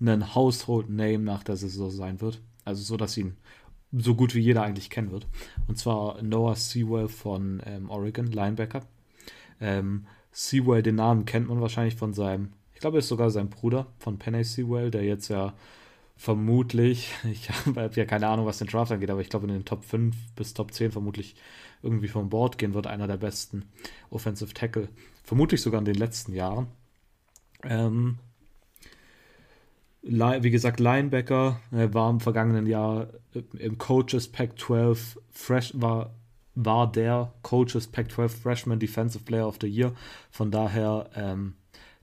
ein 0.00 0.34
Household 0.34 0.90
Name 0.90 1.20
nach 1.20 1.42
der 1.42 1.56
Saison 1.56 1.90
sein 1.90 2.20
wird. 2.20 2.40
Also 2.64 2.82
so, 2.82 2.96
dass 2.96 3.16
ihn 3.16 3.36
so 3.92 4.14
gut 4.14 4.34
wie 4.34 4.40
jeder 4.40 4.62
eigentlich 4.62 4.90
kennen 4.90 5.10
wird. 5.10 5.26
Und 5.68 5.78
zwar 5.78 6.22
Noah 6.22 6.56
Sewell 6.56 7.08
von 7.08 7.62
ähm, 7.64 7.88
Oregon, 7.88 8.26
Linebacker. 8.26 8.82
Ähm, 9.60 10.06
Sewell, 10.36 10.82
den 10.82 10.96
Namen 10.96 11.24
kennt 11.24 11.48
man 11.48 11.62
wahrscheinlich 11.62 11.96
von 11.96 12.12
seinem, 12.12 12.52
ich 12.74 12.80
glaube, 12.80 12.98
er 12.98 13.00
ist 13.00 13.08
sogar 13.08 13.30
sein 13.30 13.48
Bruder 13.48 13.86
von 13.98 14.18
Penny 14.18 14.44
Sewell, 14.44 14.90
der 14.90 15.02
jetzt 15.02 15.28
ja 15.28 15.54
vermutlich, 16.14 17.14
ich 17.32 17.48
habe 17.48 17.90
ja 17.94 18.04
keine 18.04 18.28
Ahnung, 18.28 18.44
was 18.44 18.58
den 18.58 18.66
Draft 18.66 18.92
angeht, 18.92 19.08
aber 19.08 19.22
ich 19.22 19.30
glaube 19.30 19.46
in 19.46 19.54
den 19.54 19.64
Top 19.64 19.82
5 19.82 20.14
bis 20.34 20.52
Top 20.52 20.72
10 20.72 20.92
vermutlich 20.92 21.36
irgendwie 21.82 22.08
vom 22.08 22.28
Board 22.28 22.58
gehen 22.58 22.74
wird, 22.74 22.86
einer 22.86 23.06
der 23.06 23.16
besten 23.16 23.64
Offensive 24.10 24.52
Tackle, 24.52 24.90
vermutlich 25.24 25.62
sogar 25.62 25.78
in 25.78 25.86
den 25.86 25.94
letzten 25.94 26.34
Jahren. 26.34 26.66
Ähm, 27.62 28.18
wie 30.02 30.50
gesagt, 30.50 30.80
Linebacker 30.80 31.60
äh, 31.72 31.88
war 31.94 32.10
im 32.10 32.20
vergangenen 32.20 32.66
Jahr 32.66 33.08
äh, 33.34 33.42
im 33.58 33.78
Coaches 33.78 34.28
Pack 34.28 34.58
12 34.58 35.18
Fresh, 35.30 35.72
war, 35.76 36.12
war 36.56 36.90
der 36.90 37.32
Coaches 37.42 37.86
Pack 37.86 38.10
12 38.10 38.42
Freshman 38.42 38.80
Defensive 38.80 39.24
Player 39.24 39.46
of 39.46 39.58
the 39.60 39.68
Year. 39.68 39.92
Von 40.30 40.50
daher 40.50 41.08
ähm, 41.14 41.54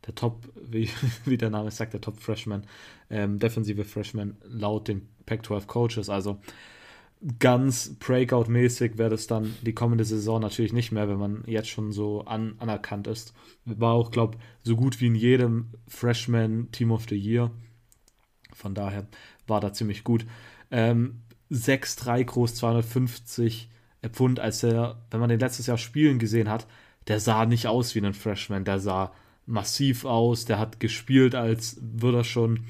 der 0.08 0.16
Top, 0.16 0.50
wie, 0.70 0.90
wie 1.26 1.38
der 1.38 1.50
Name 1.50 1.72
sagt, 1.72 1.94
der 1.94 2.02
Top 2.02 2.20
Freshman, 2.20 2.66
ähm, 3.10 3.40
defensive 3.40 3.84
Freshman 3.84 4.38
laut 4.44 4.88
den 4.88 5.08
Pack 5.26 5.46
12 5.46 5.68
Coaches. 5.68 6.10
Also 6.10 6.40
ganz 7.40 7.96
Breakout-mäßig 8.00 8.98
wäre 8.98 9.10
das 9.10 9.28
dann 9.28 9.56
die 9.62 9.74
kommende 9.74 10.06
Saison 10.06 10.42
natürlich 10.42 10.74
nicht 10.74 10.92
mehr, 10.92 11.10
wenn 11.10 11.20
man 11.20 11.44
jetzt 11.48 11.70
schon 11.70 11.92
so 11.92 12.22
an, 12.26 12.56
anerkannt 12.60 13.08
ist. 13.08 13.34
War 13.66 13.94
auch, 13.94 14.12
glaube 14.12 14.38
so 14.64 14.76
gut 14.76 15.02
wie 15.02 15.08
in 15.08 15.16
jedem 15.16 15.70
Freshman 15.88 16.72
Team 16.72 16.92
of 16.92 17.06
the 17.10 17.18
Year 17.18 17.52
von 18.56 18.74
daher 18.74 19.08
war 19.48 19.60
da 19.60 19.74
ziemlich 19.74 20.04
gut. 20.04 20.26
Ähm, 20.72 21.22
6'3 21.52 22.24
groß, 22.24 22.56
250 22.56 23.70
Pfund, 24.10 24.40
als 24.40 24.64
er, 24.64 25.02
wenn 25.12 25.20
man 25.20 25.30
den 25.30 25.40
letztes 25.40 25.68
Jahr 25.68 25.78
spielen 25.78 26.20
gesehen 26.20 26.50
hat, 26.50 26.68
der 27.08 27.20
sah 27.20 27.46
nicht 27.46 27.68
aus 27.68 27.96
wie 27.96 28.02
ein 28.02 28.14
Freshman, 28.14 28.66
der 28.66 28.80
sah 28.80 29.12
massiv 29.46 30.06
aus, 30.06 30.46
der 30.46 30.60
hat 30.60 30.80
gespielt, 30.80 31.36
als 31.36 31.78
würde 31.82 32.20
er 32.20 32.24
schon, 32.24 32.62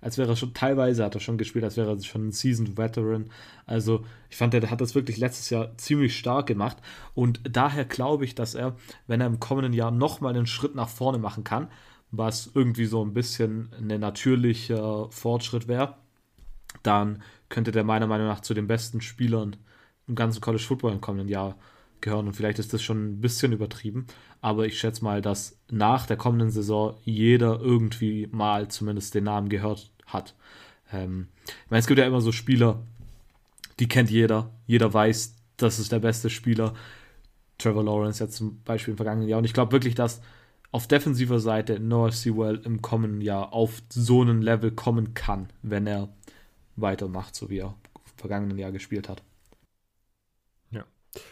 als 0.00 0.18
wäre 0.18 0.32
er 0.32 0.36
schon, 0.36 0.54
teilweise 0.54 1.04
hat 1.04 1.14
er 1.14 1.20
schon 1.20 1.38
gespielt, 1.38 1.64
als 1.64 1.76
wäre 1.76 1.90
er 1.90 2.02
schon 2.02 2.28
ein 2.28 2.32
Seasoned 2.32 2.76
Veteran. 2.76 3.30
Also 3.66 4.04
ich 4.30 4.36
fand, 4.36 4.54
der 4.54 4.70
hat 4.70 4.80
das 4.80 4.94
wirklich 4.94 5.18
letztes 5.18 5.50
Jahr 5.50 5.76
ziemlich 5.78 6.16
stark 6.16 6.46
gemacht. 6.46 6.76
Und 7.14 7.40
daher 7.44 7.84
glaube 7.84 8.24
ich, 8.24 8.34
dass 8.34 8.54
er, 8.54 8.76
wenn 9.06 9.20
er 9.20 9.26
im 9.26 9.40
kommenden 9.40 9.72
Jahr 9.72 9.90
nochmal 9.90 10.34
einen 10.34 10.46
Schritt 10.46 10.74
nach 10.74 10.88
vorne 10.88 11.18
machen 11.18 11.44
kann, 11.44 11.68
was 12.10 12.50
irgendwie 12.54 12.84
so 12.84 13.04
ein 13.04 13.14
bisschen 13.14 13.70
ein 13.78 14.00
natürlicher 14.00 15.10
Fortschritt 15.10 15.66
wäre, 15.66 15.96
dann 16.82 17.22
könnte 17.48 17.72
der 17.72 17.84
meiner 17.84 18.06
Meinung 18.06 18.26
nach 18.26 18.40
zu 18.40 18.54
den 18.54 18.66
besten 18.66 19.00
Spielern 19.00 19.56
im 20.08 20.14
ganzen 20.14 20.40
College 20.40 20.62
Football 20.62 20.92
im 20.92 21.00
kommenden 21.00 21.28
Jahr 21.28 21.56
gehören. 22.00 22.26
Und 22.26 22.34
vielleicht 22.34 22.58
ist 22.58 22.72
das 22.72 22.82
schon 22.82 23.12
ein 23.12 23.20
bisschen 23.20 23.52
übertrieben, 23.52 24.06
aber 24.40 24.66
ich 24.66 24.78
schätze 24.78 25.04
mal, 25.04 25.22
dass 25.22 25.58
nach 25.70 26.06
der 26.06 26.16
kommenden 26.16 26.50
Saison 26.50 26.96
jeder 27.04 27.60
irgendwie 27.60 28.28
mal 28.32 28.68
zumindest 28.68 29.14
den 29.14 29.24
Namen 29.24 29.48
gehört 29.48 29.90
hat. 30.06 30.34
Ähm, 30.92 31.28
ich 31.46 31.70
meine, 31.70 31.80
es 31.80 31.86
gibt 31.86 31.98
ja 31.98 32.06
immer 32.06 32.20
so 32.20 32.32
Spieler, 32.32 32.82
die 33.78 33.88
kennt 33.88 34.10
jeder. 34.10 34.50
Jeder 34.66 34.92
weiß, 34.92 35.36
das 35.56 35.78
ist 35.78 35.92
der 35.92 36.00
beste 36.00 36.28
Spieler. 36.30 36.74
Trevor 37.58 37.84
Lawrence 37.84 38.22
jetzt 38.22 38.36
zum 38.36 38.62
Beispiel 38.62 38.92
im 38.92 38.98
vergangenen 38.98 39.28
Jahr. 39.28 39.38
Und 39.38 39.44
ich 39.44 39.54
glaube 39.54 39.72
wirklich, 39.72 39.94
dass 39.94 40.20
auf 40.72 40.86
defensiver 40.86 41.38
Seite 41.38 41.78
Noah 41.78 42.12
Sewell 42.12 42.60
im 42.64 42.82
kommenden 42.82 43.20
Jahr 43.20 43.52
auf 43.52 43.82
so 43.90 44.22
einen 44.22 44.42
Level 44.42 44.72
kommen 44.72 45.14
kann, 45.14 45.48
wenn 45.62 45.86
er 45.86 46.08
weitermacht, 46.76 47.34
so 47.34 47.50
wie 47.50 47.58
er 47.58 47.74
im 47.94 48.00
vergangenen 48.16 48.58
Jahr 48.58 48.72
gespielt 48.72 49.08
hat. 49.08 49.22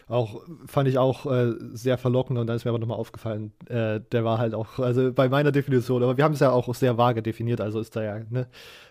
Auch 0.07 0.43
fand 0.67 0.87
ich 0.87 0.97
auch 0.99 1.25
äh, 1.25 1.53
sehr 1.73 1.97
verlockend 1.97 2.37
und 2.37 2.47
dann 2.47 2.55
ist 2.55 2.65
mir 2.65 2.69
aber 2.69 2.79
nochmal 2.79 2.99
aufgefallen, 2.99 3.51
äh, 3.67 3.99
der 4.11 4.23
war 4.23 4.37
halt 4.37 4.53
auch, 4.53 4.77
also 4.77 5.11
bei 5.11 5.27
meiner 5.27 5.51
Definition, 5.51 6.03
aber 6.03 6.17
wir 6.17 6.23
haben 6.23 6.33
es 6.33 6.39
ja 6.39 6.51
auch 6.51 6.73
sehr 6.75 6.97
vage 6.97 7.23
definiert, 7.23 7.61
also 7.61 7.79
ist 7.79 7.95
da 7.95 8.03
ja, 8.03 8.19
ne, 8.29 8.47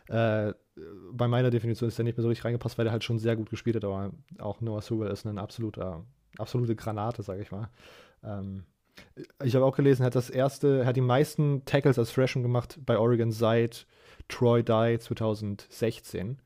äh, 0.09 0.53
bei 1.13 1.29
meiner 1.29 1.51
Definition 1.51 1.89
ist 1.89 1.99
der 1.99 2.05
nicht 2.05 2.17
mehr 2.17 2.23
so 2.23 2.29
richtig 2.29 2.45
reingepasst, 2.45 2.77
weil 2.79 2.85
der 2.85 2.93
halt 2.93 3.05
schon 3.05 3.19
sehr 3.19 3.37
gut 3.37 3.51
gespielt 3.51 3.77
hat, 3.77 3.85
aber 3.85 4.11
auch 4.39 4.61
Noah 4.61 4.83
Sewell 4.83 5.11
ist 5.11 5.27
ein 5.27 5.39
absoluter, 5.39 6.05
absolute 6.39 6.75
Granate, 6.75 7.23
sage 7.23 7.43
ich 7.43 7.53
mal. 7.53 7.69
Ähm, 8.25 8.65
ich 9.43 9.55
habe 9.55 9.65
auch 9.65 9.77
gelesen, 9.77 10.05
hat 10.05 10.15
das 10.15 10.31
erste, 10.31 10.87
hat 10.87 10.97
die 10.97 11.01
meisten 11.01 11.65
Tackles 11.65 11.99
als 11.99 12.11
Freshman 12.11 12.43
gemacht 12.43 12.79
bei 12.85 12.99
Oregon 12.99 13.31
seit 13.31 13.87
Troy 14.29 14.63
Dye 14.63 14.99
2016. 14.99 16.41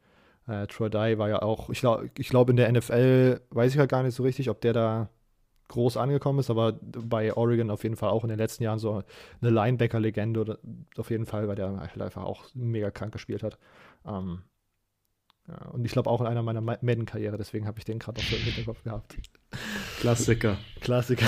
Äh, 0.46 0.66
Troy 0.66 0.90
Dye 0.90 1.18
war 1.18 1.28
ja 1.28 1.42
auch, 1.42 1.70
ich 1.70 1.80
glaube, 1.80 2.10
ich 2.18 2.28
glaub 2.28 2.50
in 2.50 2.56
der 2.56 2.70
NFL, 2.70 3.40
weiß 3.50 3.70
ich 3.70 3.76
ja 3.76 3.80
halt 3.80 3.90
gar 3.90 4.02
nicht 4.02 4.14
so 4.14 4.22
richtig, 4.22 4.50
ob 4.50 4.60
der 4.60 4.72
da 4.72 5.08
groß 5.68 5.96
angekommen 5.96 6.38
ist, 6.38 6.50
aber 6.50 6.72
bei 6.82 7.34
Oregon 7.34 7.70
auf 7.70 7.82
jeden 7.84 7.96
Fall 7.96 8.10
auch 8.10 8.22
in 8.22 8.28
den 8.28 8.38
letzten 8.38 8.62
Jahren 8.64 8.78
so 8.78 9.02
eine 9.40 9.50
Linebacker-Legende 9.50 10.58
auf 10.96 11.10
jeden 11.10 11.26
Fall, 11.26 11.48
weil 11.48 11.56
der 11.56 11.76
halt 11.78 12.00
einfach 12.00 12.24
auch 12.24 12.44
mega 12.54 12.90
krank 12.90 13.12
gespielt 13.12 13.42
hat. 13.42 13.58
Ähm, 14.06 14.42
ja, 15.48 15.56
und 15.72 15.84
ich 15.84 15.92
glaube 15.92 16.10
auch 16.10 16.20
in 16.20 16.26
einer 16.26 16.42
meiner 16.42 16.60
Madden-Karriere, 16.60 17.36
deswegen 17.36 17.66
habe 17.66 17.78
ich 17.78 17.84
den 17.84 17.98
gerade 17.98 18.20
noch 18.20 18.26
so 18.26 18.36
im 18.36 18.42
Hinterkopf 18.42 18.82
gehabt. 18.82 19.16
Klassiker. 20.00 20.56
Klassiker. 20.80 21.26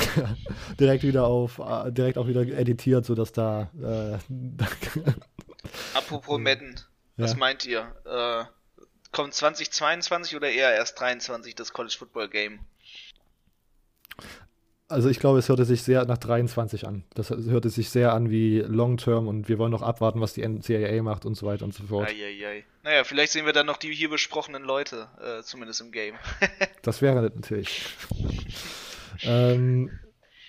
direkt 0.80 1.02
wieder 1.02 1.26
auf, 1.26 1.58
äh, 1.58 1.92
direkt 1.92 2.16
auch 2.16 2.26
wieder 2.26 2.42
editiert, 2.42 3.04
sodass 3.04 3.32
da. 3.32 3.70
Äh, 3.80 4.18
Apropos 5.94 6.38
Madden, 6.38 6.76
was 7.16 7.32
ja. 7.32 7.38
meint 7.38 7.66
ihr? 7.66 7.94
Äh, 8.04 8.44
kommt 9.12 9.34
2022 9.34 10.36
oder 10.36 10.50
eher 10.50 10.74
erst 10.74 11.00
23 11.00 11.54
das 11.54 11.72
College 11.72 11.96
Football 11.98 12.28
Game? 12.28 12.60
Also 14.88 15.08
ich 15.08 15.18
glaube, 15.18 15.40
es 15.40 15.48
hörte 15.48 15.64
sich 15.64 15.82
sehr 15.82 16.04
nach 16.04 16.18
23 16.18 16.86
an. 16.86 17.02
Das 17.14 17.30
hörte 17.30 17.70
sich 17.70 17.90
sehr 17.90 18.12
an 18.12 18.30
wie 18.30 18.60
Long 18.60 18.98
Term 18.98 19.26
und 19.26 19.48
wir 19.48 19.58
wollen 19.58 19.72
noch 19.72 19.82
abwarten, 19.82 20.20
was 20.20 20.32
die 20.32 20.46
NCAA 20.46 21.02
macht 21.02 21.26
und 21.26 21.34
so 21.34 21.44
weiter 21.44 21.64
und 21.64 21.74
so 21.74 21.84
fort. 21.84 22.08
Eieiei. 22.08 22.64
Naja, 22.84 23.02
vielleicht 23.02 23.32
sehen 23.32 23.46
wir 23.46 23.52
dann 23.52 23.66
noch 23.66 23.78
die 23.78 23.92
hier 23.92 24.08
besprochenen 24.08 24.62
Leute, 24.62 25.08
äh, 25.20 25.42
zumindest 25.42 25.80
im 25.80 25.90
Game. 25.90 26.14
das 26.82 27.02
wäre 27.02 27.20
natürlich. 27.20 27.84
ähm, 29.22 29.90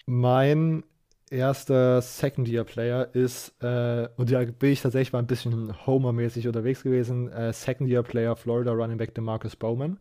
mein 0.06 0.84
erster 1.30 2.02
Second-Year-Player 2.02 3.10
ist, 3.14 3.54
äh, 3.62 4.08
und 4.18 4.32
da 4.32 4.44
bin 4.46 4.72
ich 4.72 4.82
tatsächlich 4.82 5.14
mal 5.14 5.20
ein 5.20 5.28
bisschen 5.28 5.74
Homer-mäßig 5.86 6.48
unterwegs 6.48 6.84
gewesen, 6.84 7.32
äh, 7.32 7.54
Second-Year-Player 7.54 8.36
Florida 8.36 8.72
Running 8.72 8.98
Back 8.98 9.16
DeMarcus 9.16 9.56
Bowman. 9.56 10.00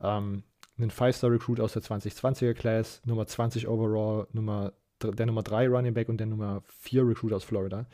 Ähm, 0.00 0.42
ein 0.78 0.90
Five-Star-Recruit 0.90 1.60
aus 1.60 1.72
der 1.72 1.82
2020er-Class, 1.82 3.02
Nummer 3.04 3.26
20 3.26 3.66
overall, 3.68 4.26
Nummer, 4.32 4.72
der 5.02 5.26
Nummer 5.26 5.42
3 5.42 5.68
Running 5.68 5.94
Back 5.94 6.08
und 6.08 6.18
der 6.18 6.26
Nummer 6.26 6.62
4 6.66 7.06
Recruit 7.06 7.32
aus 7.32 7.44
Florida. 7.44 7.86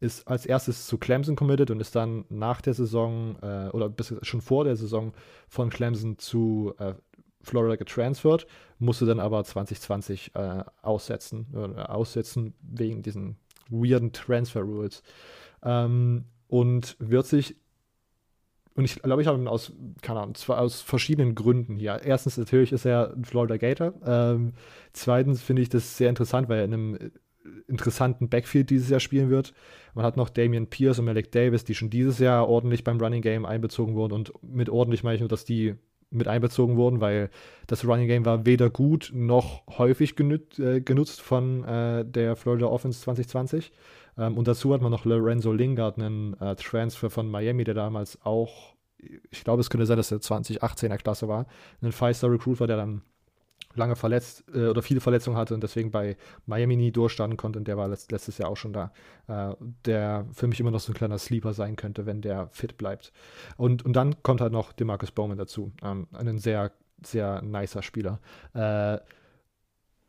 Ist 0.00 0.26
als 0.26 0.46
erstes 0.46 0.86
zu 0.86 0.96
Clemson 0.96 1.36
committed 1.36 1.70
und 1.70 1.80
ist 1.80 1.94
dann 1.94 2.24
nach 2.30 2.62
der 2.62 2.72
Saison 2.72 3.36
äh, 3.42 3.68
oder 3.68 3.90
bis, 3.90 4.14
schon 4.22 4.40
vor 4.40 4.64
der 4.64 4.76
Saison 4.76 5.12
von 5.48 5.68
Clemson 5.68 6.16
zu 6.16 6.74
äh, 6.78 6.94
Florida 7.42 7.76
getransfert, 7.76 8.46
musste 8.78 9.06
dann 9.06 9.20
aber 9.20 9.42
2020 9.44 10.32
äh, 10.34 10.64
aussetzen, 10.82 11.46
äh, 11.54 11.80
aussetzen 11.80 12.54
wegen 12.62 13.02
diesen 13.02 13.36
weirden 13.68 14.12
Transfer 14.12 14.60
Rules. 14.60 15.02
Ähm, 15.62 16.24
und 16.48 16.96
wird 16.98 17.26
sich, 17.26 17.56
und 18.74 18.84
ich 18.84 19.00
glaube, 19.02 19.22
ich 19.22 19.28
habe 19.28 19.38
ihn 19.38 19.48
aus, 19.48 19.72
keine 20.02 20.20
Ahnung, 20.20 20.34
zwar 20.34 20.60
aus 20.60 20.80
verschiedenen 20.80 21.34
Gründen 21.34 21.76
hier. 21.76 22.00
Erstens, 22.04 22.36
natürlich 22.36 22.72
ist 22.72 22.84
er 22.84 23.12
ein 23.14 23.24
Florida 23.24 23.56
Gator. 23.56 23.94
Ähm, 24.04 24.54
zweitens 24.92 25.42
finde 25.42 25.62
ich 25.62 25.68
das 25.68 25.96
sehr 25.96 26.08
interessant, 26.08 26.48
weil 26.48 26.58
er 26.58 26.64
in 26.64 26.74
einem 26.74 26.94
äh, 26.96 27.10
interessanten 27.68 28.28
Backfield 28.28 28.70
dieses 28.70 28.90
Jahr 28.90 29.00
spielen 29.00 29.30
wird. 29.30 29.54
Man 29.94 30.04
hat 30.04 30.16
noch 30.16 30.28
Damian 30.28 30.66
Pierce 30.66 30.98
und 30.98 31.04
Malik 31.04 31.30
Davis, 31.30 31.64
die 31.64 31.74
schon 31.74 31.90
dieses 31.90 32.18
Jahr 32.18 32.48
ordentlich 32.48 32.84
beim 32.84 33.00
Running 33.00 33.22
Game 33.22 33.44
einbezogen 33.44 33.94
wurden. 33.94 34.14
Und 34.14 34.32
mit 34.42 34.68
ordentlich 34.68 35.04
meine 35.04 35.14
ich 35.14 35.20
nur, 35.20 35.28
dass 35.28 35.44
die 35.44 35.76
mit 36.10 36.28
einbezogen 36.28 36.76
wurden, 36.76 37.00
weil 37.00 37.30
das 37.66 37.84
Running 37.84 38.08
Game 38.08 38.24
war 38.24 38.46
weder 38.46 38.68
gut 38.70 39.10
noch 39.14 39.62
häufig 39.78 40.16
genüt, 40.16 40.58
äh, 40.58 40.80
genutzt 40.80 41.20
von 41.20 41.64
äh, 41.64 42.04
der 42.04 42.36
Florida 42.36 42.66
Offense 42.66 43.00
2020. 43.00 43.72
Ähm, 44.18 44.36
und 44.36 44.48
dazu 44.48 44.74
hat 44.74 44.82
man 44.82 44.90
noch 44.90 45.04
Lorenzo 45.04 45.52
Lingard, 45.52 45.98
einen 45.98 46.34
äh, 46.40 46.56
Transfer 46.56 47.10
von 47.10 47.30
Miami, 47.30 47.64
der 47.64 47.74
damals 47.74 48.18
auch, 48.22 48.74
ich 49.30 49.44
glaube, 49.44 49.60
es 49.60 49.70
könnte 49.70 49.86
sein, 49.86 49.96
dass 49.96 50.10
er 50.10 50.18
2018er 50.18 50.98
Klasse 50.98 51.28
war, 51.28 51.46
ein 51.80 51.92
Five-Star-Recruit 51.92 52.60
war, 52.60 52.66
der 52.66 52.76
dann 52.76 53.02
lange 53.74 53.96
verletzt 53.96 54.44
äh, 54.54 54.68
oder 54.68 54.82
viele 54.82 55.00
Verletzungen 55.00 55.36
hatte 55.36 55.54
und 55.54 55.62
deswegen 55.62 55.90
bei 55.90 56.16
Miami 56.46 56.76
nie 56.76 56.92
durchstarten 56.92 57.36
konnte 57.36 57.58
und 57.58 57.68
der 57.68 57.76
war 57.76 57.88
letzt, 57.88 58.12
letztes 58.12 58.38
Jahr 58.38 58.50
auch 58.50 58.56
schon 58.56 58.72
da. 58.72 58.92
Äh, 59.28 59.54
der 59.84 60.26
für 60.32 60.46
mich 60.46 60.60
immer 60.60 60.70
noch 60.70 60.80
so 60.80 60.92
ein 60.92 60.96
kleiner 60.96 61.18
Sleeper 61.18 61.52
sein 61.52 61.76
könnte, 61.76 62.06
wenn 62.06 62.20
der 62.20 62.48
fit 62.48 62.76
bleibt. 62.76 63.12
Und, 63.56 63.84
und 63.84 63.94
dann 63.94 64.22
kommt 64.22 64.40
halt 64.40 64.52
noch 64.52 64.72
Demarcus 64.72 65.12
Bowman 65.12 65.38
dazu. 65.38 65.72
Ähm, 65.82 66.06
ein 66.12 66.38
sehr, 66.38 66.72
sehr 67.04 67.42
nicer 67.42 67.82
Spieler. 67.82 68.20
Äh, 68.54 68.98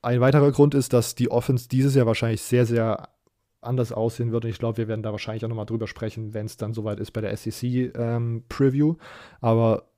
ein 0.04 0.20
weiterer 0.20 0.52
Grund 0.52 0.74
ist, 0.74 0.94
dass 0.94 1.14
die 1.14 1.30
Offense 1.30 1.70
dieses 1.70 1.94
Jahr 1.94 2.08
wahrscheinlich 2.08 2.42
sehr, 2.42 2.66
sehr 2.66 3.10
anders 3.62 3.92
aussehen 3.92 4.32
wird. 4.32 4.46
Und 4.46 4.52
ich 4.52 4.58
glaube, 4.58 4.78
wir 4.78 4.88
werden 4.88 5.04
da 5.04 5.12
wahrscheinlich 5.12 5.46
auch 5.46 5.50
nochmal 5.50 5.68
drüber 5.68 5.88
sprechen, 5.88 6.34
wenn 6.34 6.48
es 6.48 6.58
dann 6.58 6.74
soweit 6.74 7.00
ist 7.00 7.12
bei 7.12 7.22
der 7.22 7.36
SEC-Preview. 7.38 8.90
Ähm, 8.90 8.98
Aber 9.40 9.91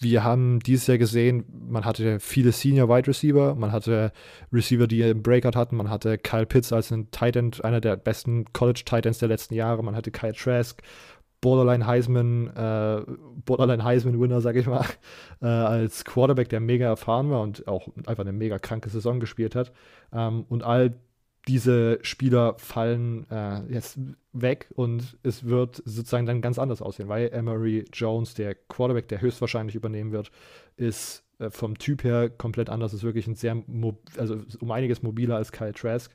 wir 0.00 0.24
haben 0.24 0.60
dieses 0.60 0.86
Jahr 0.86 0.98
gesehen, 0.98 1.44
man 1.68 1.84
hatte 1.84 2.20
viele 2.20 2.52
Senior 2.52 2.88
Wide 2.88 3.06
Receiver, 3.06 3.54
man 3.54 3.70
hatte 3.70 4.12
Receiver, 4.52 4.86
die 4.86 5.04
einen 5.04 5.22
Breakout 5.22 5.58
hatten, 5.58 5.76
man 5.76 5.90
hatte 5.90 6.16
Kyle 6.16 6.46
Pitts 6.46 6.72
als 6.72 6.90
ein 6.90 7.10
Tight 7.10 7.36
End, 7.36 7.62
einer 7.64 7.80
der 7.80 7.96
besten 7.96 8.50
College 8.52 8.82
Tight 8.84 9.04
Ends 9.04 9.18
der 9.18 9.28
letzten 9.28 9.54
Jahre, 9.54 9.84
man 9.84 9.94
hatte 9.94 10.10
Kyle 10.10 10.32
Trask, 10.32 10.82
Borderline 11.42 11.86
Heisman, 11.86 12.48
äh, 12.48 13.02
Borderline 13.44 13.84
Heisman 13.84 14.20
Winner, 14.20 14.40
sag 14.40 14.56
ich 14.56 14.66
mal, 14.66 14.84
äh, 15.42 15.46
als 15.46 16.04
Quarterback, 16.04 16.48
der 16.48 16.60
mega 16.60 16.86
erfahren 16.86 17.30
war 17.30 17.42
und 17.42 17.68
auch 17.68 17.88
einfach 18.06 18.24
eine 18.24 18.32
mega 18.32 18.58
kranke 18.58 18.90
Saison 18.90 19.20
gespielt 19.20 19.54
hat. 19.54 19.72
Ähm, 20.12 20.44
und 20.48 20.62
all 20.62 20.94
diese 21.48 21.98
Spieler 22.02 22.54
fallen 22.58 23.28
äh, 23.30 23.62
jetzt 23.72 23.98
weg 24.32 24.70
und 24.74 25.16
es 25.22 25.44
wird 25.44 25.82
sozusagen 25.84 26.26
dann 26.26 26.42
ganz 26.42 26.58
anders 26.58 26.82
aussehen, 26.82 27.08
weil 27.08 27.32
Emery 27.32 27.86
Jones, 27.92 28.34
der 28.34 28.54
Quarterback, 28.54 29.08
der 29.08 29.20
höchstwahrscheinlich 29.20 29.74
übernehmen 29.74 30.12
wird, 30.12 30.30
ist 30.76 31.24
äh, 31.38 31.50
vom 31.50 31.78
Typ 31.78 32.04
her 32.04 32.30
komplett 32.30 32.68
anders, 32.68 32.92
ist 32.92 33.02
wirklich 33.02 33.26
ein 33.26 33.34
sehr, 33.34 33.62
also 34.16 34.42
um 34.60 34.70
einiges 34.70 35.02
mobiler 35.02 35.36
als 35.36 35.52
Kyle 35.52 35.72
Trask. 35.72 36.14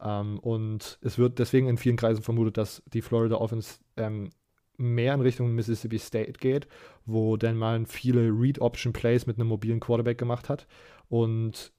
Ähm, 0.00 0.38
und 0.40 0.98
es 1.02 1.18
wird 1.18 1.38
deswegen 1.38 1.68
in 1.68 1.76
vielen 1.76 1.96
Kreisen 1.96 2.22
vermutet, 2.22 2.56
dass 2.56 2.82
die 2.92 3.02
Florida 3.02 3.36
Offense 3.36 3.78
ähm, 3.96 4.30
mehr 4.78 5.14
in 5.14 5.20
Richtung 5.20 5.54
Mississippi 5.54 5.98
State 5.98 6.32
geht, 6.40 6.66
wo 7.04 7.36
Dan 7.36 7.56
Mullen 7.56 7.86
viele 7.86 8.30
Read-Option-Plays 8.30 9.26
mit 9.26 9.36
einem 9.36 9.48
mobilen 9.48 9.80
Quarterback 9.80 10.18
gemacht 10.18 10.48
hat 10.48 10.66
und 11.08 11.72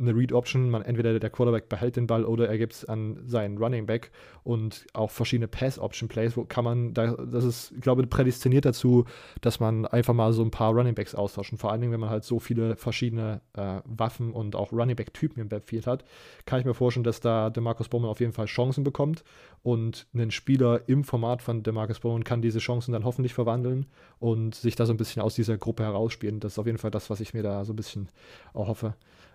eine 0.00 0.14
Read-Option, 0.14 0.70
man 0.70 0.82
entweder 0.82 1.18
der 1.18 1.30
Quarterback 1.30 1.68
behält 1.68 1.96
den 1.96 2.06
Ball 2.06 2.24
oder 2.24 2.48
er 2.48 2.58
gibt 2.58 2.72
es 2.72 2.84
an 2.84 3.20
seinen 3.26 3.58
Running 3.58 3.86
Back 3.86 4.10
und 4.42 4.86
auch 4.94 5.10
verschiedene 5.10 5.48
Pass-Option-Plays, 5.48 6.36
wo 6.36 6.44
kann 6.44 6.64
man, 6.64 6.94
da, 6.94 7.12
das 7.12 7.44
ist, 7.44 7.72
ich 7.72 7.80
glaube, 7.80 8.06
prädestiniert 8.06 8.64
dazu, 8.64 9.04
dass 9.40 9.60
man 9.60 9.86
einfach 9.86 10.14
mal 10.14 10.32
so 10.32 10.42
ein 10.42 10.50
paar 10.50 10.72
Running 10.72 10.94
Backs 10.94 11.14
austauschen. 11.14 11.58
Vor 11.58 11.70
allen 11.70 11.80
Dingen, 11.80 11.92
wenn 11.92 12.00
man 12.00 12.10
halt 12.10 12.24
so 12.24 12.38
viele 12.38 12.76
verschiedene 12.76 13.42
äh, 13.54 13.80
Waffen 13.84 14.32
und 14.32 14.56
auch 14.56 14.72
Running 14.72 14.96
Back-Typen 14.96 15.40
im 15.40 15.48
Backfield 15.48 15.86
hat, 15.86 16.04
kann 16.46 16.60
ich 16.60 16.66
mir 16.66 16.74
vorstellen, 16.74 17.04
dass 17.04 17.20
da 17.20 17.50
DeMarcus 17.50 17.88
Bowman 17.88 18.10
auf 18.10 18.20
jeden 18.20 18.32
Fall 18.32 18.46
Chancen 18.46 18.84
bekommt 18.84 19.22
und 19.62 20.06
ein 20.14 20.30
Spieler 20.30 20.88
im 20.88 21.04
Format 21.04 21.42
von 21.42 21.62
DeMarcus 21.62 22.00
Bowman 22.00 22.24
kann 22.24 22.40
diese 22.40 22.58
Chancen 22.58 22.92
dann 22.92 23.04
hoffentlich 23.04 23.34
verwandeln 23.34 23.86
und 24.18 24.54
sich 24.54 24.76
da 24.76 24.86
so 24.86 24.94
ein 24.94 24.96
bisschen 24.96 25.20
aus 25.20 25.34
dieser 25.34 25.58
Gruppe 25.58 25.82
herausspielen. 25.82 26.40
Das 26.40 26.52
ist 26.52 26.58
auf 26.58 26.66
jeden 26.66 26.78
Fall 26.78 26.90
das, 26.90 27.10
was 27.10 27.20
ich 27.20 27.34
mir 27.34 27.42
da 27.42 27.64
so 27.64 27.72
ein 27.72 27.76
bisschen 27.76 28.08
erhoffe. 28.54 28.94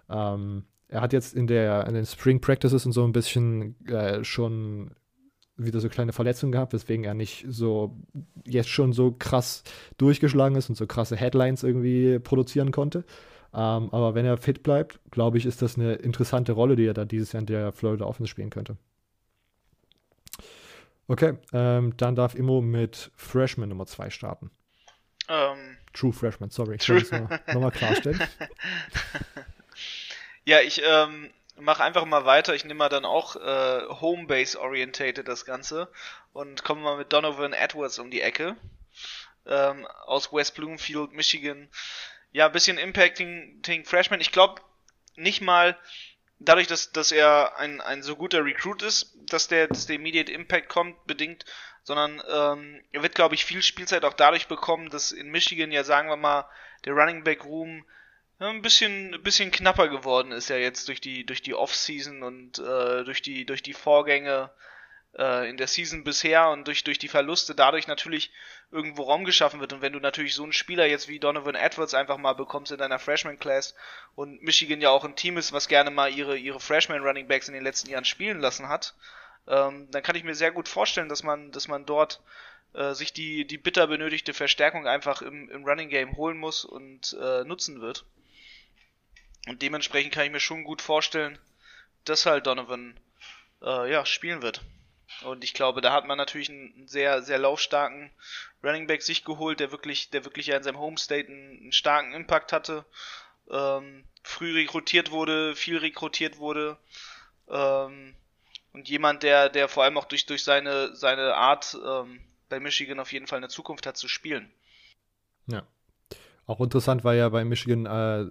Ähm, 0.09 0.63
er 0.87 1.01
hat 1.01 1.13
jetzt 1.13 1.33
in, 1.33 1.47
der, 1.47 1.87
in 1.87 1.93
den 1.95 2.05
Spring 2.05 2.39
Practices 2.39 2.85
und 2.85 2.91
so 2.91 3.03
ein 3.03 3.11
bisschen 3.11 3.75
äh, 3.87 4.23
schon 4.23 4.91
wieder 5.57 5.79
so 5.79 5.89
kleine 5.89 6.13
Verletzungen 6.13 6.51
gehabt, 6.51 6.73
weswegen 6.73 7.05
er 7.05 7.13
nicht 7.13 7.45
so 7.47 7.97
jetzt 8.45 8.69
schon 8.69 8.93
so 8.93 9.11
krass 9.11 9.63
durchgeschlagen 9.97 10.57
ist 10.57 10.69
und 10.69 10.75
so 10.75 10.85
krasse 10.85 11.15
Headlines 11.15 11.63
irgendwie 11.63 12.19
produzieren 12.19 12.71
konnte. 12.71 13.05
Ähm, 13.53 13.89
aber 13.93 14.15
wenn 14.15 14.25
er 14.25 14.37
fit 14.37 14.63
bleibt, 14.63 14.99
glaube 15.11 15.37
ich, 15.37 15.45
ist 15.45 15.61
das 15.61 15.77
eine 15.77 15.93
interessante 15.93 16.51
Rolle, 16.51 16.75
die 16.75 16.85
er 16.85 16.93
da 16.93 17.05
dieses 17.05 17.31
Jahr 17.31 17.39
in 17.39 17.47
der 17.47 17.71
Florida 17.71 18.05
Offense 18.05 18.29
spielen 18.29 18.49
könnte. 18.49 18.77
Okay, 21.07 21.37
ähm, 21.53 21.95
dann 21.97 22.15
darf 22.15 22.35
Immo 22.35 22.61
mit 22.61 23.11
Freshman 23.15 23.69
Nummer 23.69 23.85
2 23.85 24.09
starten. 24.09 24.51
Um, 25.27 25.35
ähm. 25.35 25.77
True 25.93 26.11
Freshman, 26.11 26.49
sorry. 26.49 26.77
True. 26.77 26.99
Nochmal 27.47 27.55
noch 27.55 27.71
klarstellen. 27.71 28.19
Ja, 30.45 30.61
ich 30.61 30.81
ähm, 30.83 31.33
mache 31.57 31.83
einfach 31.83 32.05
mal 32.05 32.25
weiter. 32.25 32.53
Ich 32.53 32.65
nehme 32.65 32.77
mal 32.77 32.89
dann 32.89 33.03
auch 33.03 33.35
äh, 33.35 33.81
Homebase-orientated 33.89 35.27
das 35.27 35.43
Ganze 35.43 35.91
und 36.33 36.63
komme 36.63 36.81
mal 36.81 36.97
mit 36.97 37.11
Donovan 37.11 37.53
Edwards 37.53 37.97
um 37.97 38.11
die 38.11 38.21
Ecke. 38.21 38.55
Ähm, 39.47 39.87
aus 40.05 40.31
West 40.31 40.55
Bloomfield, 40.55 41.13
Michigan. 41.13 41.67
Ja, 42.31 42.47
bisschen 42.47 42.77
Impacting 42.77 43.85
Freshman. 43.85 44.21
Ich 44.21 44.31
glaube 44.31 44.61
nicht 45.15 45.41
mal 45.41 45.77
dadurch, 46.37 46.67
dass, 46.67 46.91
dass 46.91 47.11
er 47.11 47.57
ein, 47.57 47.81
ein 47.81 48.03
so 48.03 48.15
guter 48.15 48.45
Recruit 48.45 48.83
ist, 48.83 49.17
dass 49.31 49.47
der, 49.47 49.67
dass 49.67 49.87
der 49.87 49.95
Immediate 49.95 50.31
Impact 50.31 50.69
kommt, 50.69 51.07
bedingt, 51.07 51.45
sondern 51.83 52.21
ähm, 52.29 52.83
er 52.91 53.01
wird, 53.01 53.15
glaube 53.15 53.33
ich, 53.33 53.45
viel 53.45 53.63
Spielzeit 53.63 54.05
auch 54.05 54.13
dadurch 54.13 54.47
bekommen, 54.47 54.89
dass 54.89 55.11
in 55.11 55.31
Michigan 55.31 55.71
ja, 55.71 55.83
sagen 55.83 56.09
wir 56.09 56.17
mal, 56.17 56.47
der 56.83 56.93
Running 56.93 57.23
Back 57.23 57.45
Room 57.45 57.85
ein 58.39 58.61
bisschen, 58.61 59.13
ein 59.13 59.23
bisschen 59.23 59.51
knapper 59.51 59.87
geworden 59.87 60.31
ist 60.31 60.49
ja 60.49 60.57
jetzt 60.57 60.87
durch 60.87 60.99
die, 60.99 61.25
durch 61.25 61.41
die 61.41 61.53
Off-Season 61.53 62.23
und 62.23 62.59
äh, 62.59 63.03
durch 63.03 63.21
die, 63.21 63.45
durch 63.45 63.63
die 63.63 63.73
Vorgänge 63.73 64.51
äh, 65.17 65.49
in 65.49 65.57
der 65.57 65.67
Season 65.67 66.03
bisher 66.03 66.49
und 66.49 66.67
durch, 66.67 66.83
durch 66.83 66.99
die 66.99 67.07
Verluste 67.07 67.55
dadurch 67.55 67.87
natürlich 67.87 68.31
irgendwo 68.71 69.03
Raum 69.03 69.23
geschaffen 69.23 69.59
wird. 69.59 69.73
Und 69.73 69.81
wenn 69.81 69.93
du 69.93 69.99
natürlich 69.99 70.35
so 70.35 70.43
einen 70.43 70.53
Spieler 70.53 70.85
jetzt 70.85 71.07
wie 71.07 71.19
Donovan 71.19 71.55
Edwards 71.55 71.93
einfach 71.93 72.17
mal 72.17 72.33
bekommst 72.33 72.71
in 72.71 72.77
deiner 72.77 72.99
Freshman 72.99 73.39
Class 73.39 73.75
und 74.15 74.41
Michigan 74.43 74.81
ja 74.81 74.89
auch 74.89 75.05
ein 75.05 75.15
Team 75.15 75.37
ist, 75.37 75.53
was 75.53 75.67
gerne 75.67 75.91
mal 75.91 76.11
ihre, 76.11 76.37
ihre 76.37 76.59
Freshman 76.59 77.03
Running 77.03 77.27
Backs 77.27 77.47
in 77.47 77.53
den 77.53 77.63
letzten 77.63 77.89
Jahren 77.89 78.05
spielen 78.05 78.39
lassen 78.39 78.67
hat, 78.67 78.95
ähm, 79.47 79.87
dann 79.91 80.03
kann 80.03 80.15
ich 80.15 80.23
mir 80.23 80.35
sehr 80.35 80.51
gut 80.51 80.67
vorstellen, 80.67 81.09
dass 81.09 81.23
man, 81.23 81.51
dass 81.51 81.67
man 81.67 81.85
dort 81.85 82.21
äh, 82.73 82.93
sich 82.93 83.13
die, 83.13 83.45
die 83.45 83.57
bitter 83.57 83.87
benötigte 83.87 84.33
Verstärkung 84.33 84.87
einfach 84.87 85.21
im, 85.21 85.49
im 85.49 85.63
Running 85.63 85.89
Game 85.89 86.17
holen 86.17 86.37
muss 86.37 86.65
und 86.65 87.15
äh, 87.21 87.43
nutzen 87.45 87.79
wird. 87.79 88.05
Und 89.47 89.61
dementsprechend 89.61 90.13
kann 90.13 90.25
ich 90.25 90.31
mir 90.31 90.39
schon 90.39 90.63
gut 90.63 90.81
vorstellen, 90.81 91.37
dass 92.03 92.25
halt 92.25 92.47
Donovan 92.47 92.99
äh, 93.61 93.91
ja, 93.91 94.05
spielen 94.05 94.41
wird. 94.41 94.61
Und 95.23 95.43
ich 95.43 95.53
glaube, 95.53 95.81
da 95.81 95.93
hat 95.93 96.07
man 96.07 96.17
natürlich 96.17 96.49
einen 96.49 96.87
sehr, 96.87 97.21
sehr 97.21 97.37
laufstarken 97.37 98.11
Running 98.63 98.87
Back 98.87 99.01
sich 99.03 99.23
geholt, 99.23 99.59
der 99.59 99.71
wirklich, 99.71 100.09
der 100.09 100.25
wirklich 100.25 100.47
ja 100.47 100.57
in 100.57 100.63
seinem 100.63 100.79
Home 100.79 100.97
State 100.97 101.29
einen, 101.29 101.59
einen 101.61 101.71
starken 101.71 102.13
Impact 102.13 102.51
hatte. 102.51 102.85
Ähm, 103.49 104.03
früh 104.23 104.53
rekrutiert 104.53 105.11
wurde, 105.11 105.55
viel 105.55 105.77
rekrutiert 105.77 106.37
wurde. 106.39 106.77
Ähm, 107.47 108.15
und 108.73 108.89
jemand, 108.89 109.23
der, 109.23 109.49
der 109.49 109.69
vor 109.69 109.83
allem 109.83 109.97
auch 109.97 110.05
durch, 110.05 110.25
durch 110.25 110.43
seine, 110.43 110.95
seine 110.95 111.35
Art 111.35 111.77
ähm, 111.85 112.19
bei 112.49 112.59
Michigan 112.59 112.99
auf 112.99 113.13
jeden 113.13 113.27
Fall 113.27 113.37
eine 113.37 113.47
Zukunft 113.47 113.85
hat 113.85 113.97
zu 113.97 114.07
spielen. 114.07 114.51
Ja. 115.47 115.65
Auch 116.47 116.59
interessant 116.59 117.03
war 117.03 117.13
ja 117.13 117.29
bei 117.29 117.45
Michigan 117.45 117.85
äh, 117.85 118.25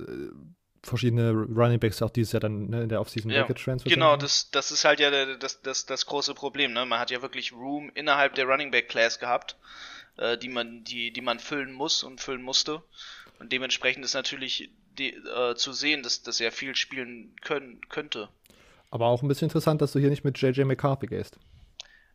verschiedene 0.86 1.30
Running 1.32 1.80
Backs 1.80 2.02
auch 2.02 2.10
dieses 2.10 2.32
Jahr 2.32 2.40
dann 2.40 2.68
ne, 2.68 2.82
in 2.82 2.88
der 2.88 3.00
Offseason 3.00 3.30
ja, 3.30 3.44
Transfer. 3.44 3.88
Genau, 3.88 4.16
das, 4.16 4.50
das 4.50 4.70
ist 4.70 4.84
halt 4.84 5.00
ja 5.00 5.36
das, 5.36 5.62
das, 5.62 5.86
das 5.86 6.06
große 6.06 6.34
Problem. 6.34 6.72
Ne? 6.72 6.86
Man 6.86 6.98
hat 6.98 7.10
ja 7.10 7.22
wirklich 7.22 7.52
Room 7.52 7.90
innerhalb 7.94 8.34
der 8.34 8.46
Running 8.46 8.70
Back 8.70 8.88
Class 8.88 9.18
gehabt, 9.18 9.56
äh, 10.16 10.36
die, 10.38 10.48
man, 10.48 10.84
die, 10.84 11.12
die 11.12 11.20
man 11.20 11.38
füllen 11.38 11.72
muss 11.72 12.02
und 12.02 12.20
füllen 12.20 12.42
musste. 12.42 12.82
Und 13.38 13.52
dementsprechend 13.52 14.04
ist 14.04 14.14
natürlich 14.14 14.70
die, 14.98 15.14
äh, 15.14 15.54
zu 15.56 15.72
sehen, 15.72 16.02
dass, 16.02 16.22
dass 16.22 16.40
er 16.40 16.52
viel 16.52 16.76
spielen 16.76 17.34
können, 17.42 17.80
könnte. 17.88 18.28
Aber 18.90 19.06
auch 19.06 19.22
ein 19.22 19.28
bisschen 19.28 19.46
interessant, 19.46 19.82
dass 19.82 19.92
du 19.92 19.98
hier 19.98 20.10
nicht 20.10 20.24
mit 20.24 20.38
JJ 20.40 20.62
McCarthy 20.62 21.06
gehst. 21.06 21.38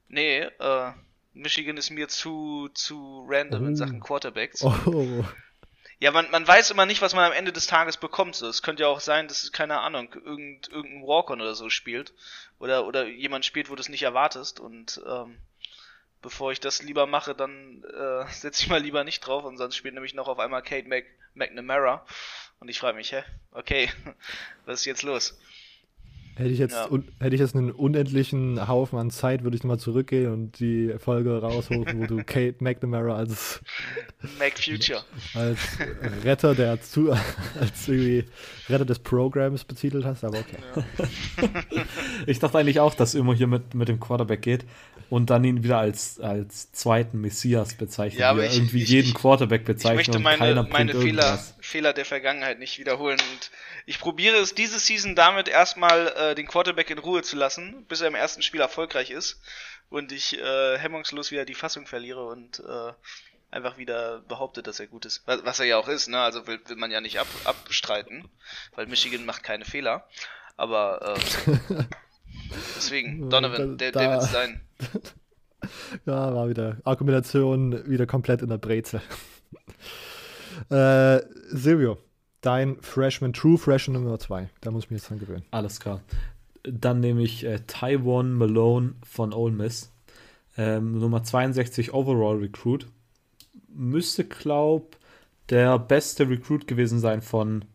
Nee, 0.08 0.39
äh, 0.39 0.91
Michigan 1.34 1.77
ist 1.77 1.89
mir 1.89 2.08
zu, 2.08 2.69
zu 2.73 3.25
random 3.27 3.63
oh. 3.63 3.67
in 3.67 3.75
Sachen 3.75 3.99
Quarterbacks. 3.99 4.63
Oh. 4.63 5.25
Ja, 6.02 6.12
man, 6.12 6.32
man 6.32 6.48
weiß 6.48 6.72
immer 6.72 6.86
nicht, 6.86 7.02
was 7.02 7.14
man 7.14 7.26
am 7.26 7.34
Ende 7.34 7.52
des 7.52 7.68
Tages 7.68 7.98
bekommt. 7.98 8.36
So, 8.36 8.48
es 8.48 8.62
könnte 8.64 8.84
ja 8.84 8.88
auch 8.90 9.02
sein, 9.02 9.28
dass 9.28 9.52
keine 9.52 9.82
Ahnung, 9.82 10.14
irgend, 10.14 10.70
irgendein 10.70 11.06
Walk-On 11.06 11.42
oder 11.42 11.56
so 11.56 11.70
spielt. 11.70 12.14
Oder, 12.58 12.86
oder 12.86 13.06
jemand 13.06 13.44
spielt, 13.46 13.70
wo 13.70 13.76
du 13.76 13.82
es 13.82 13.90
nicht 13.90 14.04
erwartest. 14.04 14.62
Und 14.62 15.02
ähm, 15.06 15.38
bevor 16.22 16.54
ich 16.54 16.62
das 16.62 16.82
lieber 16.82 17.06
mache, 17.06 17.36
dann 17.36 17.84
äh, 17.84 18.26
setze 18.32 18.64
ich 18.64 18.70
mal 18.70 18.82
lieber 18.82 19.04
nicht 19.04 19.20
drauf. 19.20 19.44
Und 19.44 19.58
sonst 19.58 19.76
spielt 19.76 19.94
nämlich 19.94 20.14
noch 20.14 20.30
auf 20.30 20.40
einmal 20.40 20.64
Kate 20.64 20.88
Mac 20.88 21.06
McNamara. 21.34 22.06
Und 22.62 22.70
ich 22.70 22.80
frage 22.80 22.96
mich, 22.96 23.12
hä? 23.12 23.24
Okay, 23.52 23.92
was 24.66 24.80
ist 24.80 24.86
jetzt 24.86 25.04
los? 25.04 25.38
Hätte 26.39 26.52
ich 26.52 26.60
jetzt, 26.60 26.73
ja. 26.73 26.89
un, 26.89 27.04
hätte 27.19 27.36
ich 27.36 27.41
jetzt 27.41 27.54
einen 27.54 27.69
unendlichen 27.69 28.65
Haufen 28.65 28.97
an 28.97 29.12
Zeit, 29.12 29.43
würde 29.43 29.58
ich 29.58 29.63
nochmal 29.63 29.78
zurückgehen 29.78 30.32
und 30.32 30.58
die 30.62 30.93
Folge 30.97 31.41
rausholen, 31.41 31.99
wo 31.99 32.06
du 32.06 32.17
Kate 32.25 32.56
McNamara 32.60 33.13
als 33.13 33.60
Mac 34.39 34.58
Future 34.58 35.04
als 35.34 35.60
Retter 36.23 36.56
der 36.56 36.82
zu, 36.82 37.12
als 37.60 37.86
irgendwie 37.89 38.23
Retter 38.69 38.86
des 38.86 38.99
Programms 38.99 39.65
betitelt 39.65 40.06
hast, 40.06 40.23
aber 40.23 40.39
okay. 40.39 40.58
Ja. 40.78 41.43
ich 42.25 42.39
dachte 42.39 42.58
eigentlich 42.58 42.80
auch, 42.80 42.93
dass 42.93 43.15
immer 43.15 43.34
hier 43.34 43.47
mit, 43.47 43.73
mit 43.73 43.89
dem 43.89 43.99
Quarterback 43.99 44.41
geht 44.41 44.63
und 45.10 45.30
dann 45.30 45.43
ihn 45.43 45.62
wieder 45.65 45.80
als, 45.80 46.21
als 46.21 46.71
zweiten 46.71 47.19
Messias 47.19 47.73
bezeichnet, 47.73 48.21
ja, 48.21 48.30
aber 48.30 48.45
ich, 48.45 48.56
irgendwie 48.56 48.84
ich, 48.84 48.89
jeden 48.89 49.13
Quarterback 49.13 49.65
bezeichnet. 49.65 50.08
Ich 50.08 50.08
möchte 50.08 50.19
meine, 50.19 50.63
meine 50.63 50.93
Fehler, 50.93 51.38
Fehler 51.69 51.93
der 51.93 52.05
Vergangenheit 52.05 52.60
nicht 52.60 52.79
wiederholen 52.79 53.19
und 53.32 53.51
ich 53.86 53.99
probiere 53.99 54.38
es 54.38 54.55
diese 54.55 54.79
Season 54.79 55.15
damit 55.15 55.47
erstmal 55.47 56.08
äh, 56.08 56.36
den 56.36 56.47
Quarterback 56.47 56.89
in 56.89 56.97
Ruhe 56.97 57.21
zu 57.21 57.36
lassen, 57.36 57.86
bis 57.88 58.01
er 58.01 58.08
im 58.08 58.15
ersten 58.15 58.41
Spiel 58.41 58.62
erfolgreich 58.62 59.12
ist 59.12 59.39
und 59.89 60.12
ich 60.12 60.38
äh, 60.38 60.77
hemmungslos 60.77 61.32
wieder 61.32 61.45
die 61.45 61.55
Fassung 61.55 61.86
verliere 61.86 62.25
und 62.25 62.60
äh, 62.60 62.93
einfach 63.51 63.77
wieder 63.77 64.19
behauptet, 64.27 64.67
dass 64.67 64.79
er 64.79 64.88
gut 64.88 65.05
ist. 65.05 65.23
Was, 65.25 65.43
was 65.45 65.60
er 65.60 65.65
ja 65.65 65.77
auch 65.77 65.88
ist, 65.88 66.08
ne? 66.08 66.19
Also 66.19 66.47
will, 66.47 66.60
will 66.67 66.75
man 66.75 66.91
ja 66.91 67.01
nicht 67.01 67.19
ab, 67.19 67.27
abstreiten, 67.45 68.27
weil 68.75 68.88
Michigan 68.88 69.25
macht 69.25 69.43
keine 69.43 69.65
Fehler. 69.65 70.08
Aber 70.58 71.15
äh, 71.15 71.49
deswegen, 72.75 73.29
Donovan, 73.29 73.77
der, 73.77 73.91
der 73.91 74.12
wird 74.12 74.23
sein. 74.23 74.62
Ja, 76.05 76.34
war 76.34 76.47
wieder 76.47 76.77
Argumentation 76.86 77.86
wieder 77.89 78.08
komplett 78.08 78.41
in 78.41 78.47
der 78.47 78.58
Brezel. 78.58 79.01
Äh, 80.69 81.21
Silvio, 81.49 81.97
dein 82.41 82.77
Freshman, 82.82 83.34
True 83.34 83.58
Freshman 83.58 84.03
Nummer 84.03 84.19
2. 84.19 84.49
Da 84.62 84.71
muss 84.71 84.86
ich 84.86 84.91
mich 84.91 85.01
jetzt 85.01 85.10
dran 85.10 85.19
gewöhnen. 85.19 85.45
Alles 85.51 85.79
klar. 85.79 86.01
Dann 86.63 86.99
nehme 86.99 87.21
ich 87.21 87.45
äh, 87.45 87.60
Taiwan 87.67 88.34
Malone 88.34 88.93
von 89.03 89.34
Ole 89.34 89.53
Miss. 89.53 89.91
Ähm, 90.58 90.99
Nummer 90.99 91.23
62 91.23 91.93
Overall 91.93 92.38
Recruit. 92.38 92.88
Müsste, 93.69 94.25
glaub, 94.25 94.97
der 95.49 95.79
beste 95.79 96.29
Recruit 96.29 96.67
gewesen 96.67 96.99
sein 96.99 97.21
von 97.21 97.65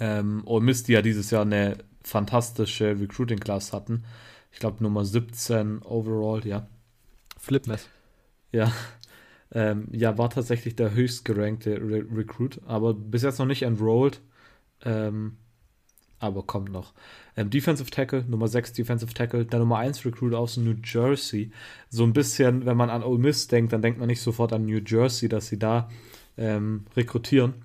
ähm, 0.00 0.42
Ole 0.46 0.64
Miss, 0.64 0.84
die 0.84 0.92
ja 0.92 1.02
dieses 1.02 1.30
Jahr 1.30 1.42
eine 1.42 1.78
fantastische 2.02 3.00
Recruiting-Class 3.00 3.72
hatten. 3.72 4.04
Ich 4.52 4.58
glaube 4.60 4.82
Nummer 4.82 5.04
17 5.04 5.82
overall, 5.82 6.46
ja. 6.46 6.66
Flipmess. 7.38 7.88
Ja. 8.52 8.72
Ähm, 9.54 9.86
ja, 9.92 10.18
war 10.18 10.30
tatsächlich 10.30 10.74
der 10.74 10.94
höchst 10.94 11.24
gerankte 11.24 11.76
Re 11.80 12.04
Recruit, 12.12 12.60
aber 12.66 12.92
bis 12.92 13.22
jetzt 13.22 13.38
noch 13.38 13.46
nicht 13.46 13.62
enrolled. 13.62 14.20
Ähm, 14.84 15.36
aber 16.18 16.42
kommt 16.42 16.72
noch. 16.72 16.92
Ähm, 17.36 17.50
Defensive 17.50 17.90
Tackle, 17.90 18.24
Nummer 18.26 18.48
6 18.48 18.72
Defensive 18.72 19.12
Tackle, 19.12 19.44
der 19.44 19.58
Nummer 19.58 19.78
1 19.78 20.04
Recruit 20.04 20.34
aus 20.34 20.56
New 20.56 20.74
Jersey. 20.82 21.52
So 21.88 22.04
ein 22.04 22.12
bisschen, 22.12 22.66
wenn 22.66 22.76
man 22.76 22.90
an 22.90 23.02
Ole 23.02 23.18
Miss 23.18 23.46
denkt, 23.46 23.72
dann 23.72 23.82
denkt 23.82 23.98
man 23.98 24.08
nicht 24.08 24.20
sofort 24.20 24.52
an 24.52 24.64
New 24.64 24.80
Jersey, 24.84 25.28
dass 25.28 25.48
sie 25.48 25.58
da 25.58 25.88
ähm, 26.36 26.86
rekrutieren. 26.96 27.64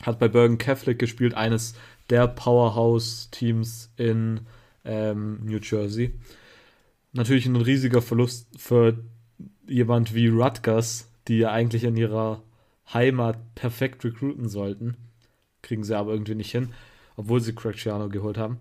Hat 0.00 0.18
bei 0.18 0.28
Bergen 0.28 0.58
Catholic 0.58 0.98
gespielt, 0.98 1.34
eines 1.34 1.74
der 2.10 2.26
Powerhouse-Teams 2.28 3.92
in 3.96 4.40
ähm, 4.84 5.40
New 5.44 5.58
Jersey. 5.58 6.14
Natürlich 7.12 7.46
ein 7.46 7.56
riesiger 7.56 8.02
Verlust 8.02 8.48
für 8.56 8.98
jemand 9.66 10.14
wie 10.14 10.28
Rutgers, 10.28 11.08
die 11.28 11.38
ja 11.38 11.52
eigentlich 11.52 11.84
in 11.84 11.96
ihrer 11.96 12.42
Heimat 12.92 13.54
perfekt 13.54 14.04
recruiten 14.04 14.48
sollten. 14.48 14.96
Kriegen 15.62 15.84
sie 15.84 15.96
aber 15.96 16.12
irgendwie 16.12 16.34
nicht 16.34 16.50
hin, 16.50 16.74
obwohl 17.16 17.40
sie 17.40 17.54
Craigciano 17.54 18.08
geholt 18.08 18.38
haben. 18.38 18.60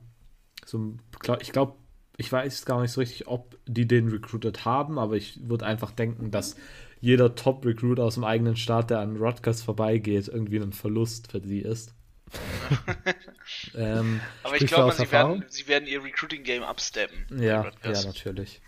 So, 0.65 0.93
ich 1.39 1.51
glaube, 1.51 1.75
ich 2.17 2.31
weiß 2.31 2.65
gar 2.65 2.81
nicht 2.81 2.91
so 2.91 3.01
richtig, 3.01 3.27
ob 3.27 3.57
die 3.65 3.87
den 3.87 4.09
recruited 4.09 4.63
haben, 4.65 4.99
aber 4.99 5.15
ich 5.15 5.49
würde 5.49 5.65
einfach 5.65 5.91
denken, 5.91 6.29
dass 6.29 6.55
jeder 6.99 7.33
Top-Recruit 7.33 7.99
aus 7.99 8.13
dem 8.13 8.23
eigenen 8.23 8.55
Staat, 8.55 8.91
der 8.91 8.99
an 8.99 9.17
Rutgers 9.17 9.63
vorbeigeht, 9.63 10.27
irgendwie 10.27 10.59
ein 10.59 10.71
Verlust 10.71 11.31
für 11.31 11.41
sie 11.41 11.59
ist. 11.59 11.95
ähm, 13.75 14.21
aber 14.43 14.55
ich 14.55 14.67
glaube, 14.67 14.93
sie 14.93 15.11
werden, 15.11 15.43
sie 15.49 15.67
werden 15.67 15.87
ihr 15.87 16.03
Recruiting-Game 16.03 16.63
absteppen. 16.63 17.25
Ja, 17.41 17.71
ja, 17.83 18.03
natürlich. 18.03 18.61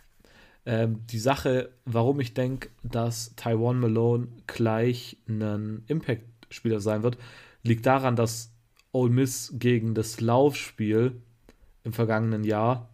Ähm, 0.66 1.06
die 1.08 1.20
Sache, 1.20 1.72
warum 1.86 2.20
ich 2.20 2.34
denke, 2.34 2.70
dass 2.84 3.36
Taiwan 3.36 3.80
Malone 3.80 4.28
gleich 4.48 5.18
ein 5.28 5.84
Impact-Spieler 5.88 6.80
sein 6.80 7.04
wird, 7.04 7.18
liegt 7.64 7.86
daran, 7.86 8.16
dass 8.16 8.54
Ole 8.92 9.12
Miss 9.12 9.54
gegen 9.58 9.94
das 9.94 10.22
Laufspiel 10.22 11.22
im 11.84 11.94
vergangenen 11.94 12.44
Jahr, 12.44 12.90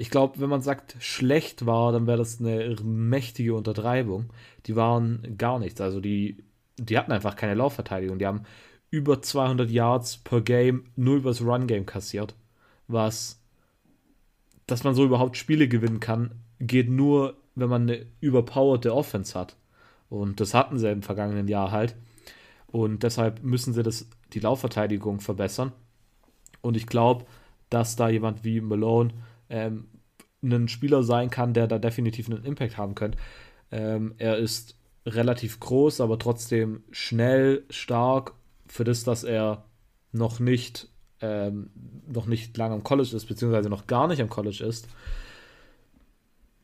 ich 0.00 0.10
glaube, 0.10 0.40
wenn 0.40 0.48
man 0.48 0.62
sagt, 0.62 0.94
schlecht 1.00 1.66
war, 1.66 1.90
dann 1.90 2.06
wäre 2.06 2.18
das 2.18 2.38
eine 2.38 2.76
mächtige 2.84 3.54
Untertreibung. 3.54 4.30
Die 4.66 4.76
waren 4.76 5.36
gar 5.36 5.58
nichts. 5.58 5.80
Also 5.80 6.00
die, 6.00 6.44
die 6.76 6.96
hatten 6.96 7.10
einfach 7.10 7.34
keine 7.34 7.54
Laufverteidigung. 7.54 8.20
Die 8.20 8.26
haben 8.26 8.44
über 8.90 9.20
200 9.20 9.68
Yards 9.68 10.18
per 10.18 10.40
Game 10.40 10.84
nur 10.94 11.16
übers 11.16 11.42
Run-Game 11.42 11.84
kassiert. 11.84 12.36
Was, 12.86 13.40
dass 14.68 14.84
man 14.84 14.94
so 14.94 15.04
überhaupt 15.04 15.36
Spiele 15.36 15.66
gewinnen 15.66 15.98
kann, 15.98 16.30
geht 16.60 16.88
nur, 16.88 17.36
wenn 17.54 17.68
man 17.68 17.82
eine 17.82 18.06
überpowerte 18.20 18.94
Offense 18.94 19.38
hat. 19.38 19.56
Und 20.08 20.40
das 20.40 20.54
hatten 20.54 20.78
sie 20.78 20.90
im 20.90 21.02
vergangenen 21.02 21.48
Jahr 21.48 21.70
halt. 21.70 21.96
Und 22.66 23.02
deshalb 23.02 23.42
müssen 23.42 23.72
sie 23.72 23.82
das, 23.82 24.08
die 24.32 24.40
Laufverteidigung 24.40 25.20
verbessern. 25.20 25.72
Und 26.60 26.76
ich 26.76 26.86
glaube, 26.86 27.26
dass 27.70 27.96
da 27.96 28.08
jemand 28.08 28.44
wie 28.44 28.60
Malone 28.60 29.12
ähm, 29.48 29.88
ein 30.42 30.68
Spieler 30.68 31.02
sein 31.02 31.30
kann, 31.30 31.54
der 31.54 31.66
da 31.66 31.78
definitiv 31.78 32.30
einen 32.30 32.44
Impact 32.44 32.76
haben 32.76 32.94
könnte. 32.94 33.18
Ähm, 33.70 34.14
er 34.18 34.36
ist 34.38 34.76
relativ 35.04 35.60
groß, 35.60 36.00
aber 36.00 36.18
trotzdem 36.18 36.82
schnell, 36.90 37.64
stark 37.70 38.34
für 38.66 38.84
das, 38.84 39.04
dass 39.04 39.24
er 39.24 39.64
noch 40.12 40.40
nicht 40.40 40.88
ähm, 41.20 41.70
noch 42.06 42.26
nicht 42.26 42.56
lange 42.56 42.74
am 42.74 42.84
College 42.84 43.14
ist, 43.14 43.26
beziehungsweise 43.26 43.68
noch 43.68 43.86
gar 43.86 44.06
nicht 44.08 44.20
am 44.20 44.28
College 44.28 44.64
ist. 44.64 44.88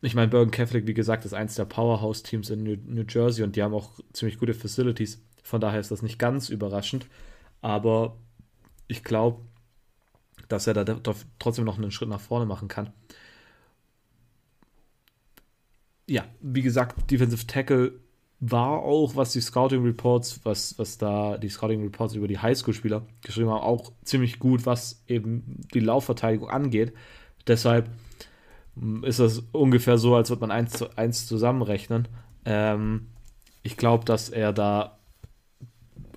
Ich 0.05 0.15
meine, 0.15 0.29
Bergen 0.29 0.51
Catholic, 0.51 0.87
wie 0.87 0.93
gesagt, 0.93 1.25
ist 1.25 1.33
eins 1.33 1.55
der 1.55 1.65
Powerhouse-Teams 1.65 2.51
in 2.51 2.63
New, 2.63 2.77
New, 2.85 3.05
Jersey 3.09 3.43
und 3.43 3.57
die 3.57 3.63
haben 3.63 3.73
auch 3.73 4.01
ziemlich 4.13 4.39
gute 4.39 4.53
Facilities. 4.53 5.23
Von 5.43 5.63
daher 5.63 5.81
ist 5.81 5.91
das 5.91 6.03
nicht 6.03 6.19
ganz 6.19 6.51
überraschend. 6.51 7.07
Aber 7.63 8.19
ich 8.87 9.03
glaube, 9.03 9.41
dass 10.49 10.67
er 10.67 10.75
da 10.75 11.01
trotzdem 11.39 11.65
noch 11.65 11.79
einen 11.79 11.91
Schritt 11.91 12.11
nach 12.11 12.21
vorne 12.21 12.45
machen 12.45 12.69
kann. 12.69 12.93
Ja, 16.07 16.27
wie 16.43 16.61
gesagt, 16.61 17.11
Defensive 17.11 17.47
Tackle 17.47 17.99
war 18.41 18.83
auch, 18.83 19.17
was 19.17 19.33
die 19.33 19.41
Scouting 19.41 19.85
Reports, 19.85 20.41
was, 20.45 20.79
was 20.79 20.99
da 20.99 21.39
die 21.39 21.49
Scouting 21.49 21.83
Reports 21.83 22.15
über 22.15 22.29
die 22.29 22.39
Highschool-Spieler 22.39 23.07
geschrieben 23.23 23.49
haben, 23.49 23.63
auch 23.63 23.91
ziemlich 24.03 24.39
gut, 24.39 24.67
was 24.67 25.03
eben 25.09 25.63
die 25.73 25.81
Laufverteidigung 25.81 26.51
angeht. 26.51 26.93
Deshalb 27.47 27.89
ist 29.03 29.21
das 29.21 29.41
ungefähr 29.53 29.99
so, 29.99 30.15
als 30.15 30.31
würde 30.31 30.41
man 30.41 30.51
eins 30.51 30.73
zu 30.73 30.97
eins 30.97 31.27
zusammenrechnen. 31.27 32.09
Ähm, 32.45 33.09
ich 33.63 33.77
glaube, 33.77 34.05
dass 34.05 34.29
er 34.29 34.53
da 34.53 34.99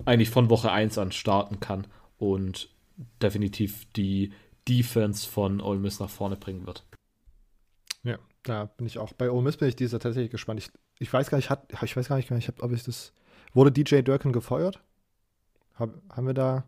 eigentlich 0.04 0.30
von 0.30 0.50
Woche 0.50 0.70
1 0.70 0.98
an 0.98 1.12
starten 1.12 1.60
kann 1.60 1.86
und 2.18 2.70
definitiv 3.22 3.90
die 3.92 4.32
Defense 4.68 5.28
von 5.28 5.60
Ole 5.60 5.78
Miss 5.78 6.00
nach 6.00 6.10
vorne 6.10 6.36
bringen 6.36 6.66
wird. 6.66 6.84
Ja, 8.02 8.18
da 8.42 8.66
bin 8.66 8.86
ich 8.86 8.98
auch. 8.98 9.12
Bei 9.12 9.30
Ole 9.30 9.42
Miss 9.42 9.56
bin 9.56 9.68
ich 9.68 9.76
dieser 9.76 9.98
tatsächlich 9.98 10.30
gespannt. 10.30 10.60
Ich, 10.60 10.70
ich 10.98 11.12
weiß 11.12 11.30
gar 11.30 11.38
nicht, 11.38 11.50
hat, 11.50 11.72
ich 11.82 11.96
weiß 11.96 12.08
gar 12.08 12.16
nicht, 12.16 12.62
ob 12.62 12.72
ich 12.72 12.82
das. 12.82 13.12
Wurde 13.54 13.72
DJ 13.72 14.02
Durkin 14.02 14.32
gefeuert? 14.32 14.82
Hab, 15.74 15.90
haben 16.14 16.26
wir 16.26 16.34
da. 16.34 16.64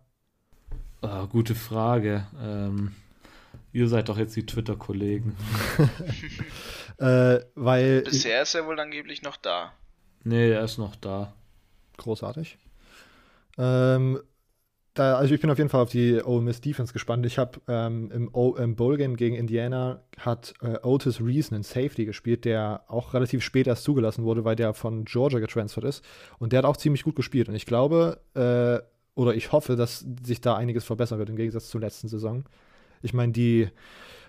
Oh, 1.03 1.26
gute 1.26 1.55
Frage. 1.55 2.26
Ähm, 2.40 2.92
ihr 3.73 3.89
seid 3.89 4.09
doch 4.09 4.19
jetzt 4.19 4.37
die 4.37 4.47
Twitter-Kollegen. 4.47 5.37
äh, 6.99 7.41
weil. 7.55 8.03
Bisher 8.03 8.43
ist 8.43 8.55
er 8.55 8.67
wohl 8.67 8.79
angeblich 8.79 9.23
noch 9.23 9.37
da. 9.37 9.73
Nee, 10.25 10.51
er 10.51 10.65
ist 10.65 10.79
noch 10.79 10.97
da. 10.97 11.35
Großartig. 11.97 12.59
Ähm, 13.59 14.21
da, 14.95 15.17
also 15.17 15.35
ich 15.35 15.41
bin 15.41 15.51
auf 15.51 15.59
jeden 15.59 15.71
Fall 15.71 15.83
auf 15.83 15.91
die 15.91 16.21
Ole 16.23 16.43
Miss 16.43 16.61
Defense 16.61 16.93
gespannt. 16.93 17.25
Ich 17.25 17.39
habe 17.39 17.61
ähm, 17.69 18.11
im, 18.11 18.31
im 18.57 18.77
Bowl-Game 18.77 19.17
gegen 19.17 19.37
Indiana 19.37 20.03
hat 20.19 20.55
äh, 20.63 20.79
Otis 20.83 21.21
Reason 21.21 21.57
in 21.57 21.63
Safety 21.63 22.05
gespielt, 22.05 22.45
der 22.45 22.85
auch 22.89 23.15
relativ 23.15 23.43
spät 23.43 23.67
erst 23.67 23.85
zugelassen 23.85 24.25
wurde, 24.25 24.45
weil 24.45 24.57
der 24.57 24.75
von 24.75 25.05
Georgia 25.05 25.39
getransfert 25.39 25.85
ist. 25.85 26.05
Und 26.39 26.53
der 26.53 26.59
hat 26.59 26.65
auch 26.65 26.77
ziemlich 26.77 27.05
gut 27.05 27.17
gespielt. 27.17 27.49
Und 27.49 27.55
ich 27.55 27.67
glaube, 27.67 28.21
äh, 28.35 28.85
oder 29.15 29.35
ich 29.35 29.53
hoffe, 29.53 29.77
dass 29.77 30.05
sich 30.25 30.41
da 30.41 30.57
einiges 30.57 30.85
verbessern 30.85 31.19
wird 31.19 31.31
im 31.31 31.37
Gegensatz 31.37 31.69
zur 31.69 31.81
letzten 31.81 32.09
Saison. 32.09 32.45
Ich 33.03 33.13
meine, 33.13 33.33
die 33.33 33.69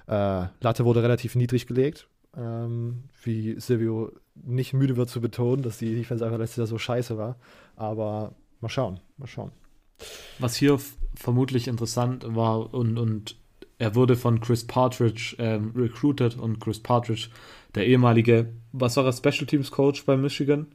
äh, 0.07 0.45
Latte 0.61 0.85
wurde 0.85 1.03
relativ 1.03 1.35
niedrig 1.35 1.67
gelegt. 1.67 2.07
Ähm, 2.35 3.03
wie 3.23 3.59
Silvio 3.59 4.11
nicht 4.35 4.73
müde 4.73 4.95
wird 4.95 5.09
zu 5.09 5.19
betonen, 5.19 5.63
dass 5.63 5.77
die 5.77 5.95
Defense 5.95 6.23
einfach 6.23 6.39
letztes 6.39 6.57
Jahr 6.57 6.67
so 6.67 6.77
scheiße 6.77 7.17
war. 7.17 7.37
Aber 7.75 8.35
mal 8.61 8.69
schauen, 8.69 8.99
mal 9.17 9.27
schauen. 9.27 9.51
Was 10.39 10.55
hier 10.55 10.79
vermutlich 11.15 11.67
interessant 11.67 12.25
war 12.27 12.73
und, 12.73 12.97
und 12.97 13.35
er 13.77 13.95
wurde 13.95 14.15
von 14.15 14.39
Chris 14.39 14.65
Partridge 14.65 15.35
ähm, 15.39 15.73
recruited 15.75 16.37
und 16.37 16.59
Chris 16.59 16.79
Partridge, 16.79 17.29
der 17.75 17.87
ehemalige, 17.87 18.53
was 18.71 18.95
war 18.95 19.05
er, 19.05 19.13
Special 19.13 19.45
Teams 19.45 19.71
Coach 19.71 20.05
bei 20.05 20.17
Michigan, 20.17 20.67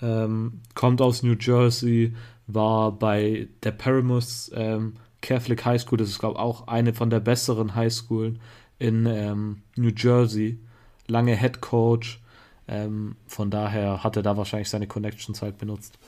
ähm, 0.00 0.60
kommt 0.74 1.00
aus 1.00 1.22
New 1.22 1.36
Jersey, 1.38 2.14
war 2.46 2.92
bei 2.92 3.48
der 3.62 3.72
Paramus 3.72 4.50
ähm, 4.54 4.94
Catholic 5.20 5.64
High 5.64 5.80
School, 5.80 5.98
das 5.98 6.08
ist 6.08 6.18
glaube 6.18 6.34
ich 6.34 6.40
auch 6.40 6.68
eine 6.68 6.94
von 6.94 7.10
der 7.10 7.20
besseren 7.20 7.74
High 7.74 7.92
Schools 7.92 8.38
in 8.78 9.06
ähm, 9.06 9.62
New 9.76 9.90
Jersey, 9.96 10.58
lange 11.06 11.36
Head 11.36 11.60
Coach, 11.60 12.20
ähm, 12.68 13.16
von 13.26 13.50
daher 13.50 14.04
hat 14.04 14.16
er 14.16 14.22
da 14.22 14.36
wahrscheinlich 14.36 14.70
seine 14.70 14.86
Connections 14.86 15.42
halt 15.42 15.58
benutzt 15.58 15.98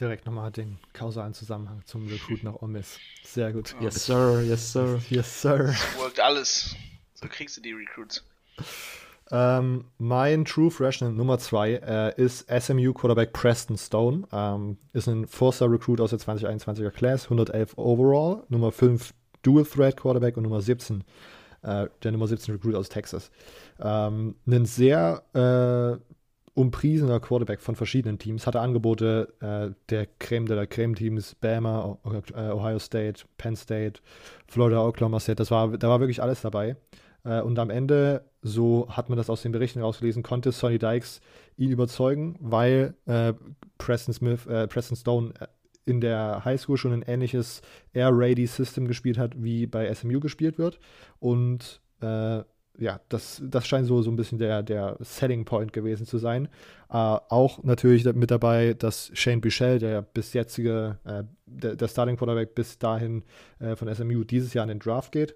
direkt 0.00 0.26
nochmal 0.26 0.50
den 0.50 0.78
kausalen 0.92 1.34
Zusammenhang 1.34 1.82
zum 1.84 2.08
Recruit 2.08 2.42
nach 2.42 2.62
Omis. 2.62 2.98
Sehr 3.22 3.52
gut. 3.52 3.74
Yes, 3.80 4.06
sir, 4.06 4.42
yes, 4.42 4.72
sir. 4.72 5.00
Yes, 5.10 5.42
sir. 5.42 5.66
Das 5.66 5.98
worked 5.98 6.20
alles. 6.20 6.74
So 7.14 7.28
kriegst 7.28 7.56
du 7.58 7.60
die 7.60 7.72
Recruits. 7.72 8.24
Ähm, 9.32 9.84
mein 9.98 10.44
True 10.44 10.70
Freshman 10.70 11.16
Nummer 11.16 11.38
2 11.38 11.72
äh, 11.72 12.22
ist 12.22 12.46
SMU 12.50 12.92
Quarterback 12.92 13.32
Preston 13.32 13.76
Stone. 13.78 14.26
Ähm, 14.32 14.76
ist 14.92 15.08
ein 15.08 15.26
Four-Star 15.26 15.70
Recruit 15.70 16.00
aus 16.00 16.10
der 16.10 16.18
2021er 16.18 16.90
Class, 16.90 17.24
111 17.24 17.78
Overall, 17.78 18.42
Nummer 18.48 18.72
5 18.72 19.14
Dual 19.42 19.64
Threat 19.64 19.96
Quarterback 19.96 20.36
und 20.36 20.42
Nummer 20.42 20.60
17, 20.60 21.04
äh, 21.62 21.86
der 22.02 22.12
Nummer 22.12 22.26
17 22.26 22.54
Recruit 22.54 22.74
aus 22.74 22.88
Texas. 22.88 23.30
Ähm, 23.80 24.34
ein 24.46 24.66
sehr 24.66 25.22
äh, 25.34 26.00
umpriesener 26.54 27.20
Quarterback 27.20 27.60
von 27.60 27.76
verschiedenen 27.76 28.18
Teams, 28.18 28.46
hatte 28.46 28.60
Angebote 28.60 29.32
äh, 29.40 29.74
der 29.88 30.06
Creme 30.18 30.46
de 30.46 30.56
la 30.56 30.66
Creme 30.66 30.94
Teams, 30.96 31.36
Bama, 31.36 31.98
äh, 32.34 32.50
Ohio 32.50 32.78
State, 32.80 33.24
Penn 33.38 33.56
State, 33.56 34.00
Florida, 34.48 34.84
Oklahoma 34.84 35.20
State, 35.20 35.36
das 35.36 35.50
war, 35.52 35.78
da 35.78 35.88
war 35.88 36.00
wirklich 36.00 36.20
alles 36.20 36.40
dabei. 36.40 36.76
Äh, 37.24 37.40
und 37.40 37.58
am 37.58 37.70
Ende, 37.70 38.24
so 38.42 38.88
hat 38.88 39.08
man 39.08 39.18
das 39.18 39.30
aus 39.30 39.42
den 39.42 39.52
Berichten 39.52 39.80
rausgelesen, 39.80 40.22
konnte 40.22 40.52
Sonny 40.52 40.78
Dykes 40.78 41.20
ihn 41.56 41.70
überzeugen, 41.70 42.36
weil 42.40 42.94
äh, 43.06 43.34
Preston 43.78 44.14
Smith, 44.14 44.46
äh, 44.46 44.66
Preston 44.66 44.96
Stone 44.96 45.34
äh, 45.38 45.46
in 45.84 46.00
der 46.00 46.44
Highschool 46.44 46.76
schon 46.76 46.92
ein 46.92 47.02
ähnliches 47.02 47.62
Air-Ready-System 47.94 48.86
gespielt 48.86 49.18
hat, 49.18 49.42
wie 49.42 49.66
bei 49.66 49.92
SMU 49.92 50.20
gespielt 50.20 50.58
wird. 50.58 50.78
Und 51.18 51.80
ja, 52.80 53.00
das, 53.08 53.42
das 53.44 53.66
scheint 53.66 53.86
so, 53.86 54.00
so 54.02 54.10
ein 54.10 54.16
bisschen 54.16 54.38
der, 54.38 54.62
der 54.62 54.96
Selling 55.00 55.44
Point 55.44 55.72
gewesen 55.72 56.06
zu 56.06 56.18
sein. 56.18 56.46
Äh, 56.88 56.94
auch 56.96 57.62
natürlich 57.62 58.04
mit 58.14 58.30
dabei, 58.30 58.74
dass 58.74 59.10
Shane 59.12 59.40
Bichel, 59.40 59.78
der 59.78 60.02
bis 60.02 60.32
jetzige, 60.32 60.98
äh, 61.04 61.24
der, 61.46 61.76
der, 61.76 61.88
Starting 61.88 62.16
Quarterback 62.16 62.54
bis 62.54 62.78
dahin 62.78 63.22
äh, 63.58 63.76
von 63.76 63.94
SMU 63.94 64.24
dieses 64.24 64.54
Jahr 64.54 64.64
in 64.64 64.70
den 64.70 64.78
Draft 64.78 65.12
geht 65.12 65.34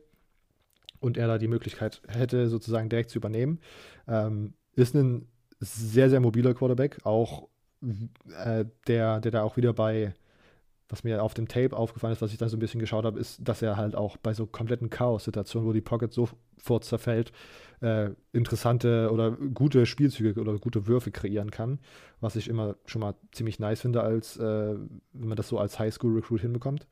und 1.04 1.16
er 1.16 1.28
da 1.28 1.38
die 1.38 1.48
Möglichkeit 1.48 2.02
hätte, 2.08 2.48
sozusagen 2.48 2.88
direkt 2.88 3.10
zu 3.10 3.18
übernehmen. 3.18 3.60
Ähm, 4.08 4.54
ist 4.74 4.94
ein 4.94 5.28
sehr, 5.60 6.10
sehr 6.10 6.20
mobiler 6.20 6.54
Quarterback, 6.54 6.98
auch 7.04 7.48
äh, 7.82 8.64
der, 8.86 9.20
der 9.20 9.30
da 9.30 9.42
auch 9.42 9.56
wieder 9.56 9.72
bei 9.72 10.14
was 10.88 11.02
mir 11.02 11.22
auf 11.22 11.34
dem 11.34 11.48
Tape 11.48 11.76
aufgefallen 11.76 12.12
ist, 12.12 12.22
was 12.22 12.30
ich 12.32 12.38
da 12.38 12.48
so 12.48 12.56
ein 12.56 12.60
bisschen 12.60 12.78
geschaut 12.78 13.04
habe, 13.04 13.18
ist, 13.18 13.40
dass 13.42 13.62
er 13.62 13.76
halt 13.76 13.96
auch 13.96 14.16
bei 14.16 14.34
so 14.34 14.46
kompletten 14.46 14.90
Chaos-Situationen, 14.90 15.66
wo 15.68 15.72
die 15.72 15.80
Pocket 15.80 16.12
sofort 16.12 16.84
zerfällt, 16.84 17.32
äh, 17.80 18.10
interessante 18.32 19.10
oder 19.10 19.32
gute 19.32 19.86
Spielzüge 19.86 20.40
oder 20.40 20.56
gute 20.58 20.86
Würfe 20.86 21.10
kreieren 21.10 21.50
kann, 21.50 21.80
was 22.20 22.36
ich 22.36 22.48
immer 22.48 22.76
schon 22.86 23.00
mal 23.00 23.14
ziemlich 23.32 23.58
nice 23.58 23.80
finde, 23.80 24.02
als 24.02 24.36
äh, 24.36 24.74
wenn 25.12 25.28
man 25.28 25.36
das 25.36 25.48
so 25.48 25.58
als 25.58 25.78
Highschool-Recruit 25.78 26.42
hinbekommt. 26.42 26.86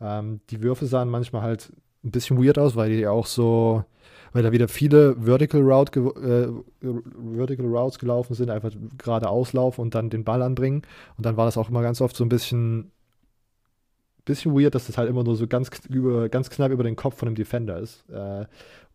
Ähm, 0.00 0.40
die 0.50 0.62
Würfe 0.62 0.86
sahen 0.86 1.10
manchmal 1.10 1.42
halt 1.42 1.72
ein 2.04 2.10
bisschen 2.10 2.42
weird 2.42 2.58
aus, 2.58 2.76
weil 2.76 2.90
die 2.90 3.06
auch 3.06 3.26
so, 3.26 3.84
weil 4.32 4.42
da 4.42 4.52
wieder 4.52 4.68
viele 4.68 5.16
Vertical, 5.24 5.62
Route 5.62 6.00
äh, 6.00 6.86
Vertical 7.36 7.66
Routes 7.66 7.98
gelaufen 7.98 8.34
sind, 8.34 8.50
einfach 8.50 8.72
gerade 8.98 9.28
auslaufen 9.28 9.82
und 9.82 9.94
dann 9.94 10.10
den 10.10 10.24
Ball 10.24 10.42
anbringen. 10.42 10.82
Und 11.16 11.26
dann 11.26 11.36
war 11.36 11.46
das 11.46 11.56
auch 11.56 11.70
immer 11.70 11.82
ganz 11.82 12.00
oft 12.00 12.16
so 12.16 12.24
ein 12.24 12.28
bisschen 12.28 12.92
bisschen 14.24 14.54
weird, 14.54 14.74
dass 14.74 14.86
das 14.86 14.98
halt 14.98 15.08
immer 15.08 15.22
nur 15.22 15.36
so 15.36 15.46
ganz, 15.46 15.70
über, 15.88 16.28
ganz 16.28 16.50
knapp 16.50 16.72
über 16.72 16.84
den 16.84 16.96
Kopf 16.96 17.18
von 17.18 17.28
einem 17.28 17.34
Defender 17.34 17.78
ist, 17.78 18.08
äh, 18.10 18.46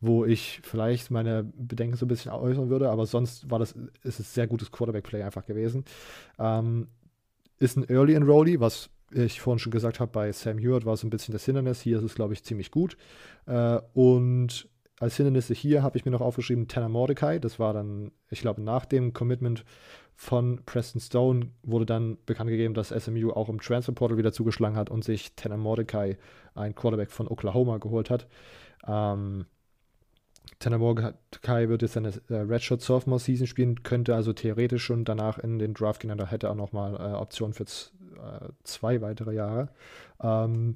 wo 0.02 0.26
ich 0.26 0.60
vielleicht 0.64 1.12
meine 1.12 1.44
Bedenken 1.44 1.98
so 1.98 2.06
ein 2.06 2.10
bisschen 2.10 2.32
äußern 2.32 2.70
würde, 2.70 2.90
aber 2.90 3.06
sonst 3.06 3.50
war 3.50 3.60
das, 3.60 3.76
ist 4.04 4.20
es 4.20 4.34
sehr 4.34 4.48
gutes 4.48 4.72
Quarterback-Play 4.72 5.24
einfach 5.24 5.46
gewesen. 5.46 5.86
Ähm, 6.40 6.88
ist 7.60 7.78
ein 7.78 7.88
Early 7.90 8.14
Enrollee, 8.14 8.60
was 8.60 8.90
ich 9.12 9.42
vorhin 9.42 9.60
schon 9.60 9.72
gesagt 9.72 10.00
habe, 10.00 10.12
bei 10.12 10.32
Sam 10.32 10.58
Hewitt 10.58 10.86
war 10.86 10.94
es 10.94 11.04
ein 11.04 11.10
bisschen 11.10 11.34
das 11.34 11.46
Hindernis. 11.46 11.82
Hier 11.82 11.98
ist 11.98 12.04
es, 12.04 12.16
glaube 12.16 12.34
ich, 12.34 12.44
ziemlich 12.44 12.72
gut. 12.72 12.98
Äh, 13.46 13.80
und 13.94 14.70
als 15.00 15.16
Hindernisse 15.16 15.54
hier 15.54 15.82
habe 15.82 15.98
ich 15.98 16.06
mir 16.06 16.12
noch 16.12 16.22
aufgeschrieben 16.22 16.68
Tanner 16.68 16.90
Mordecai. 16.90 17.40
Das 17.40 17.58
war 17.58 17.74
dann, 17.74 18.12
ich 18.30 18.42
glaube, 18.42 18.62
nach 18.62 18.86
dem 18.86 19.14
Commitment 19.14 19.64
von 20.16 20.62
Preston 20.66 21.00
Stone 21.00 21.52
wurde 21.64 21.86
dann 21.86 22.18
bekannt 22.26 22.50
gegeben, 22.50 22.74
dass 22.74 22.90
SMU 22.90 23.32
auch 23.32 23.48
im 23.48 23.62
Transfer 23.62 23.94
Portal 23.94 24.18
wieder 24.18 24.34
zugeschlagen 24.34 24.76
hat 24.76 24.90
und 24.90 25.04
sich 25.06 25.34
Tanner 25.36 25.56
Mordecai, 25.56 26.18
ein 26.56 26.76
Quarterback 26.76 27.12
von 27.12 27.30
Oklahoma, 27.30 27.78
geholt 27.78 28.10
hat. 28.10 28.28
Ähm, 28.86 29.46
Tanner 30.60 30.78
Mordecai 30.78 31.70
wird 31.70 31.84
jetzt 31.84 31.94
seine 31.94 32.10
äh, 32.28 32.36
Redshirt 32.36 32.82
Sophomore 32.82 33.22
Season 33.22 33.48
spielen, 33.48 33.84
könnte 33.84 34.14
also 34.14 34.34
theoretisch 34.34 34.84
schon 34.84 35.06
danach 35.06 35.38
in 35.38 35.58
den 35.58 35.74
Draft 35.74 36.02
gehen, 36.02 36.18
da 36.18 36.28
hätte 36.28 36.48
er 36.48 36.56
nochmal 36.56 36.96
äh, 36.96 37.16
Optionen 37.16 37.54
für 37.54 37.66
äh, 38.20 38.50
zwei 38.64 39.02
weitere 39.02 39.34
Jahre. 39.34 39.70
Ähm, 40.22 40.76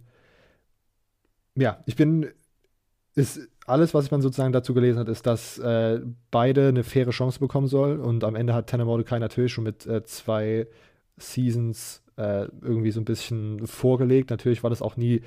ja, 1.56 1.84
ich 1.86 1.96
bin 1.96 2.28
ist 3.16 3.48
alles, 3.66 3.94
was 3.94 4.12
man 4.12 4.22
sozusagen 4.22 4.54
dazu 4.54 4.74
gelesen 4.74 5.00
hat, 5.00 5.08
ist, 5.08 5.26
dass 5.26 5.60
äh, 5.60 6.02
beide 6.32 6.68
eine 6.70 6.84
faire 6.84 7.12
Chance 7.12 7.40
bekommen 7.40 7.68
soll. 7.68 8.00
Und 8.00 8.24
am 8.24 8.36
Ende 8.36 8.54
hat 8.54 8.68
Tanner 8.70 8.86
Mordecai 8.86 9.20
natürlich 9.20 9.54
schon 9.54 9.64
mit 9.64 9.86
äh, 9.86 10.04
zwei 10.04 10.68
Seasons 11.18 12.02
äh, 12.18 12.48
irgendwie 12.62 12.92
so 12.92 13.00
ein 13.00 13.06
bisschen 13.06 13.66
vorgelegt. 13.68 14.32
Natürlich 14.32 14.64
war 14.64 14.70
das 14.70 14.82
auch 14.82 14.98
nie, 14.98 15.22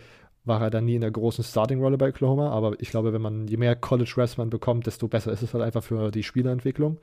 war 0.45 0.61
er 0.61 0.71
dann 0.71 0.85
nie 0.85 0.97
in 0.97 1.01
der 1.01 1.11
großen 1.11 1.45
Starting-Rolle 1.45 1.97
bei 1.97 2.09
Oklahoma. 2.09 2.51
Aber 2.51 2.75
ich 2.81 2.91
glaube, 2.91 3.13
wenn 3.13 3.23
man, 3.23 3.47
je 3.47 3.57
mehr 3.57 3.77
College-Reps 3.77 4.37
man 4.37 4.51
bekommt, 4.51 4.87
desto 4.87 5.09
besser 5.09 5.33
ist 5.33 5.43
es 5.43 5.55
halt 5.55 5.63
einfach 5.63 5.85
für 5.85 6.11
die 6.11 6.25
Spielerentwicklung. 6.25 6.99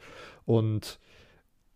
Und 0.46 1.00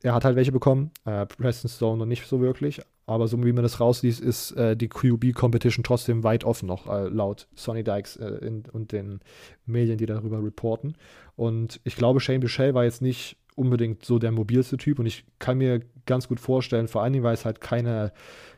er 0.03 0.13
hat 0.13 0.25
halt 0.25 0.35
welche 0.35 0.51
bekommen, 0.51 0.91
äh, 1.05 1.25
Preston 1.25 1.69
Stone 1.69 1.97
noch 1.97 2.05
nicht 2.05 2.25
so 2.27 2.39
wirklich. 2.39 2.81
Aber 3.05 3.29
so 3.29 3.41
wie 3.43 3.53
man 3.53 3.63
das 3.63 3.79
rausliest, 3.79 4.19
ist 4.19 4.51
äh, 4.51 4.75
die 4.75 4.89
QB-Competition 4.89 5.83
trotzdem 5.83 6.23
weit 6.23 6.43
offen 6.43 6.67
noch, 6.67 6.87
äh, 6.87 7.07
laut 7.07 7.47
Sonny 7.55 7.83
Dykes 7.83 8.17
äh, 8.17 8.45
in, 8.45 8.63
und 8.71 8.91
den 8.91 9.21
Medien, 9.65 9.97
die 9.97 10.05
darüber 10.05 10.43
reporten. 10.43 10.95
Und 11.37 11.79
ich 11.85 11.95
glaube, 11.95 12.19
Shane 12.19 12.41
Bichelle 12.41 12.73
war 12.73 12.83
jetzt 12.83 13.01
nicht 13.01 13.37
unbedingt 13.57 14.05
so 14.05 14.19
der 14.19 14.31
mobilste 14.31 14.77
Typ 14.77 14.99
und 14.99 15.05
ich 15.05 15.25
kann 15.39 15.57
mir 15.57 15.81
ganz 16.05 16.27
gut 16.27 16.39
vorstellen, 16.39 16.87
vor 16.87 17.03
allen 17.03 17.13
Dingen, 17.13 17.25
weil 17.25 17.33
es 17.33 17.45
halt 17.45 17.61
keine 17.61 18.11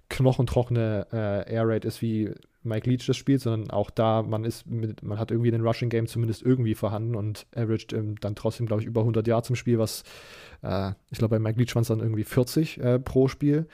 knochentrockene 0.09 1.07
äh, 1.11 1.53
Air 1.53 1.67
Raid 1.67 1.85
ist, 1.85 2.01
wie 2.01 2.33
Mike 2.63 2.89
Leach 2.89 3.05
das 3.05 3.15
spielt, 3.15 3.41
sondern 3.41 3.69
auch 3.69 3.89
da, 3.89 4.21
man 4.21 4.43
ist 4.43 4.67
mit, 4.67 5.01
man 5.01 5.17
hat 5.17 5.31
irgendwie 5.31 5.51
den 5.51 5.65
Rushing 5.65 5.89
Game 5.89 6.07
zumindest 6.07 6.41
irgendwie 6.41 6.75
vorhanden 6.75 7.15
und 7.15 7.45
averaged 7.55 7.93
ähm, 7.93 8.15
dann 8.19 8.35
trotzdem, 8.35 8.65
glaube 8.65 8.81
ich, 8.81 8.87
über 8.87 9.01
100 9.01 9.25
Yards 9.27 9.47
zum 9.47 9.55
Spiel, 9.55 9.79
was 9.79 10.03
äh, 10.61 10.91
ich 11.09 11.19
glaube, 11.19 11.35
bei 11.35 11.39
Mike 11.39 11.59
Leach 11.59 11.75
waren 11.75 11.83
es 11.83 11.87
dann 11.87 12.01
irgendwie 12.01 12.23
40 12.23 12.79
äh, 12.79 12.99
pro 12.99 13.27
Spiel. 13.27 13.67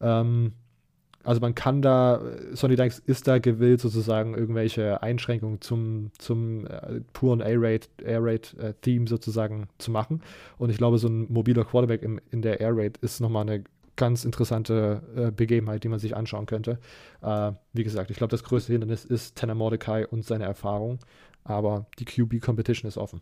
Ähm, 0.00 0.52
also 1.26 1.40
man 1.40 1.56
kann 1.56 1.82
da, 1.82 2.20
Sonny 2.52 2.76
Dykes 2.76 3.00
ist 3.00 3.26
da 3.26 3.38
gewillt, 3.38 3.80
sozusagen 3.80 4.34
irgendwelche 4.34 5.02
Einschränkungen 5.02 5.60
zum, 5.60 6.12
zum 6.18 6.66
äh, 6.66 7.00
puren 7.12 7.40
Air-Raid-Theme 7.40 9.04
äh, 9.04 9.08
sozusagen 9.08 9.68
zu 9.78 9.90
machen. 9.90 10.22
Und 10.56 10.70
ich 10.70 10.78
glaube, 10.78 10.98
so 10.98 11.08
ein 11.08 11.30
mobiler 11.32 11.64
Quarterback 11.64 12.02
im, 12.02 12.20
in 12.30 12.42
der 12.42 12.60
Air-Raid 12.60 12.98
ist 12.98 13.20
nochmal 13.20 13.42
eine 13.42 13.64
ganz 13.96 14.24
interessante 14.24 15.02
äh, 15.16 15.30
Begebenheit, 15.32 15.82
die 15.82 15.88
man 15.88 15.98
sich 15.98 16.14
anschauen 16.14 16.46
könnte. 16.46 16.78
Äh, 17.22 17.52
wie 17.72 17.82
gesagt, 17.82 18.12
ich 18.12 18.18
glaube, 18.18 18.30
das 18.30 18.44
größte 18.44 18.70
Hindernis 18.70 19.04
ist 19.04 19.36
Tanner 19.36 19.56
Mordecai 19.56 20.06
und 20.06 20.24
seine 20.24 20.44
Erfahrung, 20.44 21.00
aber 21.42 21.86
die 21.98 22.04
QB-Competition 22.04 22.88
ist 22.88 22.98
offen. 22.98 23.20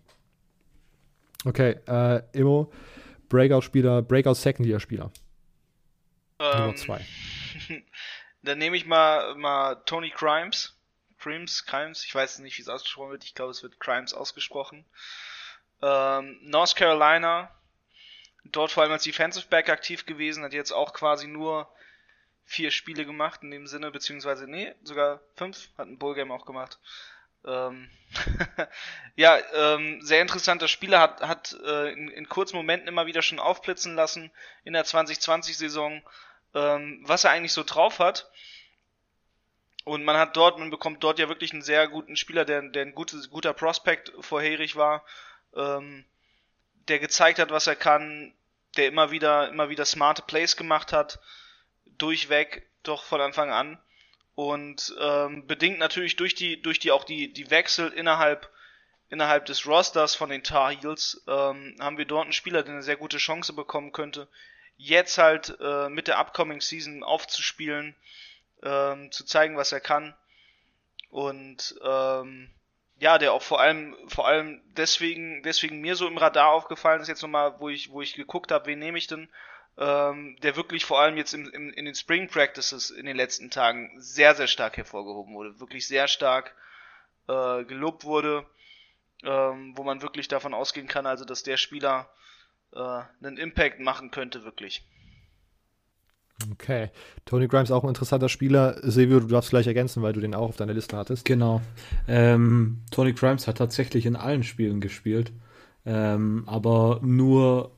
Okay, 1.46 1.76
äh, 1.86 2.20
Immo, 2.32 2.70
Breakout-Spieler, 3.30 4.02
Breakout-Second-Year-Spieler. 4.02 5.10
Ähm, 6.38 6.60
Nummer 6.60 6.76
zwei. 6.76 7.00
Dann 8.42 8.58
nehme 8.58 8.76
ich 8.76 8.86
mal, 8.86 9.34
mal 9.36 9.76
Tony 9.86 10.10
Crimes. 10.10 10.76
Crimes, 11.18 11.64
Crimes, 11.64 12.04
ich 12.04 12.14
weiß 12.14 12.40
nicht, 12.40 12.58
wie 12.58 12.62
es 12.62 12.68
ausgesprochen 12.68 13.12
wird. 13.12 13.24
Ich 13.24 13.34
glaube, 13.34 13.52
es 13.52 13.62
wird 13.62 13.80
Crimes 13.80 14.12
ausgesprochen. 14.12 14.84
Ähm, 15.80 16.38
North 16.42 16.76
Carolina, 16.76 17.50
dort 18.44 18.70
vor 18.70 18.82
allem 18.82 18.92
als 18.92 19.04
Defensive 19.04 19.48
Back 19.48 19.70
aktiv 19.70 20.04
gewesen, 20.04 20.44
hat 20.44 20.52
jetzt 20.52 20.72
auch 20.72 20.92
quasi 20.92 21.26
nur 21.26 21.68
vier 22.44 22.70
Spiele 22.70 23.06
gemacht 23.06 23.42
in 23.42 23.50
dem 23.50 23.66
Sinne, 23.66 23.90
beziehungsweise, 23.90 24.46
nee, 24.46 24.74
sogar 24.82 25.20
fünf, 25.34 25.70
hat 25.78 25.88
ein 25.88 25.98
Bowl-Game 25.98 26.30
auch 26.30 26.44
gemacht. 26.44 26.78
Ähm, 27.46 27.90
ja, 29.16 29.38
ähm, 29.54 30.00
sehr 30.02 30.22
interessanter 30.22 30.68
Spieler, 30.68 31.00
hat, 31.00 31.22
hat 31.22 31.56
äh, 31.64 31.92
in, 31.92 32.08
in 32.08 32.28
kurzen 32.28 32.56
Momenten 32.56 32.88
immer 32.88 33.06
wieder 33.06 33.22
schon 33.22 33.38
aufblitzen 33.38 33.94
lassen 33.94 34.30
in 34.64 34.72
der 34.72 34.84
2020-Saison 34.84 36.02
ähm, 36.54 37.02
was 37.02 37.24
er 37.24 37.30
eigentlich 37.30 37.52
so 37.52 37.64
drauf 37.64 37.98
hat. 37.98 38.30
Und 39.84 40.04
man 40.04 40.16
hat 40.16 40.36
dort, 40.36 40.58
man 40.58 40.70
bekommt 40.70 41.04
dort 41.04 41.18
ja 41.18 41.28
wirklich 41.28 41.52
einen 41.52 41.62
sehr 41.62 41.88
guten 41.88 42.16
Spieler, 42.16 42.44
der, 42.44 42.62
der 42.62 42.82
ein 42.82 42.94
gutes, 42.94 43.28
guter 43.28 43.52
Prospect 43.52 44.12
vorherig 44.20 44.76
war, 44.76 45.04
ähm, 45.54 46.06
der 46.88 46.98
gezeigt 46.98 47.38
hat, 47.38 47.50
was 47.50 47.66
er 47.66 47.76
kann, 47.76 48.34
der 48.76 48.88
immer 48.88 49.10
wieder, 49.10 49.48
immer 49.48 49.68
wieder 49.68 49.84
smarte 49.84 50.22
Plays 50.22 50.56
gemacht 50.56 50.92
hat, 50.92 51.20
durchweg, 51.98 52.66
doch 52.82 53.04
von 53.04 53.20
Anfang 53.20 53.50
an. 53.50 53.78
Und 54.34 54.94
ähm, 55.00 55.46
bedingt 55.46 55.78
natürlich 55.78 56.16
durch 56.16 56.34
die, 56.34 56.60
durch 56.60 56.78
die 56.78 56.90
auch 56.90 57.04
die, 57.04 57.32
die 57.32 57.50
Wechsel 57.50 57.92
innerhalb, 57.92 58.50
innerhalb 59.10 59.46
des 59.46 59.66
Rosters 59.66 60.14
von 60.14 60.30
den 60.30 60.42
Tar 60.42 60.72
Heels, 60.72 61.22
ähm, 61.28 61.76
haben 61.78 61.98
wir 61.98 62.04
dort 62.04 62.24
einen 62.24 62.32
Spieler, 62.32 62.62
der 62.62 62.74
eine 62.74 62.82
sehr 62.82 62.96
gute 62.96 63.18
Chance 63.18 63.52
bekommen 63.52 63.92
könnte, 63.92 64.28
jetzt 64.76 65.18
halt 65.18 65.56
äh, 65.60 65.88
mit 65.88 66.08
der 66.08 66.18
Upcoming 66.18 66.60
Season 66.60 67.02
aufzuspielen, 67.02 67.94
ähm, 68.62 69.10
zu 69.12 69.24
zeigen, 69.24 69.56
was 69.56 69.72
er 69.72 69.80
kann. 69.80 70.14
Und 71.10 71.76
ähm, 71.84 72.50
ja, 72.98 73.18
der 73.18 73.32
auch 73.32 73.42
vor 73.42 73.60
allem, 73.60 73.96
vor 74.08 74.26
allem 74.26 74.60
deswegen, 74.76 75.42
deswegen 75.42 75.80
mir 75.80 75.96
so 75.96 76.06
im 76.06 76.18
Radar 76.18 76.50
aufgefallen 76.50 77.00
ist, 77.00 77.08
jetzt 77.08 77.22
nochmal, 77.22 77.58
wo 77.60 77.68
ich, 77.68 77.90
wo 77.90 78.02
ich 78.02 78.14
geguckt 78.14 78.52
habe, 78.52 78.66
wen 78.66 78.78
nehme 78.78 78.98
ich 78.98 79.06
denn, 79.06 79.28
ähm, 79.76 80.36
der 80.42 80.56
wirklich 80.56 80.84
vor 80.84 81.00
allem 81.00 81.16
jetzt 81.16 81.34
im, 81.34 81.48
im, 81.50 81.72
in 81.72 81.84
den 81.84 81.94
Spring 81.94 82.28
Practices 82.28 82.90
in 82.90 83.06
den 83.06 83.16
letzten 83.16 83.50
Tagen 83.50 83.92
sehr, 84.00 84.34
sehr 84.34 84.46
stark 84.46 84.76
hervorgehoben 84.76 85.34
wurde, 85.34 85.58
wirklich 85.60 85.88
sehr 85.88 86.06
stark 86.08 86.54
äh, 87.28 87.64
gelobt 87.64 88.04
wurde, 88.04 88.46
ähm, 89.24 89.76
wo 89.76 89.82
man 89.82 90.02
wirklich 90.02 90.28
davon 90.28 90.54
ausgehen 90.54 90.86
kann, 90.86 91.06
also 91.06 91.24
dass 91.24 91.42
der 91.42 91.56
Spieler 91.56 92.08
äh, 92.74 93.02
einen 93.22 93.36
Impact 93.36 93.80
machen 93.80 94.10
könnte, 94.10 94.44
wirklich. 94.44 94.86
Okay. 96.52 96.90
Tony 97.24 97.46
Grimes 97.46 97.70
auch 97.70 97.84
ein 97.84 97.88
interessanter 97.88 98.28
Spieler. 98.28 98.78
Silvio, 98.82 99.20
du 99.20 99.28
darfst 99.28 99.50
gleich 99.50 99.66
ergänzen, 99.66 100.02
weil 100.02 100.12
du 100.12 100.20
den 100.20 100.34
auch 100.34 100.48
auf 100.48 100.56
deiner 100.56 100.74
Liste 100.74 100.96
hattest. 100.96 101.24
Genau. 101.24 101.62
Ähm, 102.08 102.82
Tony 102.90 103.12
Grimes 103.12 103.46
hat 103.46 103.58
tatsächlich 103.58 104.06
in 104.06 104.16
allen 104.16 104.42
Spielen 104.42 104.80
gespielt, 104.80 105.32
ähm, 105.86 106.44
aber 106.46 107.00
nur 107.02 107.70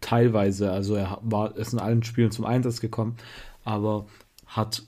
teilweise. 0.00 0.70
Also 0.70 0.96
er 0.96 1.18
war 1.22 1.56
ist 1.56 1.72
in 1.72 1.78
allen 1.78 2.02
Spielen 2.02 2.30
zum 2.30 2.44
Einsatz 2.44 2.80
gekommen, 2.80 3.16
aber 3.64 4.06
hat 4.46 4.82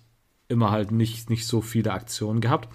immer 0.49 0.71
halt 0.71 0.93
nicht, 0.93 1.31
nicht 1.31 1.47
so 1.47 1.63
viele 1.63 1.93
Aktionen 1.93 2.41
gehabt. 2.41 2.69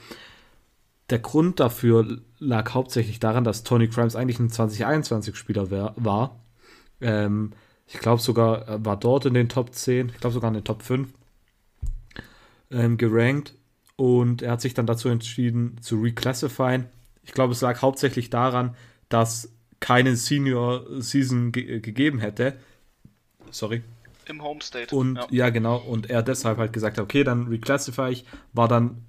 Der 1.11 1.19
Grund 1.19 1.59
dafür 1.59 2.19
lag 2.39 2.73
hauptsächlich 2.73 3.19
daran, 3.19 3.43
dass 3.43 3.63
Tony 3.63 3.87
Grimes 3.87 4.15
eigentlich 4.15 4.39
ein 4.39 4.49
2021-Spieler 4.49 5.93
war 5.95 6.40
ähm, 7.01 7.51
ich 7.87 7.99
glaube 7.99 8.21
sogar, 8.21 8.67
er 8.67 8.85
war 8.85 8.97
dort 8.97 9.25
in 9.25 9.33
den 9.33 9.49
Top 9.49 9.73
10, 9.73 10.09
ich 10.09 10.17
glaube 10.19 10.33
sogar 10.33 10.49
in 10.49 10.55
den 10.55 10.63
Top 10.63 10.83
5 10.83 11.09
ähm, 12.71 12.97
gerankt. 12.97 13.53
Und 13.97 14.41
er 14.41 14.51
hat 14.53 14.61
sich 14.61 14.73
dann 14.73 14.87
dazu 14.87 15.09
entschieden, 15.09 15.77
zu 15.81 16.01
reclassifieren. 16.01 16.85
Ich 17.23 17.33
glaube, 17.33 17.53
es 17.53 17.61
lag 17.61 17.81
hauptsächlich 17.81 18.29
daran, 18.29 18.75
dass 19.09 19.51
keine 19.79 20.15
Senior 20.15 20.85
Season 21.01 21.51
ge 21.51 21.79
gegeben 21.81 22.19
hätte. 22.19 22.57
Sorry. 23.51 23.83
Im 24.25 24.41
Homestate. 24.41 24.95
Und 24.95 25.17
ja. 25.17 25.27
ja. 25.29 25.49
genau. 25.49 25.77
Und 25.77 26.09
er 26.09 26.23
deshalb 26.23 26.57
halt 26.57 26.73
gesagt 26.73 26.97
hat, 26.97 27.03
okay, 27.03 27.23
dann 27.23 27.47
reclassify 27.47 28.09
ich. 28.09 28.25
War 28.53 28.67
dann, 28.67 29.03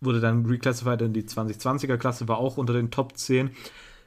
wurde 0.00 0.20
dann 0.20 0.44
reclassified 0.44 1.00
in 1.02 1.12
die 1.12 1.22
2020er 1.22 1.96
Klasse, 1.96 2.28
war 2.28 2.38
auch 2.38 2.56
unter 2.56 2.72
den 2.72 2.90
Top 2.90 3.16
10 3.16 3.50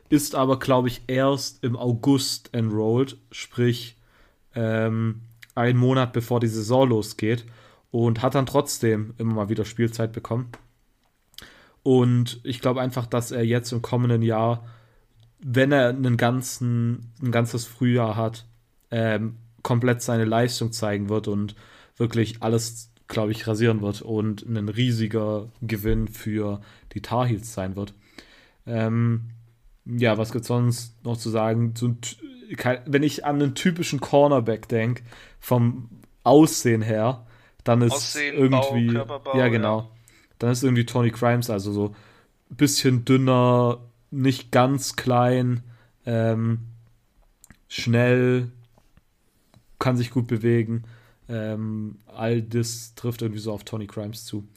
ist 0.09 0.35
aber, 0.35 0.59
glaube 0.59 0.87
ich, 0.87 1.03
erst 1.07 1.63
im 1.63 1.75
August 1.77 2.53
enrolled, 2.53 3.17
sprich 3.31 3.95
ähm, 4.55 5.21
einen 5.55 5.79
Monat 5.79 6.13
bevor 6.13 6.39
die 6.39 6.47
Saison 6.47 6.89
losgeht 6.89 7.45
und 7.91 8.21
hat 8.21 8.35
dann 8.35 8.45
trotzdem 8.45 9.13
immer 9.17 9.33
mal 9.33 9.49
wieder 9.49 9.65
Spielzeit 9.65 10.11
bekommen. 10.11 10.51
Und 11.83 12.39
ich 12.43 12.59
glaube 12.59 12.81
einfach, 12.81 13.05
dass 13.05 13.31
er 13.31 13.43
jetzt 13.43 13.71
im 13.71 13.81
kommenden 13.81 14.21
Jahr, 14.21 14.65
wenn 15.39 15.71
er 15.71 15.89
einen 15.89 16.17
ganzen, 16.17 17.13
ein 17.21 17.31
ganzes 17.31 17.65
Frühjahr 17.65 18.15
hat, 18.15 18.45
ähm, 18.91 19.37
komplett 19.63 20.01
seine 20.01 20.25
Leistung 20.25 20.71
zeigen 20.71 21.09
wird 21.09 21.27
und 21.27 21.55
wirklich 21.97 22.41
alles, 22.41 22.91
glaube 23.07 23.31
ich, 23.31 23.47
rasieren 23.47 23.81
wird 23.81 24.01
und 24.01 24.43
ein 24.43 24.69
riesiger 24.69 25.49
Gewinn 25.61 26.07
für 26.07 26.61
die 26.93 27.01
Tar 27.01 27.27
Heels 27.27 27.53
sein 27.53 27.75
wird. 27.75 27.93
Ähm, 28.65 29.31
ja, 29.97 30.17
was 30.17 30.31
gibt 30.31 30.43
es 30.43 30.47
sonst 30.47 31.03
noch 31.03 31.17
zu 31.17 31.29
sagen? 31.29 31.73
So 31.75 31.95
wenn 32.85 33.03
ich 33.03 33.25
an 33.25 33.41
einen 33.41 33.55
typischen 33.55 33.99
Cornerback 33.99 34.67
denke, 34.67 35.03
vom 35.39 35.89
Aussehen 36.23 36.81
her, 36.81 37.25
dann 37.63 37.81
ist 37.81 37.93
Aussehen, 37.93 38.35
irgendwie. 38.35 38.93
Bau, 38.93 39.37
ja, 39.37 39.47
genau. 39.47 39.79
Ja. 39.79 39.89
Dann 40.39 40.51
ist 40.51 40.63
irgendwie 40.63 40.85
Tony 40.85 41.11
Crimes, 41.11 41.49
also 41.49 41.71
so 41.71 41.95
ein 42.49 42.55
bisschen 42.55 43.05
dünner, 43.05 43.79
nicht 44.11 44.51
ganz 44.51 44.95
klein, 44.95 45.63
ähm, 46.05 46.59
schnell, 47.67 48.51
kann 49.77 49.97
sich 49.97 50.11
gut 50.11 50.27
bewegen. 50.27 50.83
Ähm, 51.27 51.99
all 52.07 52.41
das 52.41 52.95
trifft 52.95 53.21
irgendwie 53.21 53.41
so 53.41 53.53
auf 53.53 53.63
Tony 53.63 53.85
Crimes 53.85 54.25
zu. 54.25 54.47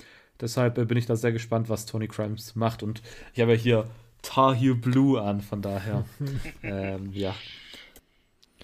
Deshalb 0.40 0.78
äh, 0.78 0.84
bin 0.84 0.96
ich 0.96 1.06
da 1.06 1.16
sehr 1.16 1.32
gespannt, 1.32 1.68
was 1.68 1.86
Tony 1.86 2.08
Crimes 2.08 2.56
macht. 2.56 2.82
Und 2.82 3.02
ich 3.34 3.40
habe 3.40 3.52
ja 3.52 3.58
hier 3.58 3.86
Tar 4.22 4.54
Heel 4.54 4.74
Blue 4.74 5.20
an, 5.20 5.40
von 5.40 5.62
daher. 5.62 6.04
ähm, 6.62 7.12
ja. 7.12 7.34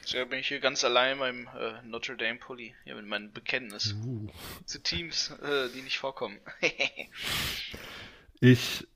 So 0.05 0.25
bin 0.25 0.39
ich 0.39 0.49
hier 0.49 0.61
ganz 0.61 0.85
allein 0.85 1.19
beim 1.19 1.49
äh, 1.49 1.87
Notre 1.87 2.17
Dame 2.17 2.39
Pulli. 2.39 2.75
Ja, 2.87 2.95
mit 2.95 3.07
meinem 3.07 3.31
Bekenntnis 3.33 3.95
uh. 4.03 4.29
zu 4.65 4.83
Teams, 4.83 5.33
äh, 5.43 5.69
die 5.75 5.83
nicht 5.83 5.99
vorkommen. 5.99 6.39
ich. 8.41 8.87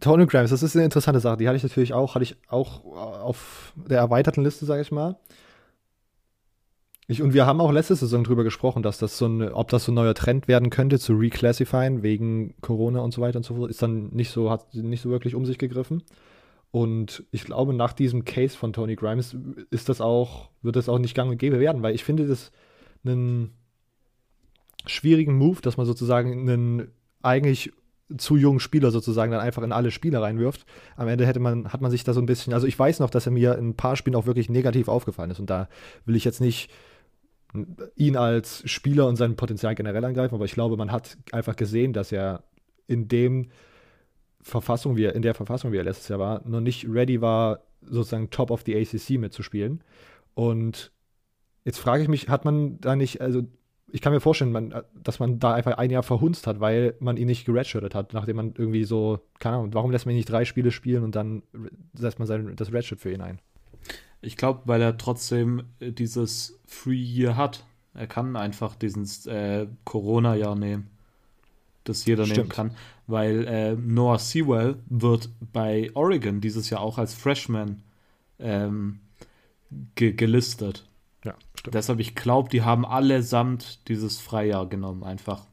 Tony 0.00 0.24
Grimes, 0.24 0.48
das 0.48 0.62
ist 0.62 0.74
eine 0.74 0.86
interessante 0.86 1.20
Sache. 1.20 1.36
Die 1.36 1.46
hatte 1.46 1.58
ich 1.58 1.62
natürlich 1.62 1.92
auch, 1.92 2.14
hatte 2.14 2.22
ich 2.22 2.36
auch 2.48 2.82
auf 2.86 3.74
der 3.76 3.98
erweiterten 3.98 4.42
Liste, 4.42 4.64
sage 4.64 4.80
ich 4.80 4.90
mal. 4.90 5.18
Ich, 7.12 7.22
und 7.22 7.34
wir 7.34 7.46
haben 7.46 7.60
auch 7.60 7.70
letzte 7.70 7.94
Saison 7.94 8.24
drüber 8.24 8.42
gesprochen, 8.42 8.82
dass 8.82 8.98
das 8.98 9.18
so 9.18 9.26
ein, 9.26 9.52
ob 9.52 9.68
das 9.68 9.84
so 9.84 9.92
ein 9.92 9.94
neuer 9.94 10.14
Trend 10.14 10.48
werden 10.48 10.70
könnte, 10.70 10.98
zu 10.98 11.12
reclassifyen 11.14 12.02
wegen 12.02 12.54
Corona 12.62 13.00
und 13.00 13.12
so 13.12 13.20
weiter 13.20 13.36
und 13.36 13.44
so 13.44 13.54
fort, 13.54 13.70
ist 13.70 13.82
dann 13.82 14.08
nicht 14.08 14.30
so, 14.30 14.50
hat 14.50 14.74
nicht 14.74 15.02
so 15.02 15.10
wirklich 15.10 15.34
um 15.34 15.44
sich 15.44 15.58
gegriffen. 15.58 16.02
Und 16.70 17.24
ich 17.30 17.44
glaube, 17.44 17.74
nach 17.74 17.92
diesem 17.92 18.24
Case 18.24 18.56
von 18.56 18.72
Tony 18.72 18.96
Grimes 18.96 19.36
ist 19.70 19.90
das 19.90 20.00
auch, 20.00 20.48
wird 20.62 20.76
das 20.76 20.88
auch 20.88 20.98
nicht 20.98 21.14
gang 21.14 21.30
und 21.30 21.36
gäbe 21.36 21.60
werden, 21.60 21.82
weil 21.82 21.94
ich 21.94 22.02
finde 22.02 22.26
das 22.26 22.50
einen 23.04 23.52
schwierigen 24.86 25.36
Move, 25.36 25.60
dass 25.60 25.76
man 25.76 25.84
sozusagen 25.84 26.32
einen 26.32 26.88
eigentlich 27.20 27.72
zu 28.16 28.36
jungen 28.36 28.60
Spieler 28.60 28.90
sozusagen 28.90 29.32
dann 29.32 29.40
einfach 29.40 29.62
in 29.62 29.72
alle 29.72 29.90
Spiele 29.90 30.20
reinwirft. 30.22 30.64
Am 30.96 31.08
Ende 31.08 31.26
hätte 31.26 31.40
man, 31.40 31.72
hat 31.72 31.82
man 31.82 31.90
sich 31.90 32.04
da 32.04 32.14
so 32.14 32.20
ein 32.20 32.26
bisschen, 32.26 32.54
also 32.54 32.66
ich 32.66 32.78
weiß 32.78 33.00
noch, 33.00 33.10
dass 33.10 33.26
er 33.26 33.32
mir 33.32 33.56
in 33.58 33.70
ein 33.70 33.76
paar 33.76 33.96
Spielen 33.96 34.16
auch 34.16 34.26
wirklich 34.26 34.48
negativ 34.48 34.88
aufgefallen 34.88 35.30
ist. 35.30 35.40
Und 35.40 35.50
da 35.50 35.68
will 36.06 36.16
ich 36.16 36.24
jetzt 36.24 36.40
nicht 36.40 36.70
ihn 37.96 38.16
als 38.16 38.68
Spieler 38.68 39.06
und 39.06 39.16
sein 39.16 39.36
Potenzial 39.36 39.74
generell 39.74 40.04
angreifen, 40.04 40.34
aber 40.34 40.44
ich 40.44 40.54
glaube, 40.54 40.76
man 40.76 40.92
hat 40.92 41.18
einfach 41.32 41.56
gesehen, 41.56 41.92
dass 41.92 42.12
er 42.12 42.44
in 42.86 43.08
dem 43.08 43.50
Verfassung, 44.40 44.96
wie 44.96 45.04
er, 45.04 45.14
in 45.14 45.22
der 45.22 45.34
Verfassung, 45.34 45.72
wie 45.72 45.76
er 45.76 45.84
letztes 45.84 46.08
Jahr 46.08 46.18
war, 46.18 46.46
noch 46.46 46.60
nicht 46.60 46.86
ready 46.88 47.20
war, 47.20 47.60
sozusagen 47.82 48.30
Top 48.30 48.50
of 48.50 48.62
the 48.66 48.76
ACC 48.76 49.18
mitzuspielen. 49.18 49.82
Und 50.34 50.92
jetzt 51.64 51.78
frage 51.78 52.02
ich 52.02 52.08
mich, 52.08 52.28
hat 52.28 52.44
man 52.44 52.80
da 52.80 52.96
nicht, 52.96 53.20
also 53.20 53.42
ich 53.92 54.00
kann 54.00 54.12
mir 54.12 54.20
vorstellen, 54.20 54.52
man, 54.52 54.74
dass 54.94 55.20
man 55.20 55.38
da 55.38 55.52
einfach 55.52 55.76
ein 55.76 55.90
Jahr 55.90 56.02
verhunzt 56.02 56.46
hat, 56.46 56.60
weil 56.60 56.94
man 56.98 57.18
ihn 57.18 57.26
nicht 57.26 57.44
geredshirtet 57.44 57.94
hat, 57.94 58.14
nachdem 58.14 58.36
man 58.36 58.54
irgendwie 58.56 58.84
so, 58.84 59.20
keine 59.38 59.56
Ahnung, 59.56 59.74
warum 59.74 59.90
lässt 59.90 60.06
man 60.06 60.14
ihn 60.14 60.16
nicht 60.16 60.30
drei 60.30 60.44
Spiele 60.44 60.70
spielen 60.70 61.04
und 61.04 61.14
dann 61.14 61.42
setzt 61.92 62.18
man 62.18 62.26
sein, 62.26 62.56
das 62.56 62.72
Redshirt 62.72 63.00
für 63.00 63.12
ihn 63.12 63.20
ein? 63.20 63.40
Ich 64.22 64.36
glaube, 64.36 64.62
weil 64.64 64.80
er 64.80 64.96
trotzdem 64.96 65.64
äh, 65.80 65.90
dieses 65.90 66.58
Free 66.64 66.94
Year 66.94 67.36
hat. 67.36 67.64
Er 67.92 68.06
kann 68.06 68.36
einfach 68.36 68.74
diesen 68.74 69.04
äh, 69.30 69.66
Corona-Jahr 69.84 70.54
nehmen, 70.54 70.88
das 71.84 72.06
jeder 72.06 72.24
Stimmt. 72.24 72.38
nehmen 72.38 72.48
kann, 72.48 72.76
weil 73.06 73.46
äh, 73.46 73.74
Noah 73.74 74.18
Sewell 74.18 74.76
wird 74.86 75.28
bei 75.52 75.90
Oregon 75.92 76.40
dieses 76.40 76.70
Jahr 76.70 76.80
auch 76.80 76.96
als 76.96 77.12
Freshman 77.12 77.82
ähm, 78.38 79.00
ge 79.94 80.12
gelistet. 80.12 80.88
Ja, 81.24 81.34
stimmt. 81.54 81.74
Deshalb, 81.74 82.00
ich 82.00 82.14
glaube, 82.14 82.48
die 82.48 82.62
haben 82.62 82.86
allesamt 82.86 83.86
dieses 83.88 84.18
Freijahr 84.18 84.66
genommen, 84.68 85.04
einfach. 85.04 85.46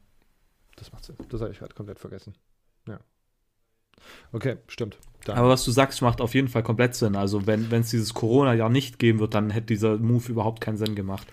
Das 0.76 0.92
macht 0.92 1.04
Sinn. 1.04 1.16
Das 1.28 1.42
habe 1.42 1.52
ich 1.52 1.60
halt 1.60 1.74
komplett 1.74 1.98
vergessen. 1.98 2.34
Ja. 2.88 3.00
Okay, 4.32 4.56
stimmt. 4.68 4.98
Dann. 5.24 5.36
Aber 5.36 5.48
was 5.48 5.64
du 5.64 5.70
sagst, 5.70 6.02
macht 6.02 6.20
auf 6.20 6.34
jeden 6.34 6.48
Fall 6.48 6.62
komplett 6.62 6.94
Sinn. 6.94 7.16
Also, 7.16 7.46
wenn 7.46 7.70
es 7.72 7.90
dieses 7.90 8.14
Corona-Jahr 8.14 8.70
nicht 8.70 8.98
geben 8.98 9.18
wird, 9.18 9.34
dann 9.34 9.50
hätte 9.50 9.66
dieser 9.66 9.98
Move 9.98 10.30
überhaupt 10.30 10.60
keinen 10.60 10.76
Sinn 10.76 10.94
gemacht. 10.94 11.26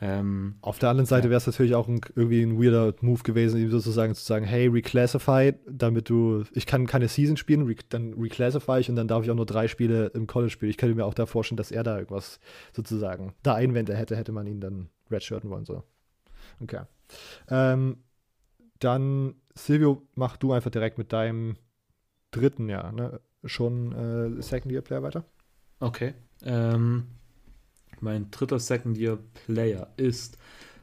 Ähm, 0.00 0.56
Auf 0.60 0.78
der 0.78 0.90
anderen 0.90 1.06
Seite 1.06 1.28
ja. 1.28 1.30
wäre 1.30 1.38
es 1.38 1.46
natürlich 1.46 1.74
auch 1.74 1.88
ein, 1.88 2.00
irgendwie 2.16 2.42
ein 2.42 2.60
weirder 2.60 2.94
Move 3.00 3.22
gewesen, 3.22 3.60
ihm 3.60 3.70
sozusagen 3.70 4.14
zu 4.14 4.24
sagen, 4.24 4.44
hey, 4.44 4.66
reclassify, 4.66 5.54
damit 5.66 6.08
du, 6.10 6.44
ich 6.52 6.66
kann 6.66 6.86
keine 6.86 7.08
Season 7.08 7.36
spielen, 7.36 7.62
re, 7.66 7.76
dann 7.88 8.12
reclassify 8.14 8.80
ich 8.80 8.90
und 8.90 8.96
dann 8.96 9.08
darf 9.08 9.24
ich 9.24 9.30
auch 9.30 9.36
nur 9.36 9.46
drei 9.46 9.68
Spiele 9.68 10.08
im 10.08 10.26
College 10.26 10.50
spielen. 10.50 10.70
Ich 10.70 10.78
könnte 10.78 10.94
mir 10.96 11.04
auch 11.04 11.14
da 11.14 11.26
vorstellen, 11.26 11.56
dass 11.56 11.70
er 11.70 11.84
da 11.84 11.96
irgendwas 11.96 12.40
sozusagen 12.72 13.34
da 13.42 13.54
Einwände 13.54 13.94
hätte, 13.94 14.16
hätte 14.16 14.32
man 14.32 14.46
ihn 14.46 14.60
dann 14.60 14.88
redshirten 15.10 15.48
wollen. 15.48 15.64
So. 15.64 15.84
Okay. 16.60 16.80
Ähm, 17.48 17.98
dann, 18.80 19.36
Silvio, 19.54 20.02
mach 20.16 20.36
du 20.36 20.52
einfach 20.52 20.70
direkt 20.70 20.98
mit 20.98 21.12
deinem 21.12 21.56
dritten 22.36 22.68
Jahr, 22.68 22.92
ne? 22.92 23.20
Schon 23.44 23.92
äh, 23.92 24.42
Second 24.42 24.72
Year 24.72 24.82
Player 24.82 25.02
weiter. 25.02 25.24
Okay. 25.80 26.14
Ähm, 26.42 27.08
mein 28.00 28.30
dritter 28.30 28.58
Second-Year-Player 28.58 29.92
ist 29.96 30.38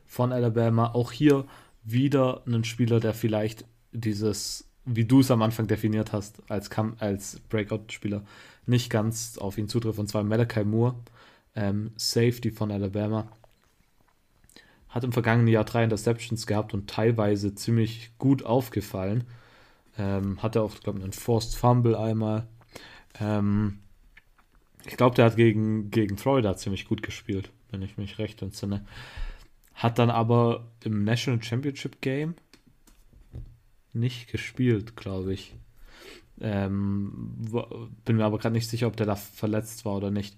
von 0.06 0.32
Alabama. 0.32 0.92
Auch 0.94 1.12
hier 1.12 1.46
wieder 1.84 2.44
ein 2.46 2.64
Spieler, 2.64 3.00
der 3.00 3.14
vielleicht 3.14 3.66
dieses, 3.92 4.70
wie 4.86 5.06
du 5.06 5.20
es 5.22 5.32
am 5.32 5.42
Anfang 5.42 5.68
definiert 5.68 6.14
hast, 6.14 6.42
als, 6.50 6.70
als 7.00 7.40
Breakout-Spieler 7.50 8.24
nicht 8.66 8.90
ganz 8.90 9.38
auf 9.38 9.58
ihn 9.58 9.68
zutrifft. 9.68 10.00
Und 10.00 10.08
zwar 10.08 10.24
Malachi 10.24 10.64
Moore, 10.64 10.96
ähm, 11.56 11.92
Safety 11.96 12.52
von 12.52 12.72
Alabama. 12.72 13.32
Hat 14.90 15.04
im 15.04 15.14
vergangenen 15.14 15.48
Jahr 15.48 15.64
drei 15.64 15.84
Interceptions 15.84 16.46
gehabt 16.48 16.74
und 16.74 16.90
teilweise 16.90 17.56
ziemlich 17.56 18.12
gut 18.18 18.44
aufgefallen. 18.44 19.24
Ähm, 19.98 20.42
hatte 20.42 20.62
auch, 20.62 20.80
glaube 20.80 21.00
ich, 21.00 21.04
einen 21.04 21.14
Forced 21.14 21.56
Fumble 21.56 21.96
einmal. 21.96 22.48
Ähm, 23.20 23.80
ich 24.86 24.98
glaube, 24.98 25.16
der 25.16 25.26
hat 25.26 25.36
gegen, 25.36 25.92
gegen 25.92 26.18
Florida 26.18 26.56
ziemlich 26.56 26.88
gut 26.88 27.04
gespielt, 27.04 27.52
wenn 27.70 27.82
ich 27.82 27.98
mich 27.98 28.18
recht 28.18 28.42
entsinne. 28.42 28.86
Hat 29.74 30.00
dann 30.00 30.10
aber 30.10 30.68
im 30.84 31.04
National 31.04 31.42
Championship 31.44 32.02
Game 32.02 32.36
nicht 33.94 34.32
gespielt, 34.32 34.96
glaube 34.96 35.34
ich. 35.34 35.56
Ähm, 36.40 37.36
bin 38.06 38.16
mir 38.16 38.26
aber 38.26 38.40
gerade 38.40 38.54
nicht 38.54 38.70
sicher, 38.70 38.88
ob 38.88 38.98
der 38.98 39.06
da 39.06 39.16
verletzt 39.16 39.86
war 39.86 39.96
oder 39.96 40.10
nicht. 40.10 40.36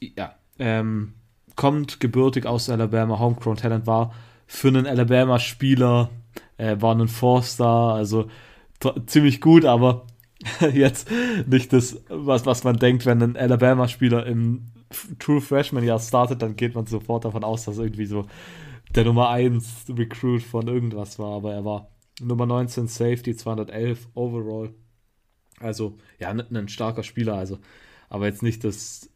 Ja, 0.00 0.34
ähm, 0.58 1.14
kommt 1.56 2.00
gebürtig 2.00 2.46
aus 2.46 2.68
Alabama, 2.68 3.18
Homegrown 3.18 3.56
Talent 3.56 3.86
war 3.86 4.14
für 4.52 4.66
einen 4.66 4.88
Alabama-Spieler, 4.88 6.10
äh, 6.56 6.76
war 6.80 6.96
ein 6.96 7.06
Four-Star, 7.06 7.94
also 7.94 8.28
ziemlich 9.06 9.40
gut, 9.40 9.64
aber 9.64 10.08
jetzt 10.72 11.08
nicht 11.46 11.72
das, 11.72 12.02
was, 12.08 12.46
was 12.46 12.64
man 12.64 12.76
denkt, 12.76 13.06
wenn 13.06 13.22
ein 13.22 13.36
Alabama-Spieler 13.36 14.26
im 14.26 14.66
True 15.20 15.40
Freshman-Jahr 15.40 16.00
startet, 16.00 16.42
dann 16.42 16.56
geht 16.56 16.74
man 16.74 16.86
sofort 16.86 17.24
davon 17.24 17.44
aus, 17.44 17.64
dass 17.64 17.78
irgendwie 17.78 18.06
so 18.06 18.26
der 18.96 19.04
Nummer 19.04 19.30
1 19.30 19.84
Recruit 19.96 20.42
von 20.42 20.66
irgendwas 20.66 21.20
war, 21.20 21.36
aber 21.36 21.54
er 21.54 21.64
war 21.64 21.88
Nummer 22.20 22.44
19 22.44 22.88
Safety, 22.88 23.36
211 23.36 24.08
Overall. 24.14 24.74
Also, 25.60 25.96
ja, 26.18 26.30
ein 26.30 26.68
starker 26.68 27.04
Spieler, 27.04 27.34
also, 27.34 27.60
aber 28.08 28.26
jetzt 28.26 28.42
nicht 28.42 28.64
das 28.64 29.10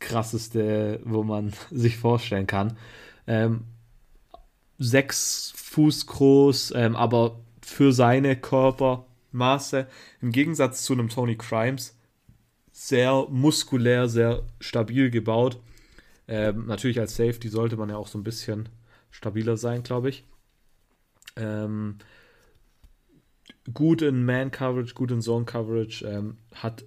krasseste, 0.00 1.00
wo 1.04 1.22
man 1.22 1.52
sich 1.70 1.98
vorstellen 1.98 2.46
kann. 2.46 2.78
Ähm, 3.26 3.64
sechs 4.78 5.52
Fuß 5.56 6.06
groß, 6.06 6.72
ähm, 6.76 6.96
aber 6.96 7.40
für 7.62 7.92
seine 7.92 8.36
Körper 8.36 9.06
Maße. 9.32 9.86
Im 10.20 10.32
Gegensatz 10.32 10.84
zu 10.84 10.92
einem 10.92 11.08
Tony 11.08 11.36
Crimes 11.36 11.96
sehr 12.72 13.26
muskulär, 13.30 14.08
sehr 14.08 14.42
stabil 14.60 15.10
gebaut. 15.10 15.60
Ähm, 16.26 16.66
natürlich 16.66 16.98
als 17.00 17.16
Safety 17.16 17.48
sollte 17.48 17.76
man 17.76 17.90
ja 17.90 17.96
auch 17.96 18.08
so 18.08 18.18
ein 18.18 18.24
bisschen 18.24 18.68
stabiler 19.10 19.56
sein, 19.56 19.82
glaube 19.82 20.08
ich. 20.08 20.24
Ähm, 21.36 21.98
gut 23.72 24.02
in 24.02 24.24
Man-Coverage, 24.24 24.94
gut 24.94 25.10
in 25.10 25.20
Zone-Coverage. 25.20 26.06
Ähm, 26.06 26.36
hat, 26.54 26.84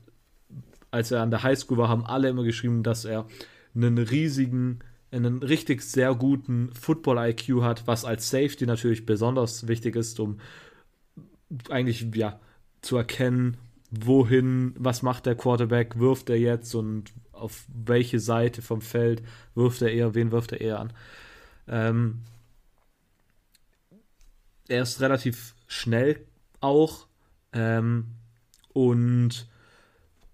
als 0.92 1.12
er 1.12 1.22
an 1.22 1.32
der 1.32 1.44
Highschool 1.44 1.78
war, 1.78 1.90
haben 1.90 2.06
alle 2.06 2.30
immer 2.30 2.44
geschrieben, 2.44 2.84
dass 2.84 3.06
er 3.06 3.28
einen 3.76 3.98
riesigen, 3.98 4.80
einen 5.12 5.42
richtig 5.42 5.82
sehr 5.82 6.14
guten 6.16 6.74
Football-IQ 6.74 7.62
hat, 7.62 7.88
was 7.88 8.06
als 8.06 8.30
Safety 8.30 8.66
natürlich 8.66 9.06
besonders 9.06 9.68
wichtig 9.68 9.96
ist, 9.96 10.20
um 10.20 10.40
eigentlich 11.70 12.08
ja 12.14 12.40
zu 12.82 12.98
erkennen, 12.98 13.58
wohin, 13.90 14.74
was 14.78 15.02
macht 15.02 15.26
der 15.26 15.36
Quarterback, 15.36 15.98
wirft 15.98 16.30
er 16.30 16.38
jetzt 16.38 16.76
und 16.76 17.14
auf 17.32 17.66
welche 17.68 18.20
Seite 18.20 18.62
vom 18.62 18.82
Feld 18.82 19.24
wirft 19.56 19.82
er 19.82 19.92
eher, 19.92 20.14
wen 20.16 20.32
wirft 20.32 20.52
er 20.52 20.62
eher 20.62 20.80
an. 20.80 20.94
Ähm, 21.68 22.22
er 24.68 24.84
ist 24.84 25.00
relativ 25.00 25.56
schnell 25.68 26.26
auch 26.60 27.08
ähm, 27.54 28.08
und 28.74 29.48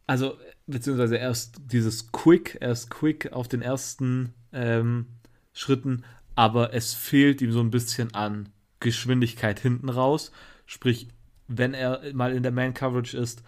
also 0.08 0.38
beziehungsweise 0.68 1.18
erst 1.18 1.62
dieses 1.66 2.12
Quick, 2.12 2.58
er 2.62 2.72
ist 2.72 2.90
Quick 2.90 3.34
auf 3.34 3.48
den 3.48 3.62
ersten 3.62 4.34
ähm, 4.52 5.08
Schritten, 5.54 6.04
aber 6.36 6.74
es 6.74 6.94
fehlt 6.94 7.42
ihm 7.42 7.52
so 7.52 7.60
ein 7.60 7.72
bisschen 7.72 8.14
an 8.14 8.50
Geschwindigkeit 8.80 9.60
hinten 9.60 9.90
raus. 9.90 10.32
Sprich, 10.66 11.08
wenn 11.48 11.74
er 11.74 12.02
mal 12.14 12.34
in 12.34 12.44
der 12.44 12.52
Man-Coverage 12.52 13.18
ist, 13.18 13.44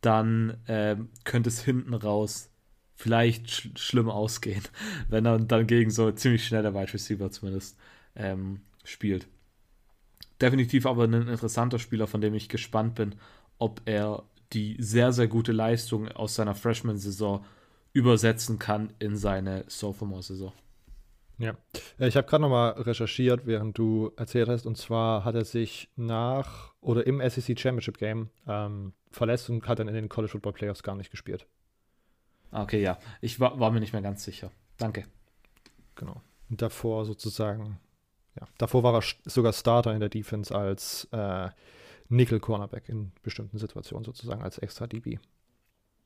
dann 0.00 0.56
äh, 0.66 0.96
könnte 1.24 1.48
es 1.48 1.62
hinten 1.62 1.94
raus 1.94 2.50
vielleicht 2.94 3.50
sch 3.50 3.70
schlimm 3.76 4.10
ausgehen, 4.10 4.62
wenn 5.08 5.24
er 5.24 5.38
dann 5.38 5.66
gegen 5.66 5.90
so 5.90 6.10
ziemlich 6.12 6.46
schnelle 6.46 6.74
Wide 6.74 6.92
Receiver 6.92 7.30
zumindest 7.30 7.78
ähm, 8.14 8.60
spielt. 8.84 9.26
Definitiv 10.40 10.86
aber 10.86 11.04
ein 11.04 11.28
interessanter 11.28 11.78
Spieler, 11.78 12.06
von 12.06 12.20
dem 12.20 12.34
ich 12.34 12.48
gespannt 12.48 12.94
bin, 12.94 13.14
ob 13.58 13.80
er 13.86 14.24
die 14.52 14.76
sehr, 14.78 15.12
sehr 15.12 15.28
gute 15.28 15.52
Leistung 15.52 16.08
aus 16.08 16.34
seiner 16.34 16.54
Freshman-Saison 16.54 17.44
übersetzen 17.92 18.58
kann 18.58 18.92
in 18.98 19.16
seine 19.16 19.64
Sophomore-Saison. 19.68 20.52
Ja, 21.38 21.56
äh, 21.98 22.08
ich 22.08 22.16
habe 22.16 22.26
gerade 22.26 22.42
nochmal 22.42 22.72
recherchiert, 22.72 23.46
während 23.46 23.78
du 23.78 24.12
erzählt 24.16 24.48
hast, 24.48 24.66
und 24.66 24.76
zwar 24.76 25.24
hat 25.24 25.34
er 25.34 25.44
sich 25.44 25.88
nach 25.96 26.74
oder 26.80 27.06
im 27.06 27.20
SEC 27.20 27.58
Championship 27.58 27.98
Game 27.98 28.30
ähm, 28.46 28.92
verletzt 29.10 29.48
und 29.48 29.66
hat 29.68 29.78
dann 29.78 29.88
in 29.88 29.94
den 29.94 30.08
College 30.08 30.32
Football 30.32 30.52
Playoffs 30.52 30.82
gar 30.82 30.96
nicht 30.96 31.10
gespielt. 31.10 31.46
Ah, 32.50 32.62
okay, 32.62 32.82
ja, 32.82 32.98
ich 33.20 33.38
war, 33.40 33.60
war 33.60 33.70
mir 33.70 33.80
nicht 33.80 33.92
mehr 33.92 34.02
ganz 34.02 34.24
sicher. 34.24 34.50
Danke. 34.78 35.04
Genau. 35.94 36.20
Und 36.50 36.62
davor 36.62 37.04
sozusagen, 37.04 37.78
ja, 38.40 38.46
davor 38.58 38.82
war 38.82 38.94
er 38.94 39.02
sogar 39.24 39.52
Starter 39.52 39.92
in 39.92 40.00
der 40.00 40.08
Defense 40.08 40.54
als 40.54 41.06
äh, 41.12 41.48
Nickel 42.08 42.40
Cornerback 42.40 42.88
in 42.88 43.12
bestimmten 43.22 43.58
Situationen 43.58 44.04
sozusagen 44.04 44.42
als 44.42 44.58
extra 44.58 44.86
DB. 44.86 45.18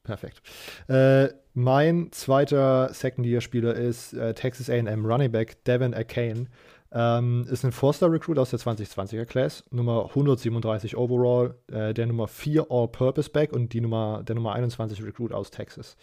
Perfekt. 0.03 0.43
Äh, 0.89 1.29
mein 1.55 2.11
zweiter 2.11 2.93
Second-Year-Spieler 2.93 3.75
ist 3.75 4.13
äh, 4.15 4.35
Texas 4.35 4.69
AM 4.69 5.07
Running 5.07 5.31
Back 5.31 5.65
Devin 5.65 5.95
Akane. 5.95 6.47
Ähm, 6.95 7.47
ist 7.49 7.65
ein 7.65 7.73
Four-Star-Recruit 7.73 8.39
aus 8.39 8.51
der 8.51 8.59
2020er 8.59 9.25
Class, 9.25 9.65
Nummer 9.71 10.07
137 10.11 10.97
overall, 10.97 11.55
äh, 11.71 11.95
der 11.95 12.07
Nummer 12.07 12.29
4 12.29 12.67
All-Purpose-Back 12.69 13.53
und 13.53 13.73
die 13.73 13.81
Nummer, 13.81 14.23
der 14.25 14.35
Nummer 14.35 14.53
21 14.53 15.03
Recruit 15.03 15.33
aus 15.33 15.51
Texas. 15.51 15.97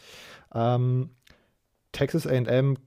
Ähm, 0.54 1.12
Texas 1.92 2.26
AM 2.26 2.78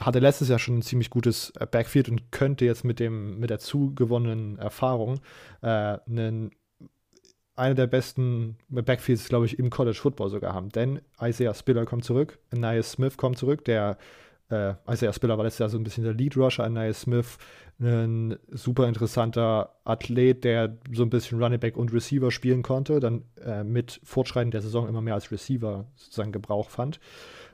hatte 0.00 0.18
letztes 0.18 0.48
Jahr 0.48 0.58
schon 0.58 0.78
ein 0.78 0.82
ziemlich 0.82 1.10
gutes 1.10 1.50
äh, 1.58 1.66
Backfield 1.66 2.08
und 2.08 2.32
könnte 2.32 2.64
jetzt 2.64 2.84
mit, 2.84 3.00
dem, 3.00 3.38
mit 3.38 3.50
der 3.50 3.58
zugewonnenen 3.58 4.58
Erfahrung 4.58 5.20
äh, 5.62 5.66
einen, 5.66 6.50
eine 7.54 7.74
der 7.74 7.86
besten 7.86 8.56
Backfields, 8.68 9.28
glaube 9.28 9.46
ich, 9.46 9.58
im 9.58 9.70
College 9.70 9.98
Football 9.98 10.30
sogar 10.30 10.54
haben. 10.54 10.70
Denn 10.70 11.00
Isaiah 11.20 11.54
Spiller 11.54 11.84
kommt 11.84 12.04
zurück, 12.04 12.38
Anais 12.52 12.92
Smith 12.92 13.16
kommt 13.16 13.38
zurück, 13.38 13.64
der 13.64 13.98
äh, 14.50 14.74
Isaiah 14.88 15.12
Spiller 15.12 15.36
war 15.36 15.44
letztes 15.44 15.60
Jahr 15.60 15.68
so 15.68 15.78
ein 15.78 15.84
bisschen 15.84 16.04
der 16.04 16.14
Lead 16.14 16.36
Rusher, 16.36 16.64
Anais 16.64 17.02
Smith, 17.02 17.38
ein 17.80 18.38
super 18.50 18.88
interessanter 18.88 19.74
Athlet, 19.84 20.44
der 20.44 20.76
so 20.92 21.02
ein 21.02 21.10
bisschen 21.10 21.42
Running 21.42 21.60
Back 21.60 21.76
und 21.76 21.92
Receiver 21.92 22.30
spielen 22.30 22.62
konnte, 22.62 23.00
dann 23.00 23.24
äh, 23.42 23.64
mit 23.64 24.00
Fortschreiten 24.04 24.50
der 24.50 24.60
Saison 24.60 24.86
immer 24.86 25.00
mehr 25.00 25.14
als 25.14 25.32
Receiver 25.32 25.86
sozusagen 25.94 26.32
Gebrauch 26.32 26.68
fand. 26.68 27.00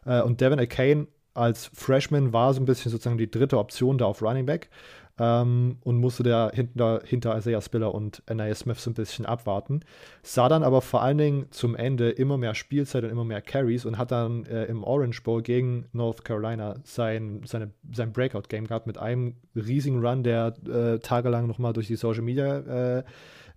Äh, 0.05 0.23
und 0.23 0.41
Devin 0.41 0.59
Akane 0.59 1.07
als 1.37 1.71
Freshman 1.75 2.33
war 2.33 2.55
so 2.55 2.61
ein 2.61 2.67
bisschen 2.67 2.91
sozusagen 2.91 3.19
die 3.19 3.31
dritte 3.31 3.59
Option 3.59 3.99
da 3.99 4.07
auf 4.07 4.23
Running 4.23 4.47
Back 4.47 4.71
ähm, 5.19 5.79
und 5.83 5.97
musste 5.97 6.23
da 6.23 6.51
hinter, 6.53 7.03
hinter 7.05 7.37
Isaiah 7.37 7.61
Spiller 7.61 7.95
und 7.95 8.23
Anais 8.27 8.61
Smith 8.61 8.83
so 8.83 8.91
ein 8.91 8.95
bisschen 8.95 9.27
abwarten. 9.27 9.81
Sah 10.23 10.49
dann 10.49 10.63
aber 10.63 10.83
vor 10.83 11.03
allen 11.03 11.19
Dingen 11.19 11.47
zum 11.51 11.75
Ende 11.75 12.11
immer 12.11 12.37
mehr 12.37 12.55
Spielzeit 12.55 13.05
und 13.05 13.11
immer 13.11 13.25
mehr 13.25 13.41
Carries 13.41 13.85
und 13.85 13.99
hat 13.99 14.11
dann 14.11 14.45
äh, 14.47 14.65
im 14.65 14.85
Orange 14.85 15.23
Bowl 15.23 15.43
gegen 15.43 15.87
North 15.93 16.25
Carolina 16.25 16.77
sein, 16.85 17.43
seine, 17.45 17.71
sein 17.93 18.13
Breakout-Game 18.13 18.67
gehabt 18.67 18.87
mit 18.87 18.99
einem 18.99 19.37
riesigen 19.55 20.05
Run, 20.05 20.23
der 20.23 20.55
äh, 20.67 20.99
tagelang 20.99 21.47
nochmal 21.47 21.73
durch 21.73 21.87
die 21.87 21.97
Social 21.97 22.23
Media 22.23 22.59
äh, 22.99 23.05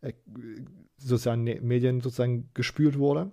äh 0.01 0.13
sozialen 1.01 1.45
Medien 1.45 2.01
sozusagen 2.01 2.49
gespült 2.53 2.99
wurde 2.99 3.31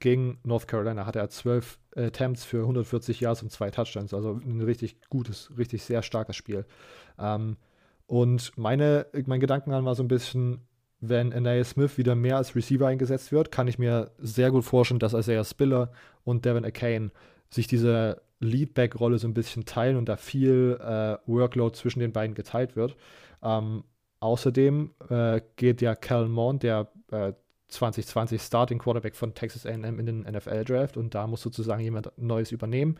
gegen 0.00 0.38
North 0.44 0.68
Carolina 0.68 1.06
hatte 1.06 1.18
er 1.18 1.28
zwölf 1.28 1.78
Attempts 1.94 2.44
für 2.44 2.60
140 2.60 3.20
Yards 3.20 3.42
und 3.42 3.50
zwei 3.50 3.70
Touchdowns. 3.70 4.12
Also 4.14 4.40
ein 4.44 4.60
richtig 4.60 4.96
gutes, 5.08 5.50
richtig 5.56 5.82
sehr 5.82 6.02
starkes 6.02 6.36
Spiel. 6.36 6.64
Ähm, 7.18 7.56
und 8.06 8.52
meine, 8.56 9.06
mein 9.26 9.40
Gedankengang 9.40 9.84
war 9.84 9.94
so 9.94 10.02
ein 10.02 10.08
bisschen, 10.08 10.60
wenn 11.00 11.32
Anaya 11.32 11.64
Smith 11.64 11.98
wieder 11.98 12.14
mehr 12.14 12.36
als 12.36 12.54
Receiver 12.54 12.86
eingesetzt 12.86 13.32
wird, 13.32 13.50
kann 13.50 13.68
ich 13.68 13.78
mir 13.78 14.10
sehr 14.18 14.50
gut 14.50 14.64
vorstellen, 14.64 15.00
dass 15.00 15.12
Isaiah 15.12 15.44
Spiller 15.44 15.90
und 16.24 16.44
Devin 16.44 16.64
Akane 16.64 17.10
sich 17.50 17.66
diese 17.66 18.22
Leadback-Rolle 18.40 19.18
so 19.18 19.26
ein 19.26 19.34
bisschen 19.34 19.64
teilen 19.64 19.96
und 19.96 20.08
da 20.08 20.16
viel 20.16 20.78
äh, 20.80 21.16
Workload 21.26 21.76
zwischen 21.76 22.00
den 22.00 22.12
beiden 22.12 22.34
geteilt 22.34 22.76
wird. 22.76 22.96
Ähm, 23.42 23.84
außerdem 24.20 24.94
äh, 25.08 25.40
geht 25.56 25.80
ja 25.80 25.94
Cal 25.94 26.28
Mond, 26.28 26.62
der 26.62 26.88
äh, 27.10 27.32
2020 27.68 28.40
Starting 28.40 28.78
Quarterback 28.78 29.16
von 29.16 29.34
Texas 29.34 29.66
AM 29.66 29.98
in 29.98 30.06
den 30.06 30.20
NFL 30.20 30.64
Draft 30.64 30.96
und 30.96 31.14
da 31.14 31.26
muss 31.26 31.42
sozusagen 31.42 31.82
jemand 31.82 32.10
Neues 32.16 32.52
übernehmen. 32.52 32.96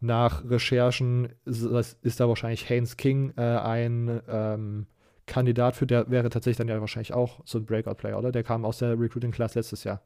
Nach 0.00 0.44
Recherchen 0.48 1.28
ist 1.44 2.20
da 2.20 2.28
wahrscheinlich 2.28 2.68
Haynes 2.68 2.96
King 2.96 3.32
äh, 3.36 3.42
ein 3.42 4.20
ähm, 4.28 4.86
Kandidat 5.26 5.76
für, 5.76 5.86
der 5.86 6.10
wäre 6.10 6.28
tatsächlich 6.28 6.58
dann 6.58 6.68
ja 6.68 6.80
wahrscheinlich 6.80 7.14
auch 7.14 7.40
so 7.44 7.58
ein 7.58 7.64
Breakout-Player, 7.64 8.18
oder? 8.18 8.32
Der 8.32 8.42
kam 8.42 8.64
aus 8.64 8.78
der 8.78 8.98
Recruiting 8.98 9.30
Class 9.30 9.54
letztes 9.54 9.84
Jahr. 9.84 10.02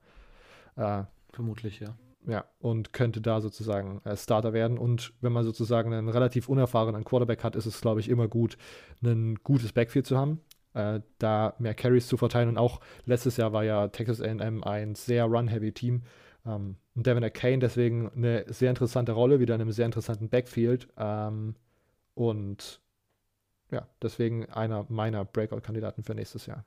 Äh, 0.77 1.05
Vermutlich, 1.33 1.81
ja. 1.81 1.97
Ja, 2.27 2.45
und 2.59 2.93
könnte 2.93 3.21
da 3.21 3.41
sozusagen 3.41 4.01
äh, 4.05 4.17
Starter 4.17 4.53
werden. 4.53 4.79
Und 4.79 5.13
wenn 5.21 5.33
man 5.33 5.45
sozusagen 5.45 5.93
einen 5.93 6.09
relativ 6.09 6.49
unerfahrenen 6.49 7.05
Quarterback 7.05 7.45
hat, 7.45 7.57
ist 7.57 7.67
es, 7.67 7.81
glaube 7.81 8.01
ich, 8.01 8.09
immer 8.09 8.27
gut, 8.27 8.59
ein 9.03 9.37
gutes 9.45 9.73
Backfield 9.73 10.07
zu 10.07 10.19
haben 10.19 10.41
äh, 10.77 11.01
da 11.19 11.55
mehr 11.59 11.75
Carries 11.75 12.07
zu 12.07 12.17
verteilen. 12.17 12.49
Und 12.49 12.59
auch 12.59 12.81
letztes 13.07 13.37
Jahr 13.37 13.53
war 13.53 13.65
ja 13.65 13.89
Texas 13.89 14.21
AM 14.21 14.63
ein 14.63 14.95
sehr 14.95 15.25
run-heavy 15.25 15.73
Team. 15.73 16.03
Ähm, 16.47 16.77
und 16.95 17.07
Devin 17.07 17.33
Kane 17.33 17.59
deswegen 17.59 18.11
eine 18.15 18.45
sehr 18.53 18.71
interessante 18.71 19.13
Rolle, 19.13 19.41
wieder 19.41 19.55
in 19.55 19.61
einem 19.63 19.73
sehr 19.73 19.87
interessanten 19.87 20.29
Backfield. 20.29 20.89
Ähm, 20.97 21.55
und 22.15 22.81
ja, 23.71 23.87
deswegen 24.03 24.47
einer 24.51 24.87
meiner 24.89 25.25
Breakout-Kandidaten 25.25 26.03
für 26.03 26.15
nächstes 26.15 26.47
Jahr. 26.47 26.65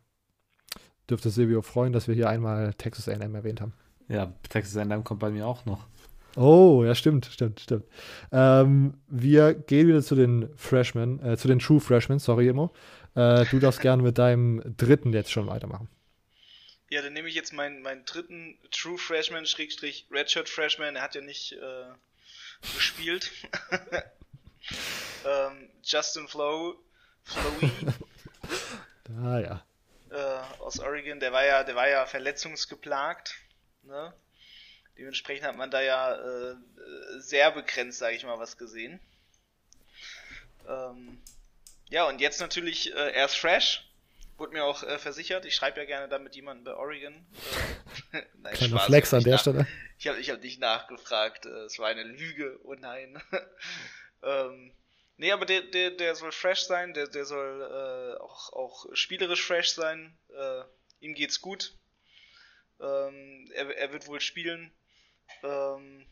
Dürfte 1.09 1.29
Silvio 1.29 1.61
freuen, 1.61 1.93
dass 1.93 2.07
wir 2.07 2.15
hier 2.15 2.29
einmal 2.29 2.73
Texas 2.73 3.07
AM 3.09 3.33
erwähnt 3.33 3.61
haben. 3.61 3.73
Ja, 4.07 4.33
Texas 4.49 4.77
AM 4.77 5.03
kommt 5.03 5.19
bei 5.19 5.29
mir 5.29 5.47
auch 5.47 5.65
noch. 5.65 5.87
Oh, 6.35 6.83
ja, 6.85 6.93
stimmt, 6.93 7.25
stimmt, 7.25 7.59
stimmt. 7.59 7.85
Ähm, 8.31 8.93
wir 9.07 9.53
gehen 9.53 9.87
wieder 9.87 10.01
zu 10.01 10.15
den 10.15 10.49
Freshmen, 10.55 11.21
äh, 11.23 11.37
zu 11.37 11.47
den 11.47 11.59
True 11.59 11.79
Freshmen, 11.79 12.19
sorry, 12.19 12.47
Emo. 12.47 12.71
Äh, 13.15 13.45
du 13.45 13.59
darfst 13.59 13.81
gerne 13.81 14.03
mit 14.03 14.17
deinem 14.17 14.75
dritten 14.77 15.13
jetzt 15.13 15.31
schon 15.31 15.47
weitermachen. 15.47 15.89
Ja, 16.89 17.01
dann 17.01 17.13
nehme 17.13 17.29
ich 17.29 17.35
jetzt 17.35 17.53
meinen, 17.53 17.81
meinen 17.81 18.03
dritten 18.05 18.57
True 18.71 18.97
Freshman, 18.97 19.45
Schrägstrich 19.45 20.07
Redshirt 20.11 20.49
Freshman. 20.49 20.95
Er 20.95 21.03
hat 21.03 21.15
ja 21.15 21.21
nicht 21.21 21.53
äh, 21.53 21.85
gespielt. 22.73 23.31
ähm, 25.25 25.69
Justin 25.83 26.27
Flo, 26.27 26.75
Flowey. 27.23 27.71
ah 29.23 29.39
ja. 29.39 29.65
Äh, 30.09 30.61
aus 30.61 30.79
Oregon, 30.79 31.19
der 31.19 31.31
war 31.31 31.45
ja, 31.45 31.63
der 31.63 31.75
war 31.75 31.87
ja 31.87 32.05
verletzungsgeplagt. 32.07 33.35
Ne? 33.83 34.13
Dementsprechend 34.97 35.45
hat 35.45 35.55
man 35.55 35.69
da 35.69 35.81
ja 35.81 36.15
äh, 36.15 36.55
sehr 37.19 37.51
begrenzt, 37.51 37.99
sage 37.99 38.15
ich 38.15 38.25
mal, 38.25 38.39
was 38.39 38.57
gesehen. 38.57 38.99
Ähm, 40.67 41.21
ja, 41.89 42.07
und 42.07 42.21
jetzt 42.21 42.39
natürlich 42.39 42.93
äh, 42.93 43.13
erst 43.13 43.37
fresh. 43.37 43.85
Wurde 44.37 44.53
mir 44.53 44.63
auch 44.63 44.83
äh, 44.83 44.97
versichert. 44.97 45.43
Ich 45.45 45.55
schreibe 45.55 45.81
ja 45.81 45.85
gerne 45.85 46.07
da 46.07 46.17
mit 46.17 46.33
jemandem 46.35 46.63
bei 46.63 46.73
Oregon. 46.73 47.25
Äh, 48.13 48.21
nein, 48.37 48.53
Kleiner 48.53 48.77
Spaß, 48.77 48.85
Flex 48.85 49.13
an 49.13 49.23
der 49.23 49.33
nach, 49.33 49.41
Stelle. 49.41 49.67
Ich 49.97 50.07
habe 50.07 50.19
ich 50.19 50.29
hab 50.29 50.41
nicht 50.41 50.61
nachgefragt. 50.61 51.45
Äh, 51.45 51.65
es 51.65 51.77
war 51.77 51.87
eine 51.87 52.03
Lüge. 52.03 52.59
Oh 52.63 52.75
nein. 52.75 53.21
ähm, 54.23 54.71
nee, 55.17 55.31
aber 55.31 55.45
der, 55.45 55.63
der, 55.63 55.91
der 55.91 56.15
soll 56.15 56.31
fresh 56.31 56.61
sein. 56.61 56.93
Der, 56.93 57.07
der 57.07 57.25
soll 57.25 57.61
äh, 57.61 58.21
auch, 58.21 58.53
auch 58.53 58.85
spielerisch 58.93 59.45
fresh 59.45 59.71
sein. 59.71 60.17
Äh, 60.29 60.63
ihm 61.01 61.15
geht's 61.15 61.41
gut. 61.41 61.73
Ähm, 62.79 63.51
er, 63.53 63.75
er 63.75 63.91
wird 63.91 64.07
wohl 64.07 64.21
spielen. 64.21 64.71
Ähm, 65.43 66.05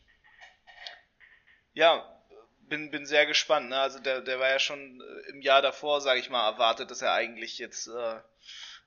ja, 1.72 2.17
bin, 2.68 2.90
bin 2.90 3.06
sehr 3.06 3.26
gespannt. 3.26 3.70
Ne? 3.70 3.78
Also 3.78 3.98
der, 3.98 4.20
der 4.20 4.38
war 4.38 4.48
ja 4.48 4.58
schon 4.58 5.00
äh, 5.00 5.30
im 5.30 5.42
Jahr 5.42 5.62
davor, 5.62 6.00
sage 6.00 6.20
ich 6.20 6.30
mal, 6.30 6.48
erwartet, 6.50 6.90
dass 6.90 7.02
er 7.02 7.12
eigentlich 7.12 7.58
jetzt 7.58 7.88
äh, 7.88 8.20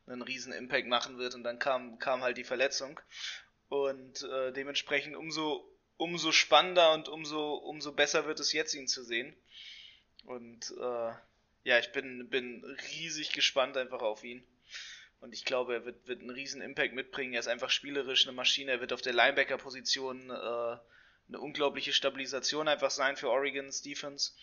einen 0.08 0.22
riesen 0.22 0.54
Impact 0.54 0.88
machen 0.88 1.18
wird 1.18 1.36
und 1.36 1.44
dann 1.44 1.60
kam, 1.60 2.00
kam 2.00 2.22
halt 2.22 2.38
die 2.38 2.44
Verletzung. 2.44 3.00
Und 3.70 4.24
äh, 4.24 4.52
dementsprechend 4.52 5.16
umso, 5.16 5.66
umso 5.98 6.32
spannender 6.32 6.94
und 6.94 7.08
umso, 7.08 7.54
umso 7.54 7.94
besser 7.94 8.26
wird 8.26 8.40
es 8.40 8.54
jetzt, 8.54 8.74
ihn 8.74 8.88
zu 8.88 9.04
sehen. 9.04 9.36
Und 10.26 10.74
äh, 10.80 11.14
ja, 11.64 11.80
ich 11.80 11.92
bin, 11.92 12.30
bin 12.30 12.64
riesig 12.92 13.32
gespannt 13.32 13.78
einfach 13.78 14.02
auf 14.02 14.24
ihn. 14.24 14.44
Und 15.20 15.34
ich 15.34 15.46
glaube, 15.46 15.76
er 15.76 15.86
wird, 15.86 16.08
wird 16.08 16.22
einen 16.22 16.32
riesen 16.32 16.62
Impact 16.62 16.94
mitbringen. 16.94 17.34
Er 17.34 17.40
ist 17.40 17.48
einfach 17.48 17.70
spielerisch 17.70 18.28
eine 18.28 18.36
Maschine. 18.36 18.72
Er 18.72 18.82
wird 18.82 18.92
auf 18.92 19.02
der 19.02 19.14
Linebacker-Position 19.14 20.32
äh, 20.32 20.78
eine 21.32 21.42
unglaubliche 21.42 21.94
Stabilisation 21.94 22.68
einfach 22.68 22.92
sein 22.92 23.16
für 23.16 23.30
Oregons 23.30 23.82
Defense. 23.82 24.34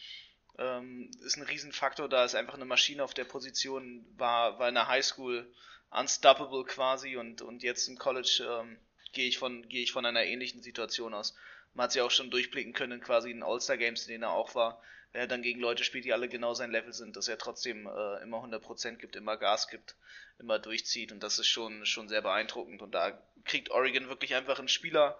Ähm, 0.58 1.10
ist 1.24 1.36
ein 1.36 1.42
Riesenfaktor, 1.44 2.08
da 2.08 2.24
ist 2.24 2.34
einfach 2.34 2.54
eine 2.54 2.64
Maschine 2.64 3.04
auf 3.04 3.14
der 3.14 3.24
Position, 3.24 4.04
war, 4.16 4.58
war 4.58 4.68
in 4.68 4.74
der 4.74 4.88
Highschool 4.88 5.46
unstoppable 5.90 6.64
quasi 6.64 7.16
und, 7.16 7.42
und 7.42 7.62
jetzt 7.62 7.88
im 7.88 7.98
College 7.98 8.44
ähm, 8.48 8.78
gehe 9.12 9.28
ich, 9.28 9.38
von, 9.38 9.68
geh 9.68 9.82
ich 9.82 9.92
von 9.92 10.04
einer 10.04 10.24
ähnlichen 10.24 10.62
Situation 10.62 11.14
aus. 11.14 11.34
Man 11.74 11.84
hat 11.84 11.92
sie 11.92 12.00
auch 12.00 12.10
schon 12.10 12.30
durchblicken 12.30 12.72
können, 12.72 13.00
quasi 13.00 13.30
in 13.30 13.42
All-Star-Games, 13.42 14.06
in 14.06 14.12
denen 14.12 14.24
er 14.24 14.32
auch 14.32 14.54
war, 14.54 14.82
wenn 15.12 15.20
er 15.20 15.26
dann 15.26 15.42
gegen 15.42 15.60
Leute 15.60 15.84
spielt, 15.84 16.04
die 16.04 16.12
alle 16.12 16.28
genau 16.28 16.54
sein 16.54 16.72
Level 16.72 16.92
sind, 16.92 17.16
dass 17.16 17.28
er 17.28 17.38
trotzdem 17.38 17.86
äh, 17.86 18.22
immer 18.22 18.38
100% 18.38 18.96
gibt, 18.96 19.16
immer 19.16 19.36
Gas 19.36 19.68
gibt, 19.68 19.94
immer 20.38 20.58
durchzieht 20.58 21.12
und 21.12 21.22
das 21.22 21.38
ist 21.38 21.46
schon, 21.46 21.86
schon 21.86 22.08
sehr 22.08 22.22
beeindruckend 22.22 22.82
und 22.82 22.94
da 22.94 23.18
kriegt 23.44 23.70
Oregon 23.70 24.08
wirklich 24.08 24.34
einfach 24.34 24.58
einen 24.58 24.68
Spieler, 24.68 25.18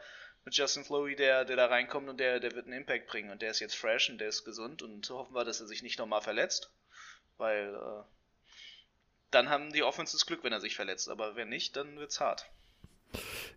mit 0.49 0.57
Justin 0.57 0.83
Flowey, 0.83 1.15
der, 1.15 1.45
der 1.45 1.57
da 1.57 1.67
reinkommt 1.67 2.09
und 2.09 2.19
der, 2.19 2.41
der 2.41 2.55
wird 2.55 2.65
einen 2.65 2.79
Impact 2.79 3.07
bringen. 3.07 3.31
Und 3.31 3.43
der 3.43 3.51
ist 3.51 3.61
jetzt 3.61 3.77
fresh 3.77 4.09
und 4.09 4.19
der 4.19 4.29
ist 4.29 4.47
gesund 4.47 4.83
und 4.83 5.09
hoffen 5.11 5.35
wir, 5.35 5.45
dass 5.45 5.61
er 5.61 5.67
sich 5.67 5.83
nicht 5.83 5.99
nochmal 5.99 6.23
verletzt. 6.23 6.71
Weil 7.37 7.75
äh, 7.75 8.03
dann 9.31 9.51
haben 9.51 9.75
die 9.75 9.83
Offenses 9.83 10.25
Glück, 10.25 10.43
wenn 10.45 10.53
er 10.55 10.61
sich 10.61 10.75
verletzt. 10.75 11.11
Aber 11.11 11.37
wenn 11.37 11.51
nicht, 11.51 11.77
dann 11.77 11.99
wird's 11.99 12.19
hart. 12.19 12.47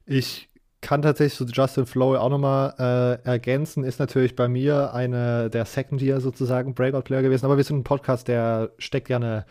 Ich 0.05 0.49
kann 0.81 1.01
tatsächlich 1.01 1.35
so 1.35 1.45
Justin 1.45 1.85
Flowey 1.85 2.17
auch 2.17 2.29
nochmal 2.29 2.75
äh, 3.23 3.25
ergänzen, 3.25 3.85
ist 3.85 3.99
natürlich 3.99 4.35
bei 4.35 4.49
mir 4.49 4.93
eine 4.93 5.49
der 5.49 5.63
Second 5.63 6.01
Year 6.01 6.19
sozusagen 6.19 6.73
Breakout-Player 6.73 7.21
gewesen, 7.21 7.45
aber 7.45 7.55
wir 7.55 7.63
sind 7.63 7.77
ein 7.77 7.83
Podcast, 7.83 8.27
der 8.27 8.71
steckt 8.79 9.07
ja 9.07 9.17
eine 9.17 9.45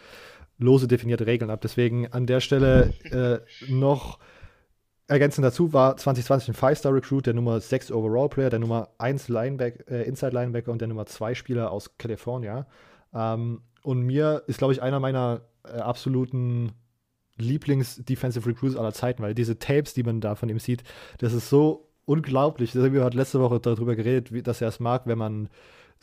lose 0.58 0.88
definierte 0.88 1.26
Regeln 1.26 1.50
ab. 1.50 1.60
Deswegen 1.62 2.12
an 2.12 2.26
der 2.26 2.40
Stelle 2.40 2.92
äh, 3.68 3.72
noch 3.72 4.18
Ergänzend 5.10 5.44
dazu 5.44 5.72
war 5.72 5.96
2020 5.96 6.50
ein 6.50 6.54
Five-Star-Recruit, 6.54 7.26
der 7.26 7.34
Nummer 7.34 7.58
6 7.58 7.90
Overall-Player, 7.90 8.48
der 8.48 8.60
Nummer 8.60 8.90
1 8.98 9.26
Lineback, 9.26 9.84
äh, 9.90 10.04
Inside-Linebacker 10.04 10.70
und 10.70 10.80
der 10.80 10.86
Nummer 10.86 11.04
2 11.04 11.34
Spieler 11.34 11.72
aus 11.72 11.98
California. 11.98 12.68
Ähm, 13.12 13.62
und 13.82 14.02
mir 14.02 14.44
ist, 14.46 14.58
glaube 14.58 14.72
ich, 14.72 14.80
einer 14.80 15.00
meiner 15.00 15.40
äh, 15.64 15.78
absoluten 15.78 16.70
Lieblings-Defensive 17.38 18.48
Recruits 18.48 18.76
aller 18.76 18.92
Zeiten, 18.92 19.20
weil 19.20 19.34
diese 19.34 19.58
Tapes, 19.58 19.94
die 19.94 20.04
man 20.04 20.20
da 20.20 20.36
von 20.36 20.48
ihm 20.48 20.60
sieht, 20.60 20.84
das 21.18 21.32
ist 21.32 21.50
so 21.50 21.88
unglaublich. 22.04 22.76
Wir 22.76 23.02
haben 23.02 23.16
letzte 23.16 23.40
Woche 23.40 23.58
darüber 23.58 23.96
geredet, 23.96 24.32
wie, 24.32 24.42
dass 24.44 24.60
er 24.60 24.68
es 24.68 24.78
mag, 24.78 25.08
wenn 25.08 25.18
man 25.18 25.48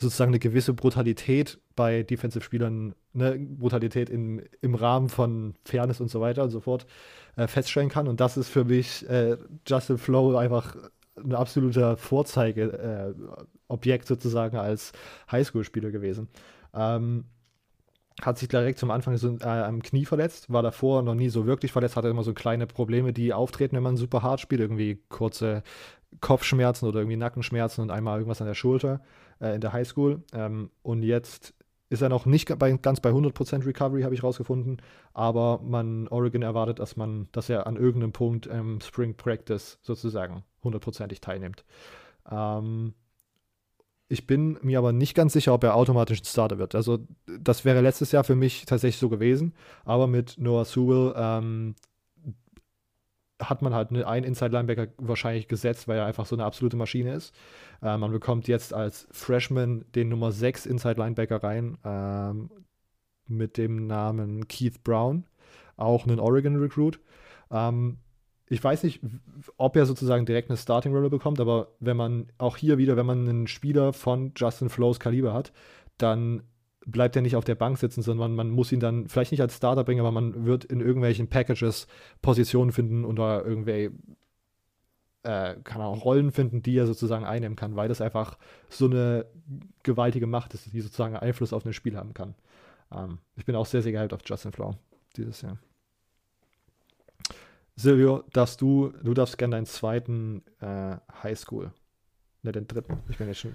sozusagen 0.00 0.30
eine 0.30 0.38
gewisse 0.38 0.74
Brutalität 0.74 1.58
bei 1.74 2.04
Defensive-Spielern, 2.04 2.94
ne, 3.12 3.38
Brutalität 3.38 4.10
in, 4.10 4.42
im 4.60 4.74
Rahmen 4.74 5.08
von 5.08 5.54
Fairness 5.64 6.00
und 6.00 6.08
so 6.08 6.20
weiter 6.20 6.44
und 6.44 6.50
so 6.50 6.60
fort 6.60 6.86
äh, 7.36 7.48
feststellen 7.48 7.88
kann. 7.88 8.06
Und 8.06 8.20
das 8.20 8.36
ist 8.36 8.48
für 8.48 8.64
mich 8.64 9.08
äh, 9.08 9.36
Justin 9.66 9.98
Flow 9.98 10.36
einfach 10.36 10.76
ein 11.16 11.34
absoluter 11.34 11.96
Vorzeigeobjekt 11.96 14.04
äh, 14.04 14.06
sozusagen 14.06 14.56
als 14.56 14.92
Highschool-Spieler 15.30 15.90
gewesen. 15.90 16.28
Ähm, 16.74 17.24
hat 18.22 18.38
sich 18.38 18.48
direkt 18.48 18.78
zum 18.78 18.90
Anfang 18.90 19.16
so, 19.16 19.36
äh, 19.40 19.44
am 19.44 19.82
Knie 19.82 20.04
verletzt, 20.04 20.52
war 20.52 20.62
davor 20.62 21.02
noch 21.02 21.14
nie 21.14 21.28
so 21.28 21.46
wirklich 21.46 21.72
verletzt, 21.72 21.96
hatte 21.96 22.08
immer 22.08 22.24
so 22.24 22.34
kleine 22.34 22.66
Probleme, 22.66 23.12
die 23.12 23.32
auftreten, 23.32 23.76
wenn 23.76 23.82
man 23.82 23.96
super 23.96 24.22
hart 24.22 24.40
spielt, 24.40 24.60
irgendwie 24.60 25.00
kurze 25.08 25.62
Kopfschmerzen 26.20 26.86
oder 26.86 27.00
irgendwie 27.00 27.16
Nackenschmerzen 27.16 27.82
und 27.82 27.90
einmal 27.90 28.18
irgendwas 28.18 28.40
an 28.40 28.46
der 28.46 28.54
Schulter 28.54 29.00
äh, 29.40 29.54
in 29.54 29.60
der 29.60 29.72
Highschool. 29.72 30.22
Ähm, 30.32 30.70
und 30.82 31.02
jetzt 31.02 31.54
ist 31.90 32.02
er 32.02 32.08
noch 32.08 32.26
nicht 32.26 32.58
bei, 32.58 32.72
ganz 32.72 33.00
bei 33.00 33.10
100% 33.10 33.64
Recovery, 33.64 34.02
habe 34.02 34.14
ich 34.14 34.22
rausgefunden, 34.22 34.82
aber 35.14 35.60
man, 35.62 36.06
Oregon 36.08 36.42
erwartet, 36.42 36.78
dass 36.78 36.96
man, 36.96 37.28
dass 37.32 37.48
er 37.48 37.66
an 37.66 37.76
irgendeinem 37.76 38.12
Punkt 38.12 38.46
im 38.46 38.80
Spring 38.80 39.14
Practice 39.14 39.78
sozusagen 39.80 40.44
hundertprozentig 40.62 41.20
teilnimmt. 41.20 41.64
Ähm, 42.30 42.94
ich 44.10 44.26
bin 44.26 44.58
mir 44.62 44.78
aber 44.78 44.92
nicht 44.92 45.14
ganz 45.14 45.34
sicher, 45.34 45.52
ob 45.52 45.64
er 45.64 45.74
automatisch 45.74 46.20
ein 46.20 46.24
Starter 46.24 46.58
wird. 46.58 46.74
Also, 46.74 46.98
das 47.26 47.66
wäre 47.66 47.82
letztes 47.82 48.10
Jahr 48.10 48.24
für 48.24 48.36
mich 48.36 48.64
tatsächlich 48.64 48.98
so 48.98 49.10
gewesen. 49.10 49.54
Aber 49.84 50.06
mit 50.06 50.36
Noah 50.38 50.64
Sewell 50.64 51.12
ähm, 51.14 51.74
hat 53.40 53.62
man 53.62 53.74
halt 53.74 53.92
einen 53.92 54.24
Inside-Linebacker 54.24 54.88
wahrscheinlich 54.98 55.48
gesetzt, 55.48 55.88
weil 55.88 55.98
er 55.98 56.06
einfach 56.06 56.26
so 56.26 56.34
eine 56.34 56.44
absolute 56.44 56.76
Maschine 56.76 57.14
ist. 57.14 57.34
Äh, 57.82 57.96
man 57.96 58.10
bekommt 58.10 58.48
jetzt 58.48 58.74
als 58.74 59.06
Freshman 59.10 59.84
den 59.94 60.08
Nummer 60.08 60.32
6 60.32 60.66
Inside-Linebacker 60.66 61.42
rein 61.42 61.78
ähm, 61.84 62.50
mit 63.26 63.56
dem 63.56 63.86
Namen 63.86 64.48
Keith 64.48 64.82
Brown, 64.82 65.24
auch 65.76 66.06
einen 66.06 66.18
Oregon-Recruit. 66.18 66.98
Ähm, 67.50 67.98
ich 68.50 68.64
weiß 68.64 68.82
nicht, 68.82 69.00
ob 69.56 69.76
er 69.76 69.86
sozusagen 69.86 70.26
direkt 70.26 70.50
eine 70.50 70.56
Starting 70.56 70.94
Rolle 70.94 71.10
bekommt, 71.10 71.38
aber 71.38 71.68
wenn 71.80 71.96
man 71.96 72.32
auch 72.38 72.56
hier 72.56 72.78
wieder, 72.78 72.96
wenn 72.96 73.06
man 73.06 73.28
einen 73.28 73.46
Spieler 73.46 73.92
von 73.92 74.32
Justin 74.36 74.70
Flows 74.70 74.98
Kaliber 74.98 75.34
hat, 75.34 75.52
dann 75.98 76.42
bleibt 76.90 77.16
er 77.16 77.22
nicht 77.22 77.36
auf 77.36 77.44
der 77.44 77.54
Bank 77.54 77.78
sitzen, 77.78 78.02
sondern 78.02 78.34
man 78.34 78.50
muss 78.50 78.72
ihn 78.72 78.80
dann 78.80 79.08
vielleicht 79.08 79.32
nicht 79.32 79.42
als 79.42 79.56
Starter 79.56 79.84
bringen, 79.84 80.00
aber 80.00 80.12
man 80.12 80.46
wird 80.46 80.64
in 80.64 80.80
irgendwelchen 80.80 81.28
Packages 81.28 81.86
Positionen 82.22 82.72
finden 82.72 83.04
oder 83.04 83.44
irgendwelche 83.44 83.92
äh, 85.22 85.56
kann 85.64 85.82
auch 85.82 86.04
Rollen 86.04 86.32
finden, 86.32 86.62
die 86.62 86.76
er 86.76 86.86
sozusagen 86.86 87.24
einnehmen 87.24 87.56
kann, 87.56 87.76
weil 87.76 87.88
das 87.88 88.00
einfach 88.00 88.38
so 88.68 88.86
eine 88.86 89.26
gewaltige 89.82 90.26
Macht 90.26 90.54
ist, 90.54 90.72
die 90.72 90.80
sozusagen 90.80 91.16
Einfluss 91.16 91.52
auf 91.52 91.66
ein 91.66 91.72
Spiel 91.72 91.96
haben 91.96 92.14
kann. 92.14 92.34
Ähm, 92.92 93.18
ich 93.36 93.44
bin 93.44 93.54
auch 93.54 93.66
sehr, 93.66 93.82
sehr 93.82 93.92
gehypt 93.92 94.14
auf 94.14 94.20
Justin 94.24 94.52
Flow 94.52 94.74
dieses 95.16 95.42
Jahr. 95.42 95.58
Silvio, 97.76 98.24
darfst 98.32 98.60
du, 98.60 98.92
du 99.02 99.14
darfst 99.14 99.38
gerne 99.38 99.56
deinen 99.56 99.66
zweiten 99.66 100.42
äh, 100.60 100.96
Highschool. 101.22 101.72
Ne, 102.42 102.52
den 102.52 102.66
dritten. 102.66 102.98
Ich 103.08 103.18
bin 103.18 103.28
jetzt 103.28 103.40
schon. 103.40 103.52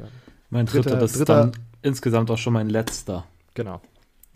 Mein 0.54 0.68
dritter, 0.68 0.92
dritter 0.92 1.00
das 1.00 1.14
dritter, 1.14 1.46
ist 1.46 1.56
dann 1.56 1.64
insgesamt 1.82 2.30
auch 2.30 2.38
schon 2.38 2.54
mein 2.54 2.70
letzter. 2.70 3.26
Genau. 3.56 3.82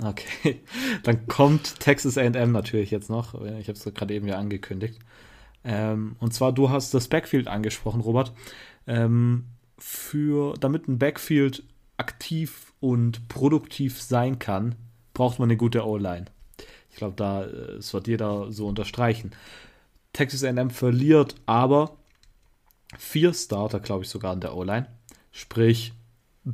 Okay. 0.03 0.61
Dann 1.03 1.27
kommt 1.27 1.79
Texas 1.79 2.17
AM 2.17 2.51
natürlich 2.51 2.89
jetzt 2.89 3.09
noch. 3.09 3.35
Ich 3.35 3.67
habe 3.67 3.77
es 3.77 3.83
gerade 3.93 4.15
eben 4.15 4.27
ja 4.27 4.37
angekündigt. 4.37 4.97
Ähm, 5.63 6.15
und 6.19 6.33
zwar, 6.33 6.53
du 6.53 6.71
hast 6.71 6.95
das 6.95 7.07
Backfield 7.07 7.47
angesprochen, 7.47 8.01
Robert. 8.01 8.33
Ähm, 8.87 9.45
für, 9.77 10.55
damit 10.59 10.87
ein 10.87 10.97
Backfield 10.97 11.63
aktiv 11.97 12.73
und 12.79 13.27
produktiv 13.27 14.01
sein 14.01 14.39
kann, 14.39 14.73
braucht 15.13 15.37
man 15.37 15.49
eine 15.49 15.57
gute 15.57 15.85
O-Line. 15.85 16.25
Ich 16.89 16.97
glaube, 16.97 17.15
da 17.15 17.45
äh, 17.45 17.75
das 17.75 17.93
wird 17.93 18.07
jeder 18.07 18.51
so 18.51 18.67
unterstreichen. 18.67 19.31
Texas 20.13 20.43
AM 20.43 20.71
verliert 20.71 21.35
aber 21.45 21.95
vier 22.97 23.35
Starter, 23.35 23.79
glaube 23.79 24.03
ich, 24.03 24.09
sogar 24.09 24.33
in 24.33 24.41
der 24.41 24.55
O-Line. 24.55 24.87
Sprich, 25.31 25.93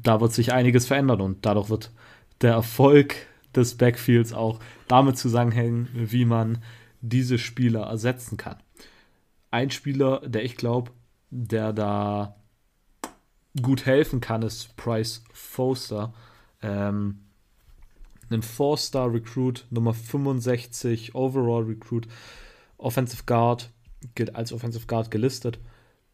da 0.01 0.19
wird 0.21 0.33
sich 0.33 0.53
einiges 0.53 0.87
verändern 0.87 1.21
und 1.21 1.45
dadurch 1.45 1.69
wird 1.69 1.91
der 2.41 2.53
Erfolg 2.53 3.15
des 3.55 3.75
Backfields 3.77 4.33
auch 4.33 4.59
damit 4.87 5.17
zusammenhängen, 5.17 5.87
wie 5.93 6.25
man 6.25 6.63
diese 7.01 7.37
Spieler 7.37 7.83
ersetzen 7.83 8.37
kann. 8.37 8.57
Ein 9.51 9.69
Spieler, 9.69 10.21
der 10.27 10.43
ich 10.43 10.57
glaube, 10.57 10.91
der 11.29 11.73
da 11.73 12.35
gut 13.61 13.85
helfen 13.85 14.19
kann, 14.19 14.41
ist 14.41 14.75
Price 14.77 15.23
Foster. 15.31 16.13
Ähm, 16.63 17.19
ein 18.31 18.41
Four-Star-Recruit, 18.41 19.67
Nummer 19.69 19.93
65, 19.93 21.13
Overall-Recruit. 21.13 22.07
Offensive 22.77 23.23
Guard, 23.27 23.69
gilt 24.15 24.35
als 24.35 24.51
Offensive 24.51 24.87
Guard 24.87 25.11
gelistet. 25.11 25.59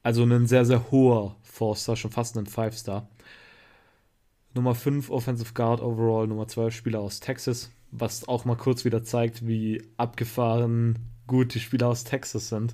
Also 0.03 0.23
ein 0.23 0.47
sehr, 0.47 0.65
sehr 0.65 0.91
hoher 0.91 1.37
Four-Star, 1.43 1.95
schon 1.95 2.11
fast 2.11 2.37
ein 2.37 2.45
Five-Star. 2.45 3.07
Nummer 4.53 4.75
5 4.75 5.09
Offensive 5.09 5.53
Guard 5.53 5.81
overall, 5.81 6.27
Nummer 6.27 6.47
12 6.47 6.73
Spieler 6.73 6.99
aus 6.99 7.19
Texas, 7.19 7.71
was 7.91 8.27
auch 8.27 8.45
mal 8.45 8.57
kurz 8.57 8.85
wieder 8.85 9.03
zeigt, 9.03 9.47
wie 9.47 9.83
abgefahren 9.97 10.97
gut 11.27 11.53
die 11.53 11.59
Spieler 11.59 11.87
aus 11.87 12.03
Texas 12.03 12.49
sind. 12.49 12.73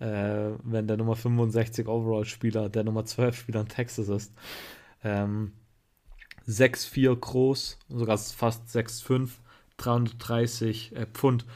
Äh, 0.00 0.50
wenn 0.64 0.86
der 0.86 0.96
Nummer 0.96 1.16
65 1.16 1.86
Overall 1.86 2.24
Spieler 2.24 2.68
der 2.68 2.84
Nummer 2.84 3.04
12 3.04 3.36
Spieler 3.36 3.60
in 3.60 3.68
Texas 3.68 4.08
ist. 4.08 4.32
Ähm, 5.02 5.52
6'4 6.46 7.14
groß, 7.16 7.78
sogar 7.88 8.18
fast 8.18 8.68
6'5, 8.68 9.30
330 9.78 10.96
äh, 10.96 11.06
Pfund 11.06 11.46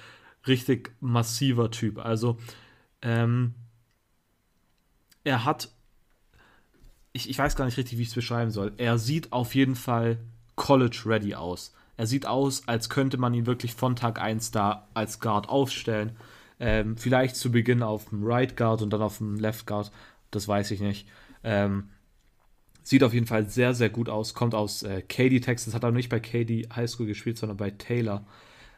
richtig 0.47 0.93
massiver 1.01 1.71
Typ. 1.71 1.99
Also 1.99 2.39
ähm, 3.03 3.55
er 5.25 5.45
hat, 5.45 5.71
ich, 7.19 7.29
ich 7.29 7.39
weiß 7.39 7.57
gar 7.57 7.65
nicht 7.65 7.77
richtig, 7.77 7.99
wie 7.99 8.03
ich 8.03 8.09
es 8.09 8.15
beschreiben 8.15 8.53
soll. 8.53 8.73
Er 8.77 8.97
sieht 8.97 9.33
auf 9.33 9.55
jeden 9.57 9.75
Fall 9.75 10.19
College-ready 10.55 11.35
aus. 11.35 11.75
Er 11.97 12.07
sieht 12.07 12.27
aus, 12.27 12.67
als 12.69 12.89
könnte 12.89 13.19
man 13.19 13.35
ihn 13.35 13.47
wirklich 13.47 13.75
von 13.75 13.97
Tag 13.97 14.21
1 14.21 14.53
da 14.53 14.87
als 14.95 15.19
Guard 15.19 15.49
aufstellen. 15.49 16.17
Ähm, 16.61 16.97
vielleicht 16.97 17.35
zu 17.35 17.51
Beginn 17.51 17.83
auf 17.83 18.11
dem 18.11 18.25
Right 18.25 18.57
Guard 18.57 18.83
und 18.83 18.91
dann 18.93 19.03
auf 19.03 19.19
dem 19.19 19.37
Left 19.37 19.67
Guard. 19.67 19.91
Das 20.31 20.47
weiß 20.47 20.71
ich 20.71 20.81
nicht. 20.81 21.09
Ähm, 21.43 21.89
sieht 22.85 23.03
auf 23.03 23.15
jeden 23.15 23.27
Fall 23.27 23.49
sehr, 23.49 23.75
sehr 23.75 23.91
gut 23.91 24.09
aus. 24.09 24.35
Kommt 24.35 24.55
aus 24.55 24.85
äh, 24.85 25.03
Katy, 25.03 25.41
Texas. 25.41 25.75
Hat 25.75 25.85
aber 25.85 25.97
nicht 25.97 26.11
bei 26.11 26.21
Katy 26.21 26.69
High 26.75 26.89
School 26.89 27.07
gespielt, 27.07 27.37
sondern 27.37 27.57
bei 27.57 27.73
Taylor. 27.73 28.25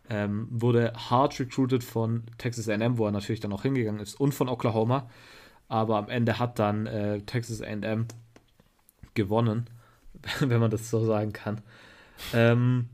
Ähm, 0.09 0.49
wurde 0.51 0.95
hard 0.95 1.39
recruited 1.39 1.85
von 1.85 2.23
Texas 2.39 2.71
AM, 2.71 2.97
wo 2.97 3.05
er 3.05 3.13
natürlich 3.13 3.41
dann 3.41 3.53
auch 3.53 3.63
hingegangen 3.63 4.01
ist, 4.01 4.19
und 4.19 4.33
von 4.33 4.49
Oklahoma. 4.49 5.11
Aber 5.69 5.99
am 5.99 6.09
Ende 6.09 6.39
hat 6.39 6.59
dann 6.59 6.87
äh, 6.87 7.21
Texas 7.21 7.61
AM 7.61 8.07
gewonnen, 9.15 9.69
wenn 10.41 10.61
man 10.61 10.71
das 10.71 10.91
so 10.91 11.05
sagen 11.05 11.33
kann. 11.33 11.61
Ähm, 12.33 12.89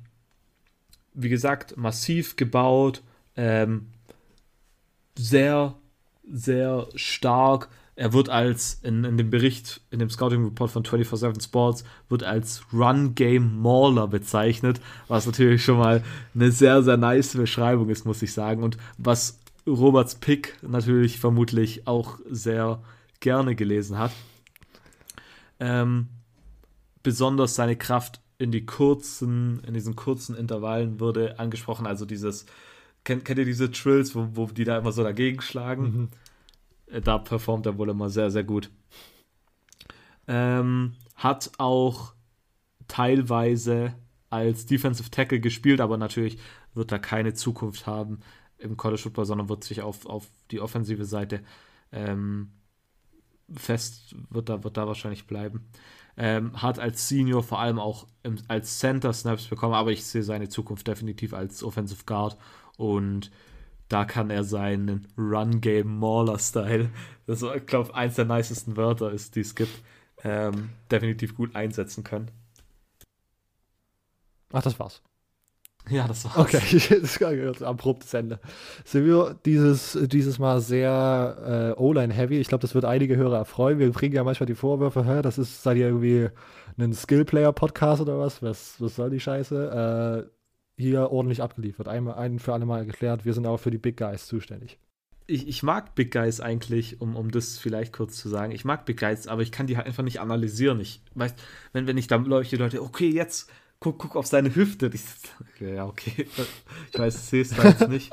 wie 1.14 1.28
gesagt, 1.28 1.76
massiv 1.76 2.36
gebaut, 2.36 3.02
ähm, 3.36 3.88
sehr, 5.16 5.74
sehr 6.30 6.86
stark, 6.94 7.68
er 7.98 8.12
wird 8.12 8.28
als, 8.28 8.78
in, 8.82 9.04
in 9.04 9.16
dem 9.16 9.30
Bericht, 9.30 9.80
in 9.90 9.98
dem 9.98 10.10
Scouting 10.10 10.44
Report 10.44 10.70
von 10.70 10.82
24-7 10.84 11.42
Sports, 11.42 11.84
wird 12.10 12.22
als 12.22 12.62
Run-Game 12.70 13.58
Mauler 13.58 14.06
bezeichnet, 14.06 14.82
was 15.08 15.24
natürlich 15.24 15.64
schon 15.64 15.78
mal 15.78 16.04
eine 16.34 16.52
sehr, 16.52 16.82
sehr 16.82 16.98
nice 16.98 17.34
Beschreibung 17.34 17.88
ist, 17.88 18.04
muss 18.04 18.20
ich 18.20 18.34
sagen. 18.34 18.62
Und 18.62 18.76
was 18.98 19.38
Roberts 19.66 20.16
Pick 20.16 20.58
natürlich 20.60 21.18
vermutlich 21.18 21.86
auch 21.88 22.18
sehr 22.28 22.80
gerne 23.20 23.54
gelesen 23.54 23.98
hat. 23.98 24.12
Ähm, 25.60 26.08
besonders 27.02 27.54
seine 27.54 27.76
Kraft 27.76 28.20
in 28.38 28.52
die 28.52 28.66
kurzen, 28.66 29.60
in 29.64 29.74
diesen 29.74 29.96
kurzen 29.96 30.36
Intervallen 30.36 31.00
wurde 31.00 31.38
angesprochen. 31.38 31.86
Also 31.86 32.04
dieses, 32.04 32.46
kennt, 33.04 33.24
kennt 33.24 33.38
ihr 33.38 33.44
diese 33.44 33.70
Trills, 33.70 34.14
wo, 34.14 34.28
wo 34.32 34.46
die 34.46 34.64
da 34.64 34.78
immer 34.78 34.92
so 34.92 35.02
dagegen 35.02 35.40
schlagen? 35.40 35.82
Mhm 35.82 36.08
da 36.86 37.18
performt 37.18 37.66
er 37.66 37.78
wohl 37.78 37.88
immer 37.88 38.08
sehr, 38.08 38.30
sehr 38.30 38.44
gut. 38.44 38.70
Ähm, 40.28 40.94
hat 41.14 41.52
auch 41.58 42.14
teilweise 42.88 43.94
als 44.30 44.66
Defensive 44.66 45.10
Tackle 45.10 45.40
gespielt, 45.40 45.80
aber 45.80 45.96
natürlich 45.96 46.38
wird 46.74 46.92
er 46.92 46.98
keine 46.98 47.34
Zukunft 47.34 47.86
haben 47.86 48.20
im 48.58 48.76
College 48.76 49.02
Football, 49.02 49.26
sondern 49.26 49.48
wird 49.48 49.64
sich 49.64 49.82
auf, 49.82 50.06
auf 50.06 50.28
die 50.50 50.60
offensive 50.60 51.04
Seite 51.04 51.42
ähm, 51.92 52.52
fest, 53.54 54.14
wird 54.30 54.48
da, 54.48 54.64
wird 54.64 54.76
da 54.76 54.86
wahrscheinlich 54.86 55.26
bleiben. 55.26 55.68
Ähm, 56.16 56.60
hat 56.62 56.78
als 56.78 57.08
Senior 57.08 57.42
vor 57.42 57.60
allem 57.60 57.78
auch 57.78 58.06
im, 58.22 58.36
als 58.48 58.78
Center 58.78 59.12
Snaps 59.12 59.46
bekommen, 59.46 59.74
aber 59.74 59.92
ich 59.92 60.04
sehe 60.04 60.22
seine 60.22 60.48
Zukunft 60.48 60.86
definitiv 60.88 61.34
als 61.34 61.62
Offensive 61.62 62.04
Guard 62.06 62.38
und 62.78 63.30
da 63.88 64.04
kann 64.04 64.30
er 64.30 64.42
seinen 64.42 65.06
Run-Game 65.16 65.98
Mauler-Style, 65.98 66.90
das 67.26 67.42
ich 67.42 67.66
glaube 67.66 67.94
eins 67.94 68.16
der 68.16 68.24
nicesten 68.24 68.76
Wörter 68.76 69.12
ist, 69.12 69.36
die 69.36 69.40
es 69.40 69.54
gibt, 69.54 69.82
ähm, 70.24 70.70
definitiv 70.90 71.34
gut 71.34 71.54
einsetzen 71.54 72.02
können. 72.02 72.30
Ach, 74.52 74.62
das 74.62 74.78
war's. 74.78 75.02
Ja, 75.90 76.08
das 76.08 76.24
war's. 76.24 76.36
Okay, 76.36 76.58
das 76.58 76.82
ist 76.82 77.22
ein 77.22 77.64
abruptes 77.64 78.12
Ende. 78.12 78.40
Sind 78.84 79.06
wir 79.06 79.36
dieses, 79.44 79.96
dieses 80.02 80.38
Mal 80.38 80.60
sehr 80.60 81.74
äh, 81.76 81.80
O-Line-heavy? 81.80 82.38
Ich 82.38 82.48
glaube, 82.48 82.62
das 82.62 82.74
wird 82.74 82.84
einige 82.84 83.16
Hörer 83.16 83.38
erfreuen. 83.38 83.78
Wir 83.78 83.90
kriegen 83.92 84.14
ja 84.14 84.24
manchmal 84.24 84.46
die 84.46 84.54
Vorwürfe, 84.54 85.06
hä, 85.06 85.22
das 85.22 85.38
ist, 85.38 85.62
seid 85.62 85.76
ihr 85.76 85.86
irgendwie 85.86 86.28
ein 86.76 86.92
Skill-Player-Podcast 86.92 88.02
oder 88.02 88.18
was? 88.18 88.42
was? 88.42 88.80
Was 88.80 88.96
soll 88.96 89.10
die 89.10 89.20
Scheiße? 89.20 90.26
Äh, 90.26 90.30
hier 90.78 91.10
ordentlich 91.10 91.42
abgeliefert. 91.42 91.88
Einmal, 91.88 92.14
ein 92.16 92.38
für 92.38 92.52
alle 92.52 92.66
Mal 92.66 92.84
geklärt, 92.84 93.24
wir 93.24 93.32
sind 93.32 93.46
auch 93.46 93.58
für 93.58 93.70
die 93.70 93.78
Big 93.78 93.96
Guys 93.96 94.26
zuständig. 94.26 94.78
Ich, 95.28 95.48
ich 95.48 95.62
mag 95.62 95.94
Big 95.94 96.12
Guys 96.12 96.40
eigentlich, 96.40 97.00
um, 97.00 97.16
um 97.16 97.30
das 97.30 97.58
vielleicht 97.58 97.92
kurz 97.92 98.16
zu 98.16 98.28
sagen. 98.28 98.52
Ich 98.52 98.64
mag 98.64 98.84
Big 98.84 98.98
Guys, 98.98 99.26
aber 99.26 99.42
ich 99.42 99.52
kann 99.52 99.66
die 99.66 99.76
halt 99.76 99.86
einfach 99.86 100.04
nicht 100.04 100.20
analysieren. 100.20 100.78
Ich 100.80 101.02
weiß, 101.14 101.34
wenn, 101.72 101.86
wenn 101.86 101.98
ich 101.98 102.06
dann 102.06 102.24
leuchte, 102.24 102.56
Leute, 102.56 102.82
okay, 102.82 103.08
jetzt 103.08 103.50
guck, 103.86 103.98
guck 103.98 104.16
auf 104.16 104.26
seine 104.26 104.54
Hüfte. 104.54 104.90
Ich, 104.92 105.02
ja, 105.60 105.86
okay. 105.86 106.26
Ich 106.92 106.98
weiß, 106.98 107.32
es 107.32 107.50
da 107.50 107.64
jetzt 107.64 107.88
nicht. 107.88 108.10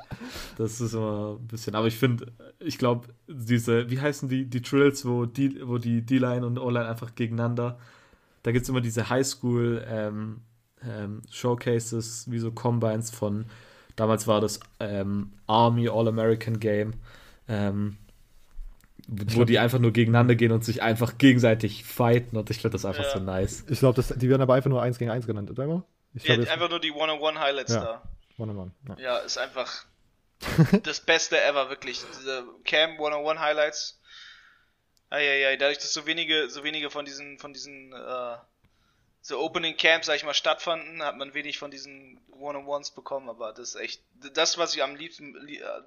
Das 0.57 0.79
ist 0.79 0.93
immer 0.93 1.37
ein 1.39 1.47
bisschen. 1.47 1.73
Aber 1.75 1.87
ich 1.87 1.97
finde, 1.97 2.31
ich 2.59 2.77
glaube, 2.77 3.07
diese, 3.27 3.89
wie 3.89 3.99
heißen 3.99 4.29
die, 4.29 4.45
die 4.45 4.61
Drills, 4.61 5.05
wo 5.05 5.25
die, 5.25 5.67
wo 5.67 5.77
die 5.77 6.05
D-Line 6.05 6.45
und 6.45 6.59
O-Line 6.59 6.87
einfach 6.87 7.15
gegeneinander. 7.15 7.79
Da 8.43 8.51
gibt 8.51 8.63
es 8.63 8.69
immer 8.69 8.81
diese 8.81 9.09
Highschool 9.09 9.83
ähm, 9.87 10.41
ähm, 10.85 11.21
Showcases, 11.31 12.29
wie 12.29 12.39
so 12.39 12.51
Combines 12.51 13.09
von, 13.09 13.45
damals 13.95 14.27
war 14.27 14.41
das 14.41 14.59
ähm, 14.79 15.31
Army 15.47 15.87
All-American 15.89 16.59
Game. 16.59 16.93
Ähm, 17.47 17.97
wo 19.07 19.43
die 19.43 19.59
einfach 19.59 19.79
nur 19.79 19.91
gegeneinander 19.91 20.35
gehen 20.35 20.51
und 20.51 20.63
sich 20.63 20.81
einfach 20.81 21.17
gegenseitig 21.17 21.83
fighten 21.83 22.37
und 22.37 22.49
ich 22.49 22.57
finde 22.57 22.71
das 22.71 22.85
einfach 22.85 23.03
ja. 23.03 23.11
so 23.11 23.19
nice. 23.19 23.65
Ich 23.69 23.79
glaube, 23.79 24.01
die 24.01 24.29
werden 24.29 24.41
aber 24.41 24.53
einfach 24.53 24.69
nur 24.69 24.81
1 24.81 24.97
gegen 24.97 25.11
1 25.11 25.27
genannt, 25.27 25.51
oder 25.51 25.63
immer? 25.63 25.85
Ich 26.13 26.23
glaub, 26.23 26.39
ja, 26.39 26.51
einfach 26.51 26.69
nur 26.69 26.79
die 26.79 26.91
One-on-One-Highlights 26.91 27.73
ja. 27.73 27.81
da. 27.81 28.03
One-on-One. 28.37 28.71
Ja. 28.89 28.97
ja, 28.99 29.17
ist 29.19 29.37
einfach 29.37 29.85
das 30.83 30.99
Beste 31.01 31.41
ever, 31.41 31.69
wirklich. 31.69 32.01
Diese 32.17 32.45
Cam 32.63 32.99
One-on-One-Highlights. 32.99 33.99
Eieiei, 35.09 35.57
dadurch, 35.57 35.77
dass 35.77 35.93
so 35.93 36.05
wenige, 36.07 36.49
so 36.49 36.63
wenige 36.63 36.89
von 36.89 37.05
diesen, 37.05 37.37
von 37.37 37.53
diesen, 37.53 37.93
äh, 37.93 38.37
so 39.21 39.39
Opening 39.39 39.77
Camps, 39.77 40.07
sag 40.07 40.15
ich 40.15 40.23
mal, 40.23 40.33
stattfanden, 40.33 41.03
hat 41.03 41.17
man 41.17 41.33
wenig 41.33 41.59
von 41.59 41.71
diesen 41.71 42.19
One-on-Ones 42.31 42.91
bekommen, 42.91 43.29
aber 43.29 43.53
das 43.53 43.69
ist 43.69 43.75
echt, 43.75 44.03
das, 44.33 44.57
was 44.57 44.75
ich 44.75 44.81
am 44.81 44.95
liebsten, 44.95 45.35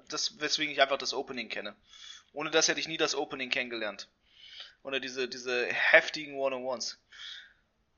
das, 0.09 0.39
weswegen 0.39 0.73
ich 0.73 0.81
einfach 0.81 0.97
das 0.97 1.13
Opening 1.13 1.49
kenne. 1.49 1.75
Ohne 2.37 2.51
das 2.51 2.67
hätte 2.67 2.79
ich 2.79 2.87
nie 2.87 2.97
das 2.97 3.15
Opening 3.15 3.49
kennengelernt. 3.49 4.09
Oder 4.83 4.99
diese, 4.99 5.27
diese 5.27 5.65
heftigen 5.65 6.35
One-on-Ones. 6.35 6.99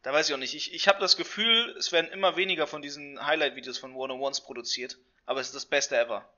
Da 0.01 0.13
weiß 0.13 0.29
ich 0.29 0.33
auch 0.33 0.39
nicht. 0.39 0.55
Ich, 0.55 0.73
ich 0.73 0.87
habe 0.87 1.01
das 1.01 1.17
Gefühl, 1.17 1.75
es 1.77 1.91
werden 1.91 2.09
immer 2.11 2.37
weniger 2.37 2.65
von 2.65 2.81
diesen 2.81 3.21
Highlight-Videos 3.25 3.77
von 3.77 3.93
One-on-Ones 3.93 4.39
produziert. 4.39 4.97
Aber 5.25 5.41
es 5.41 5.47
ist 5.47 5.55
das 5.55 5.65
Beste 5.65 5.97
ever. 5.97 6.31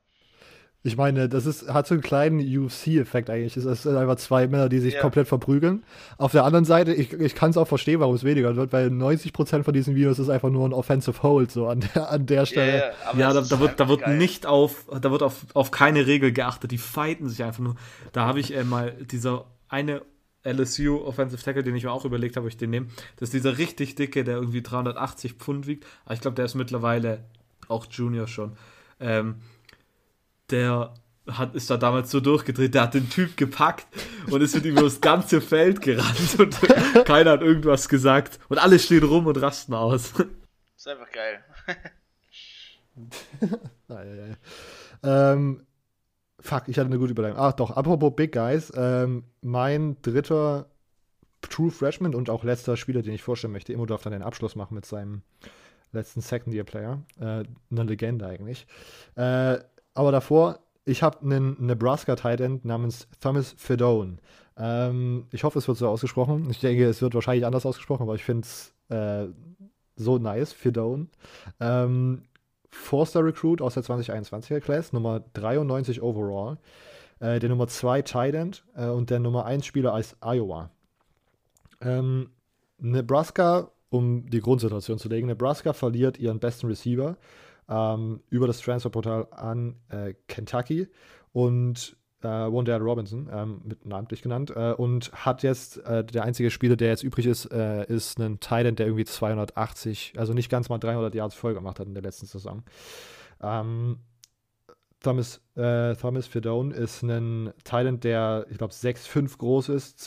Ich 0.84 0.97
meine, 0.97 1.29
das 1.29 1.45
ist, 1.45 1.71
hat 1.71 1.86
so 1.86 1.93
einen 1.93 2.01
kleinen 2.01 2.39
UFC-Effekt 2.39 3.29
eigentlich. 3.29 3.55
Es 3.55 3.84
sind 3.84 3.95
einfach 3.95 4.15
zwei 4.15 4.47
Männer, 4.47 4.67
die 4.67 4.79
sich 4.79 4.95
ja. 4.95 5.01
komplett 5.01 5.27
verprügeln. 5.27 5.84
Auf 6.17 6.32
der 6.32 6.43
anderen 6.43 6.65
Seite, 6.65 6.91
ich, 6.91 7.13
ich 7.13 7.36
kann 7.36 7.51
es 7.51 7.57
auch 7.57 7.67
verstehen, 7.67 7.99
warum 7.99 8.15
es 8.15 8.23
weniger 8.23 8.55
wird, 8.55 8.73
weil 8.73 8.88
90% 8.88 9.61
von 9.61 9.73
diesen 9.75 9.93
Videos 9.93 10.17
ist 10.17 10.29
einfach 10.29 10.49
nur 10.49 10.67
ein 10.67 10.73
Offensive 10.73 11.21
Hold, 11.21 11.51
so 11.51 11.67
an 11.67 11.82
der, 11.82 12.09
an 12.09 12.25
der 12.25 12.47
Stelle. 12.47 12.93
Yeah, 13.05 13.17
ja, 13.17 13.34
da, 13.34 13.41
da, 13.41 13.59
wird, 13.59 13.79
da 13.79 13.89
wird 13.89 14.07
nicht 14.07 14.47
auf, 14.47 14.88
da 14.99 15.11
wird 15.11 15.21
auf, 15.21 15.45
auf 15.53 15.69
keine 15.69 16.07
Regel 16.07 16.32
geachtet. 16.32 16.71
Die 16.71 16.79
fighten 16.79 17.29
sich 17.29 17.43
einfach 17.43 17.61
nur. 17.61 17.75
Da 18.11 18.25
habe 18.25 18.39
ich 18.39 18.55
äh, 18.55 18.63
mal 18.63 18.91
dieser 18.93 19.45
eine 19.69 20.01
LSU 20.43 20.97
Offensive 21.05 21.43
Tackle, 21.43 21.61
den 21.61 21.75
ich 21.75 21.84
mir 21.84 21.91
auch 21.91 22.05
überlegt 22.05 22.36
habe, 22.38 22.45
ob 22.45 22.51
ich 22.51 22.57
den 22.57 22.71
nehme. 22.71 22.88
Das 23.17 23.29
ist 23.29 23.34
dieser 23.34 23.59
richtig 23.59 23.93
dicke, 23.93 24.23
der 24.23 24.38
irgendwie 24.38 24.63
380 24.63 25.34
Pfund 25.34 25.67
wiegt. 25.67 25.86
Aber 26.05 26.15
ich 26.15 26.21
glaube, 26.21 26.36
der 26.36 26.45
ist 26.45 26.55
mittlerweile 26.55 27.23
auch 27.67 27.86
Junior 27.89 28.27
schon. 28.27 28.53
Ähm, 28.99 29.36
der 30.52 30.93
hat, 31.28 31.56
ist 31.56 31.70
da 31.70 31.78
damals 31.78 32.12
so 32.12 32.20
durchgedreht, 32.20 32.74
der 32.74 32.84
hat 32.84 32.93
den 32.93 33.10
Typ 33.10 33.38
gepackt 33.38 33.86
und 34.30 34.41
ist 34.41 34.56
mit 34.56 34.66
ihm 34.66 34.72
über 34.72 34.84
das 34.84 35.02
ganze 35.02 35.39
Feld 35.41 35.82
gerannt 35.82 36.39
und 36.39 36.60
keiner 37.06 37.32
hat 37.32 37.41
irgendwas 37.41 37.89
gesagt 37.89 38.39
und 38.49 38.58
alle 38.58 38.80
stehen 38.80 39.04
rum 39.04 39.28
und 39.28 39.41
rasten 39.41 39.74
aus. 39.74 40.14
Ist 40.76 40.88
einfach 40.88 41.12
geil. 41.12 41.43
ähm, 45.04 45.66
fuck, 46.39 46.64
ich 46.68 46.78
hatte 46.78 46.88
eine 46.88 46.97
gute 46.97 47.12
Überleitung. 47.12 47.39
Ach 47.39 47.54
doch, 47.54 47.72
apropos 47.72 48.14
Big 48.16 48.34
Guys, 48.34 48.72
ähm, 48.76 49.26
mein 49.41 50.02
dritter 50.02 50.68
True 51.41 51.72
Freshman 51.72 52.16
und 52.16 52.30
auch 52.30 52.43
letzter 52.43 52.78
Spieler, 52.78 53.02
den 53.02 53.14
ich 53.14 53.24
vorstellen 53.24 53.54
möchte, 53.54 53.74
Immo 53.74 53.86
darf 53.86 54.04
dann 54.04 54.14
den 54.14 54.22
Abschluss 54.22 54.56
machen 54.56 54.76
mit 54.76 54.86
seinem 54.86 55.22
letzten 55.91 56.22
Second-Year-Player. 56.22 57.02
Äh, 57.20 57.24
eine 57.24 57.84
Legende 57.84 58.28
eigentlich. 58.28 58.68
Äh, 59.16 59.60
aber 59.94 60.12
davor, 60.12 60.60
ich 60.86 61.04
habe 61.04 61.22
einen 61.22 61.56
Nebraska 61.60 62.16
Tight 62.16 62.42
End 62.42 62.66
namens 62.66 63.08
Thomas 63.20 63.54
Fedone. 63.58 64.18
Ähm, 64.58 65.28
ich 65.32 65.44
hoffe, 65.44 65.60
es 65.60 65.68
wird 65.68 65.78
so 65.78 65.88
ausgesprochen. 65.88 66.50
Ich 66.50 66.60
denke, 66.60 66.86
es 66.86 67.02
wird 67.02 67.14
wahrscheinlich 67.14 67.46
anders 67.46 67.66
ausgesprochen, 67.66 68.04
aber 68.04 68.16
ich 68.16 68.24
finde 68.24 68.42
es 68.48 68.74
äh, 68.89 69.28
so 69.96 70.18
nice, 70.18 70.54
Fedone. 70.54 71.08
Ähm, 71.60 72.24
Forster 72.70 73.24
Recruit 73.24 73.62
aus 73.62 73.74
der 73.74 73.84
2021er 73.84 74.60
Class, 74.60 74.94
Nummer 74.94 75.22
93 75.34 76.02
overall. 76.02 76.58
Äh, 77.20 77.39
der 77.39 77.50
Nummer 77.50 77.68
2 77.68 78.02
Tight 78.02 78.34
End 78.34 78.64
äh, 78.76 78.88
und 78.88 79.10
der 79.10 79.20
Nummer 79.20 79.46
1 79.46 79.66
Spieler 79.66 79.94
als 79.94 80.16
Iowa. 80.22 80.72
Ähm, 81.82 82.32
Nebraska, 82.80 83.72
um 83.89 84.28
die 84.30 84.39
Grundsituation 84.39 84.98
zu 84.98 85.10
legen, 85.10 85.28
Nebraska 85.28 85.74
verliert 85.74 86.18
ihren 86.18 86.39
besten 86.39 86.68
Receiver 86.68 87.18
ähm, 87.70 88.22
über 88.30 88.47
das 88.47 88.59
Transferportal 88.59 89.28
an 89.32 89.76
äh, 89.89 90.14
Kentucky 90.28 90.88
und 91.34 91.95
äh, 92.24 92.28
Wondale 92.28 92.84
Robinson, 92.84 93.30
ähm, 93.32 93.62
mit 93.64 93.86
namentlich 93.86 94.22
genannt, 94.22 94.51
äh, 94.55 94.74
und 94.74 95.12
hat 95.12 95.43
jetzt 95.43 95.78
äh, 95.86 96.03
der 96.03 96.24
einzige 96.24 96.51
Spieler, 96.51 96.76
der 96.76 96.89
jetzt 96.89 97.03
übrig 97.03 97.26
ist, 97.26 97.45
äh, 97.51 97.86
ist 97.86 98.20
ein 98.20 98.39
Titan, 98.39 98.76
der 98.76 98.86
irgendwie 98.86 99.05
280, 99.05 100.14
also 100.18 100.34
nicht 100.34 100.49
ganz 100.49 100.70
mal 100.70 100.78
300 100.78 101.16
Yards 101.16 101.36
voll 101.36 101.53
gemacht 101.53 101.80
hat 101.80 101.88
in 101.88 101.93
der 101.93 102.03
letzten 102.03 102.28
Saison. 102.28 102.64
Ähm, 103.41 103.97
Thomas, 105.01 105.41
äh, 105.55 105.95
Thomas 105.95 106.28
Fedone 106.28 106.76
ist 106.76 107.01
ein 107.01 107.51
Titan, 107.64 107.99
der, 107.99 108.45
ich 108.51 108.57
glaube, 108.59 108.74
6'5 108.74 109.38
groß 109.38 109.70
ist, 109.70 109.99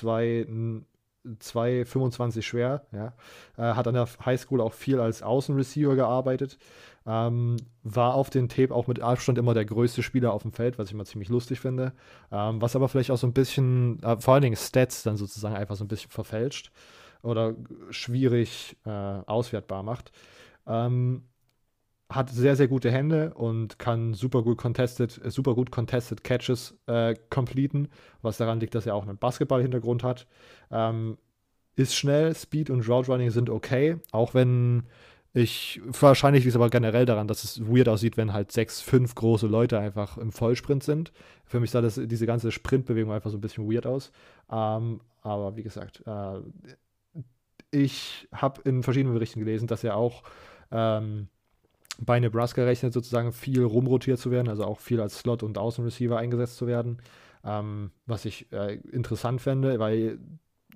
2,25 1.25 2.43
schwer, 2.43 2.87
ja. 2.93 3.15
Äh, 3.57 3.75
hat 3.75 3.89
an 3.89 3.95
der 3.95 4.09
Highschool 4.25 4.61
auch 4.61 4.73
viel 4.73 5.01
als 5.01 5.23
Außenreceiver 5.23 5.97
gearbeitet. 5.97 6.59
Ähm, 7.07 7.57
war 7.83 8.15
auf 8.15 8.31
den 8.31 8.49
Tape 8.49 8.75
auch 8.75 8.87
mit 8.87 9.01
Abstand 9.01 9.39
immer 9.39 9.55
der 9.55 9.65
größte 9.65 10.03
Spieler 10.03 10.33
auf 10.33 10.43
dem 10.43 10.53
Feld, 10.53 10.79
was 10.79 10.89
ich 10.89 10.95
immer 10.95 11.05
ziemlich 11.05 11.29
lustig 11.29 11.61
finde. 11.61 11.93
Ähm, 12.33 12.61
was 12.61 12.77
aber 12.77 12.89
vielleicht 12.89 13.11
auch 13.11 13.19
so 13.19 13.27
ein 13.27 13.33
bisschen, 13.33 14.03
äh, 14.03 14.19
vor 14.19 14.35
allen 14.35 14.43
Dingen 14.43 14.57
Stats 14.57 15.03
dann 15.03 15.17
sozusagen 15.17 15.55
einfach 15.57 15.77
so 15.77 15.85
ein 15.85 15.89
bisschen 15.89 16.11
verfälscht 16.11 16.71
oder 17.23 17.55
schwierig 17.91 18.77
äh, 18.85 18.91
auswertbar 18.91 19.83
macht. 19.83 20.13
Ähm, 20.67 21.25
hat 22.15 22.31
sehr, 22.31 22.57
sehr 22.57 22.69
gute 22.69 22.91
Hände 22.91 23.35
und 23.35 23.79
kann 23.79 24.15
super 24.15 24.43
gut 24.43 24.59
contested, 24.59 25.21
super 25.27 25.55
gut 25.55 25.71
contested 25.71 26.25
Catches 26.25 26.77
äh, 26.87 27.15
completen, 27.31 27.89
was 28.23 28.37
daran 28.37 28.61
liegt, 28.61 28.75
dass 28.75 28.87
er 28.87 28.95
auch 28.95 29.07
einen 29.07 29.19
Basketball-Hintergrund 29.19 30.03
hat. 30.03 30.27
Ähm, 30.71 31.19
ist 31.77 31.95
schnell, 31.97 32.35
Speed 32.35 32.71
und 32.71 32.89
Route 32.89 33.11
Running 33.11 33.31
sind 33.31 33.51
okay, 33.51 33.97
auch 34.13 34.35
wenn 34.35 34.85
ich, 35.37 35.81
wahrscheinlich 35.85 36.45
liegt 36.45 36.55
es 36.55 36.57
aber 36.57 36.71
generell 36.71 37.07
daran, 37.07 37.27
dass 37.27 37.43
es 37.43 37.61
weird 37.67 37.89
aussieht, 37.89 38.17
wenn 38.17 38.33
halt 38.33 38.53
sechs, 38.53 38.81
fünf 38.81 39.17
große 39.17 39.49
Leute 39.49 39.81
einfach 39.81 40.17
im 40.17 40.31
Vollsprint 40.31 40.85
sind. 40.85 41.13
Für 41.45 41.59
mich 41.59 41.73
sah 41.73 41.81
das, 41.81 42.01
diese 42.01 42.27
ganze 42.27 42.53
Sprintbewegung 42.53 43.13
einfach 43.13 43.31
so 43.31 43.39
ein 43.39 43.41
bisschen 43.41 43.69
weird 43.69 43.85
aus. 43.85 44.13
Ähm, 44.49 45.01
aber 45.23 45.57
wie 45.57 45.65
gesagt, 45.65 46.05
äh, 46.07 46.39
ich 47.73 48.29
habe 48.33 48.61
in 48.63 48.85
verschiedenen 48.85 49.15
Berichten 49.15 49.41
gelesen, 49.41 49.67
dass 49.67 49.83
er 49.83 49.97
auch 49.97 50.23
ähm, 50.71 51.27
bei 52.01 52.19
Nebraska 52.21 52.65
rechnet, 52.65 52.93
sozusagen 52.93 53.33
viel 53.33 53.63
rumrotiert 53.63 54.19
zu 54.19 54.31
werden, 54.31 54.49
also 54.49 54.65
auch 54.65 54.81
viel 54.81 55.01
als 55.01 55.19
Slot- 55.19 55.43
und 55.43 55.59
Außenreceiver 55.59 56.19
eingesetzt 56.19 56.57
zu 56.57 56.67
werden. 56.67 56.99
Ähm, 57.45 57.91
was 58.07 58.25
ich 58.25 58.51
äh, 58.53 58.77
interessant 58.91 59.41
fände, 59.41 59.79
weil 59.79 60.19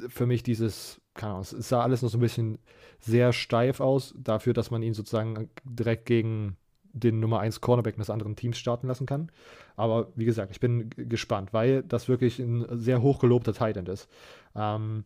für 0.08 0.26
mich 0.26 0.42
dieses, 0.42 1.00
keine 1.14 1.32
Ahnung, 1.32 1.42
es 1.42 1.68
sah 1.68 1.82
alles 1.82 2.02
noch 2.02 2.10
so 2.10 2.18
ein 2.18 2.22
bisschen 2.22 2.58
sehr 3.00 3.32
steif 3.32 3.80
aus, 3.80 4.14
dafür, 4.16 4.52
dass 4.52 4.70
man 4.70 4.82
ihn 4.82 4.94
sozusagen 4.94 5.50
direkt 5.64 6.06
gegen 6.06 6.56
den 6.92 7.20
Nummer 7.20 7.40
1 7.40 7.60
Cornerback 7.60 7.94
eines 7.94 8.10
anderen 8.10 8.36
Teams 8.36 8.58
starten 8.58 8.86
lassen 8.86 9.06
kann. 9.06 9.30
Aber 9.76 10.12
wie 10.14 10.24
gesagt, 10.24 10.50
ich 10.52 10.60
bin 10.60 10.90
gespannt, 10.96 11.52
weil 11.52 11.82
das 11.82 12.08
wirklich 12.08 12.38
ein 12.38 12.66
sehr 12.78 13.02
hochgelobter 13.02 13.52
Tight 13.54 13.76
End 13.76 13.88
ist. 13.88 14.08
Ähm, 14.54 15.04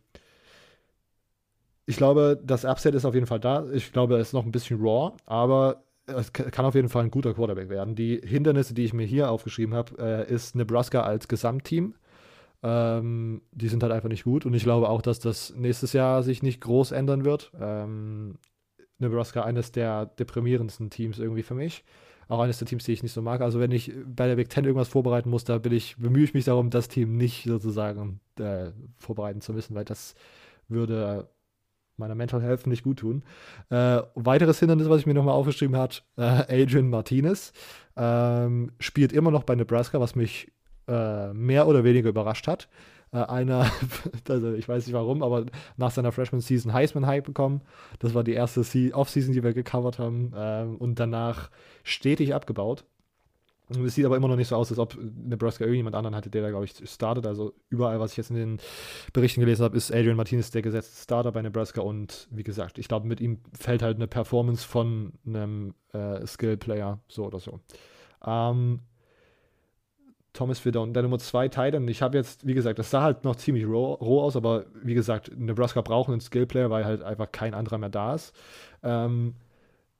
ich 1.85 1.97
glaube, 1.97 2.39
das 2.43 2.65
Upset 2.65 2.95
ist 2.95 3.05
auf 3.05 3.13
jeden 3.13 3.27
Fall 3.27 3.39
da. 3.39 3.65
Ich 3.71 3.91
glaube, 3.91 4.15
es 4.15 4.29
ist 4.29 4.33
noch 4.33 4.45
ein 4.45 4.51
bisschen 4.51 4.79
raw, 4.81 5.13
aber 5.25 5.83
es 6.05 6.33
kann 6.33 6.65
auf 6.65 6.75
jeden 6.75 6.89
Fall 6.89 7.03
ein 7.03 7.11
guter 7.11 7.33
Quarterback 7.33 7.69
werden. 7.69 7.95
Die 7.95 8.21
Hindernisse, 8.23 8.73
die 8.73 8.83
ich 8.83 8.93
mir 8.93 9.05
hier 9.05 9.29
aufgeschrieben 9.29 9.73
habe, 9.73 9.97
äh, 9.99 10.31
ist 10.33 10.55
Nebraska 10.55 11.01
als 11.01 11.27
Gesamtteam. 11.27 11.95
Ähm, 12.61 13.41
die 13.51 13.67
sind 13.67 13.83
halt 13.83 13.91
einfach 13.91 14.09
nicht 14.09 14.23
gut 14.23 14.45
und 14.45 14.53
ich 14.53 14.63
glaube 14.63 14.89
auch, 14.89 15.01
dass 15.01 15.19
das 15.19 15.53
nächstes 15.55 15.93
Jahr 15.93 16.23
sich 16.23 16.43
nicht 16.43 16.61
groß 16.61 16.91
ändern 16.91 17.25
wird. 17.25 17.51
Ähm, 17.59 18.35
Nebraska 18.99 19.43
eines 19.43 19.71
der 19.71 20.05
deprimierendsten 20.05 20.89
Teams 20.89 21.19
irgendwie 21.19 21.43
für 21.43 21.55
mich. 21.55 21.83
Auch 22.29 22.39
eines 22.39 22.59
der 22.59 22.67
Teams, 22.67 22.85
die 22.85 22.93
ich 22.93 23.03
nicht 23.03 23.11
so 23.11 23.21
mag. 23.21 23.41
Also 23.41 23.59
wenn 23.59 23.71
ich 23.71 23.91
bei 24.05 24.27
der 24.27 24.37
Big 24.37 24.49
Ten 24.49 24.63
irgendwas 24.63 24.87
vorbereiten 24.87 25.29
muss, 25.29 25.43
da 25.43 25.59
ich, 25.69 25.97
bemühe 25.97 26.23
ich 26.23 26.33
mich 26.33 26.45
darum, 26.45 26.69
das 26.69 26.87
Team 26.87 27.17
nicht 27.17 27.43
sozusagen 27.43 28.21
äh, 28.39 28.71
vorbereiten 28.97 29.41
zu 29.41 29.51
müssen, 29.53 29.75
weil 29.75 29.85
das 29.85 30.15
würde 30.69 31.27
meiner 32.03 32.15
Mental 32.15 32.41
Health 32.41 32.67
nicht 32.67 32.83
gut 32.83 32.99
tun. 32.99 33.23
Äh, 33.69 34.01
weiteres 34.15 34.59
Hindernis, 34.59 34.89
was 34.89 34.99
ich 34.99 35.05
mir 35.05 35.13
nochmal 35.13 35.33
aufgeschrieben 35.33 35.75
habe, 35.75 35.95
äh, 36.17 36.61
Adrian 36.63 36.89
Martinez 36.89 37.53
ähm, 37.95 38.71
spielt 38.79 39.13
immer 39.13 39.31
noch 39.31 39.43
bei 39.43 39.55
Nebraska, 39.55 39.99
was 39.99 40.15
mich 40.15 40.51
äh, 40.87 41.33
mehr 41.33 41.67
oder 41.67 41.83
weniger 41.83 42.09
überrascht 42.09 42.47
hat. 42.47 42.67
Äh, 43.11 43.17
einer, 43.17 43.71
also 44.27 44.53
ich 44.53 44.67
weiß 44.67 44.85
nicht 44.85 44.93
warum, 44.93 45.23
aber 45.23 45.45
nach 45.77 45.91
seiner 45.91 46.11
Freshman-Season 46.11 46.73
Heisman-Hype 46.73 47.25
bekommen. 47.25 47.61
Das 47.99 48.13
war 48.13 48.23
die 48.23 48.33
erste 48.33 48.61
Off-Season, 48.93 49.33
die 49.33 49.43
wir 49.43 49.53
gecovert 49.53 49.99
haben. 49.99 50.33
Ähm, 50.35 50.75
und 50.77 50.99
danach 50.99 51.49
stetig 51.83 52.33
abgebaut. 52.33 52.85
Und 53.69 53.85
es 53.85 53.95
sieht 53.95 54.05
aber 54.05 54.17
immer 54.17 54.27
noch 54.27 54.35
nicht 54.35 54.49
so 54.49 54.55
aus, 54.55 54.69
als 54.71 54.79
ob 54.79 54.97
Nebraska 54.99 55.63
irgendjemand 55.63 55.95
anderen 55.95 56.15
hatte, 56.15 56.29
der 56.29 56.41
da, 56.41 56.49
glaube 56.49 56.65
ich, 56.65 56.73
startet. 56.89 57.25
Also 57.25 57.53
überall, 57.69 57.99
was 57.99 58.11
ich 58.11 58.17
jetzt 58.17 58.29
in 58.29 58.35
den 58.35 58.57
Berichten 59.13 59.39
gelesen 59.39 59.63
habe, 59.63 59.77
ist 59.77 59.91
Adrian 59.91 60.17
Martinez 60.17 60.51
der 60.51 60.61
gesetzte 60.61 61.01
Starter 61.01 61.31
bei 61.31 61.41
Nebraska. 61.41 61.81
Und 61.81 62.27
wie 62.29 62.43
gesagt, 62.43 62.77
ich 62.77 62.87
glaube, 62.87 63.07
mit 63.07 63.21
ihm 63.21 63.39
fällt 63.57 63.81
halt 63.81 63.95
eine 63.95 64.07
Performance 64.07 64.67
von 64.67 65.13
einem 65.25 65.75
äh, 65.93 66.25
Skill-Player 66.25 66.99
so 67.07 67.25
oder 67.25 67.39
so. 67.39 67.61
Ähm, 68.25 68.81
Thomas 70.33 70.65
Vidon, 70.65 70.93
der 70.93 71.03
Nummer 71.03 71.19
2 71.19 71.47
Titan. 71.47 71.87
Ich 71.87 72.01
habe 72.01 72.17
jetzt, 72.17 72.45
wie 72.45 72.55
gesagt, 72.55 72.79
das 72.79 72.89
sah 72.89 73.03
halt 73.03 73.23
noch 73.23 73.35
ziemlich 73.35 73.65
roh, 73.65 73.93
roh, 73.93 74.21
aus, 74.21 74.35
aber 74.35 74.65
wie 74.83 74.95
gesagt, 74.95 75.31
Nebraska 75.37 75.81
braucht 75.81 76.09
einen 76.09 76.21
Skill-Player, 76.21 76.71
weil 76.71 76.85
halt 76.85 77.03
einfach 77.03 77.31
kein 77.31 77.53
anderer 77.53 77.77
mehr 77.77 77.89
da 77.89 78.15
ist. 78.15 78.33
Ähm, 78.81 79.35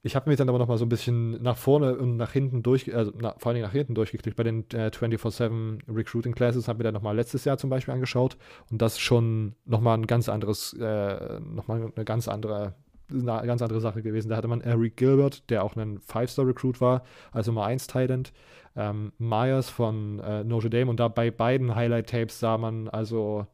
ich 0.06 0.18
habe 0.18 0.30
mich 0.30 0.38
dann 0.38 0.50
aber 0.50 0.60
noch 0.60 0.68
mal 0.68 0.78
so 0.78 0.84
ein 0.84 0.90
bisschen 0.90 1.42
nach 1.42 1.56
vorne 1.56 1.98
und 1.98 2.18
nach 2.18 2.34
hinten 2.34 2.62
durch, 2.62 2.94
also 2.94 3.14
na, 3.18 3.36
vor 3.38 3.52
allem 3.54 3.62
nach 3.62 3.72
hinten 3.72 3.96
durchgeklickt 3.96 4.36
bei 4.36 4.44
den 4.44 4.66
äh, 4.74 4.92
24-7 4.94 5.80
Recruiting 5.88 6.36
Classes, 6.36 6.68
habe 6.68 6.80
mir 6.80 6.84
dann 6.84 6.94
noch 6.94 7.02
mal 7.02 7.16
letztes 7.16 7.46
Jahr 7.46 7.58
zum 7.58 7.70
Beispiel 7.70 7.94
angeschaut 7.94 8.38
und 8.70 8.82
das 8.82 9.00
schon 9.00 9.56
noch 9.64 9.80
mal 9.80 9.94
ein 9.94 10.06
ganz 10.06 10.28
anderes, 10.28 10.74
äh, 10.74 11.40
noch 11.40 11.70
mal 11.70 11.90
eine 11.96 12.04
ganz 12.04 12.28
andere, 12.28 12.76
eine 13.10 13.48
ganz 13.48 13.62
andere 13.62 13.80
Sache 13.80 14.02
gewesen. 14.02 14.28
Da 14.28 14.36
hatte 14.36 14.50
man 14.50 14.60
Eric 14.60 14.98
Gilbert, 14.98 15.50
der 15.50 15.64
auch 15.64 15.78
ein 15.78 16.00
Five-Star-Recruit 16.00 16.82
war, 16.82 17.04
also 17.32 17.52
Nummer 17.52 17.66
1 17.66 17.88
Tight 17.88 18.34
ähm, 18.76 19.14
Myers 19.20 19.70
von 19.70 20.20
äh, 20.20 20.44
Notre 20.44 20.70
Dame 20.70 20.90
und 20.90 21.00
da 21.00 21.08
bei 21.08 21.32
beiden 21.32 21.76
Highlight-Tapes 21.76 22.42
sah 22.42 22.58
man 22.58 22.90
also, 22.90 23.48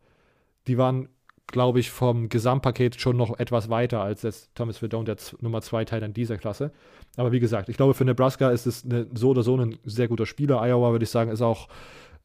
die 0.66 0.80
waren 0.80 1.10
glaube 1.52 1.80
ich, 1.80 1.90
vom 1.92 2.30
Gesamtpaket 2.30 3.00
schon 3.00 3.18
noch 3.18 3.38
etwas 3.40 3.70
weiter 3.70 4.02
als 4.02 4.22
jetzt 4.22 4.54
Thomas 4.56 4.78
Verdon, 4.78 5.06
der 5.06 5.18
Nummer 5.42 5.62
2 5.62 5.86
Teil 5.86 6.04
in 6.04 6.14
dieser 6.14 6.38
Klasse. 6.38 6.72
Aber 7.18 7.32
wie 7.32 7.40
gesagt, 7.40 7.70
ich 7.70 7.78
glaube, 7.78 7.94
für 7.94 8.06
Nebraska 8.06 8.50
ist 8.52 8.66
es 8.66 8.86
eine, 8.86 9.08
so 9.14 9.30
oder 9.30 9.44
so 9.44 9.58
ein 9.58 9.78
sehr 9.84 10.08
guter 10.08 10.26
Spieler. 10.26 10.62
Iowa, 10.62 10.92
würde 10.92 11.04
ich 11.04 11.10
sagen, 11.10 11.32
ist 11.32 11.42
auch, 11.42 11.68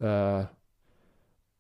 äh, 0.00 0.44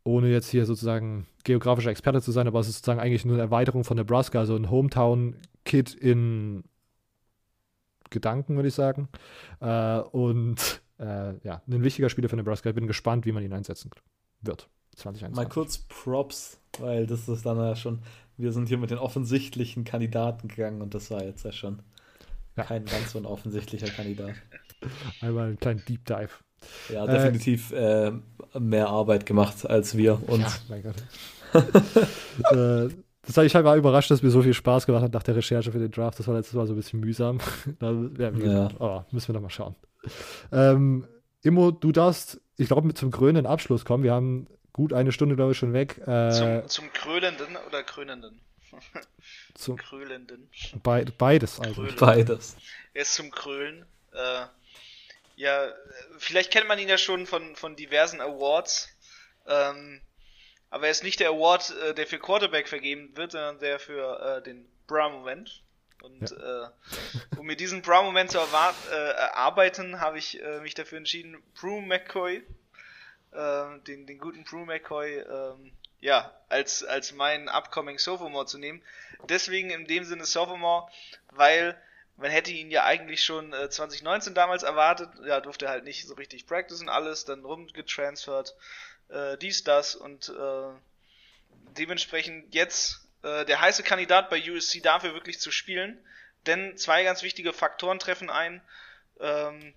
ohne 0.04 0.28
jetzt 0.28 0.50
hier 0.50 0.66
sozusagen 0.66 1.26
geografischer 1.44 1.90
Experte 1.90 2.20
zu 2.20 2.32
sein, 2.32 2.46
aber 2.46 2.60
es 2.60 2.68
ist 2.68 2.76
sozusagen 2.76 3.00
eigentlich 3.00 3.24
nur 3.24 3.36
eine 3.36 3.42
Erweiterung 3.42 3.84
von 3.84 3.96
Nebraska, 3.96 4.38
also 4.38 4.54
ein 4.54 4.70
Hometown-Kid 4.70 5.94
in 5.94 6.64
Gedanken, 8.10 8.56
würde 8.56 8.68
ich 8.68 8.74
sagen. 8.74 9.08
Äh, 9.60 9.98
und 9.98 10.82
äh, 10.98 11.38
ja, 11.44 11.62
ein 11.66 11.82
wichtiger 11.82 12.10
Spieler 12.10 12.28
für 12.28 12.36
Nebraska. 12.36 12.68
Ich 12.68 12.74
bin 12.74 12.86
gespannt, 12.86 13.26
wie 13.26 13.32
man 13.32 13.42
ihn 13.42 13.52
einsetzen 13.52 13.90
wird. 14.42 14.68
2021. 14.96 15.36
Mal 15.36 15.48
kurz 15.48 15.78
Props, 15.78 16.58
weil 16.78 17.06
das 17.06 17.28
ist 17.28 17.44
dann 17.46 17.58
ja 17.58 17.76
schon, 17.76 18.00
wir 18.36 18.52
sind 18.52 18.68
hier 18.68 18.78
mit 18.78 18.90
den 18.90 18.98
offensichtlichen 18.98 19.84
Kandidaten 19.84 20.48
gegangen 20.48 20.82
und 20.82 20.94
das 20.94 21.10
war 21.10 21.22
jetzt 21.24 21.44
ja 21.44 21.52
schon 21.52 21.80
ja. 22.56 22.64
kein 22.64 22.84
ganz 22.84 23.12
so 23.12 23.18
ein 23.18 23.26
offensichtlicher 23.26 23.88
Kandidat. 23.88 24.34
Einmal 25.20 25.48
einen 25.48 25.58
kleinen 25.58 25.82
Deep 25.86 26.04
Dive. 26.04 26.30
Ja, 26.92 27.06
definitiv 27.06 27.72
äh, 27.72 28.08
äh, 28.08 28.12
mehr 28.58 28.88
Arbeit 28.88 29.26
gemacht 29.26 29.68
als 29.68 29.96
wir. 29.96 30.20
Und 30.28 30.40
ja, 30.40 30.52
mein 30.68 30.82
Gott. 30.82 30.94
äh, 32.52 32.88
das 33.26 33.36
heißt, 33.36 33.46
ich 33.46 33.54
war 33.54 33.76
überrascht, 33.76 34.10
dass 34.10 34.22
mir 34.22 34.30
so 34.30 34.42
viel 34.42 34.54
Spaß 34.54 34.86
gemacht 34.86 35.02
hat 35.02 35.12
nach 35.12 35.22
der 35.22 35.36
Recherche 35.36 35.72
für 35.72 35.78
den 35.78 35.90
Draft. 35.90 36.18
Das 36.18 36.26
war 36.26 36.34
letztes 36.34 36.54
Mal 36.54 36.66
so 36.66 36.74
ein 36.74 36.76
bisschen 36.76 37.00
mühsam. 37.00 37.38
da 37.78 37.92
ja, 38.18 38.30
ja. 38.30 38.68
Oh, 38.78 39.02
müssen 39.12 39.28
wir 39.28 39.34
noch 39.34 39.42
mal 39.42 39.50
schauen. 39.50 39.74
Ähm, 40.52 41.06
Immo, 41.42 41.70
du 41.70 41.92
darfst, 41.92 42.40
ich 42.56 42.68
glaube, 42.68 42.92
zum 42.94 43.10
krönenden 43.10 43.46
Abschluss 43.46 43.84
kommen. 43.84 44.04
Wir 44.04 44.12
haben 44.12 44.46
gut 44.74 44.92
eine 44.92 45.12
Stunde, 45.12 45.36
glaube 45.36 45.52
ich, 45.52 45.58
schon 45.58 45.72
weg. 45.72 45.96
Äh, 46.06 46.30
zum, 46.30 46.68
zum 46.68 46.92
Krölenden 46.92 47.56
oder 47.66 47.82
Krönenden? 47.82 48.38
zum 49.54 49.78
Krölenden. 49.78 50.50
Be 50.82 51.06
beides, 51.16 51.58
also. 51.60 51.82
Krölen. 51.82 51.96
Beides. 51.96 52.56
Er 52.92 53.02
ist 53.02 53.14
zum 53.14 53.30
Krölen. 53.30 53.86
Äh, 54.12 54.46
ja, 55.36 55.72
vielleicht 56.18 56.50
kennt 56.50 56.68
man 56.68 56.78
ihn 56.78 56.88
ja 56.88 56.98
schon 56.98 57.26
von, 57.26 57.56
von 57.56 57.76
diversen 57.76 58.20
Awards. 58.20 58.88
Ähm, 59.46 60.00
aber 60.70 60.86
er 60.86 60.90
ist 60.90 61.04
nicht 61.04 61.20
der 61.20 61.30
Award, 61.30 61.72
äh, 61.82 61.94
der 61.94 62.06
für 62.06 62.18
Quarterback 62.18 62.68
vergeben 62.68 63.16
wird, 63.16 63.32
sondern 63.32 63.60
der 63.60 63.78
für 63.78 64.38
äh, 64.38 64.42
den 64.42 64.68
Bra-Moment. 64.88 65.62
Und 66.02 66.30
ja. 66.30 66.64
äh, 66.64 66.68
um 67.38 67.46
mir 67.46 67.56
diesen 67.56 67.80
Bra-Moment 67.80 68.32
zu 68.32 68.38
äh, 68.38 68.92
erarbeiten, 68.92 70.00
habe 70.00 70.18
ich 70.18 70.42
äh, 70.42 70.60
mich 70.60 70.74
dafür 70.74 70.98
entschieden, 70.98 71.40
Brew 71.54 71.80
McCoy 71.80 72.42
äh, 73.34 73.78
den, 73.86 74.06
den 74.06 74.18
guten 74.18 74.44
Brew 74.44 74.64
McCoy, 74.64 75.18
ähm, 75.18 75.72
ja, 76.00 76.32
als, 76.48 76.84
als 76.84 77.12
mein 77.12 77.48
upcoming 77.48 77.98
Sophomore 77.98 78.46
zu 78.46 78.58
nehmen. 78.58 78.82
Deswegen 79.28 79.70
in 79.70 79.86
dem 79.86 80.04
Sinne 80.04 80.24
Sophomore, 80.24 80.90
weil 81.30 81.76
man 82.16 82.30
hätte 82.30 82.52
ihn 82.52 82.70
ja 82.70 82.84
eigentlich 82.84 83.24
schon 83.24 83.52
äh, 83.52 83.68
2019 83.68 84.34
damals 84.34 84.62
erwartet, 84.62 85.10
ja, 85.24 85.40
durfte 85.40 85.68
halt 85.68 85.84
nicht 85.84 86.06
so 86.06 86.14
richtig 86.14 86.46
practicen 86.46 86.88
alles, 86.88 87.24
dann 87.24 87.44
rumgetransfert, 87.44 88.54
äh, 89.08 89.36
dies, 89.38 89.64
das 89.64 89.96
und 89.96 90.28
äh, 90.28 90.72
dementsprechend 91.76 92.54
jetzt 92.54 93.08
äh, 93.22 93.44
der 93.44 93.60
heiße 93.60 93.82
Kandidat 93.82 94.30
bei 94.30 94.50
USC 94.50 94.80
dafür 94.80 95.14
wirklich 95.14 95.40
zu 95.40 95.50
spielen, 95.50 95.98
denn 96.46 96.76
zwei 96.76 97.02
ganz 97.02 97.22
wichtige 97.22 97.52
Faktoren 97.52 97.98
treffen 97.98 98.30
ein. 98.30 98.62
Ähm, 99.20 99.74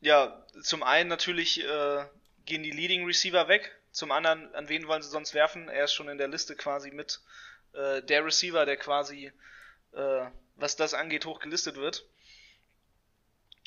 ja, 0.00 0.44
zum 0.62 0.82
einen 0.82 1.08
natürlich 1.08 1.64
äh, 1.64 2.04
gehen 2.46 2.62
die 2.62 2.70
Leading 2.70 3.04
Receiver 3.04 3.48
weg. 3.48 3.74
Zum 3.90 4.10
anderen, 4.10 4.54
an 4.54 4.68
wen 4.68 4.88
wollen 4.88 5.02
sie 5.02 5.08
sonst 5.08 5.34
werfen? 5.34 5.68
Er 5.68 5.84
ist 5.84 5.94
schon 5.94 6.08
in 6.08 6.18
der 6.18 6.28
Liste 6.28 6.56
quasi 6.56 6.90
mit 6.90 7.20
äh, 7.74 8.02
der 8.02 8.24
Receiver, 8.24 8.66
der 8.66 8.76
quasi, 8.76 9.32
äh, 9.92 10.26
was 10.56 10.76
das 10.76 10.94
angeht, 10.94 11.26
hochgelistet 11.26 11.76
wird. 11.76 12.04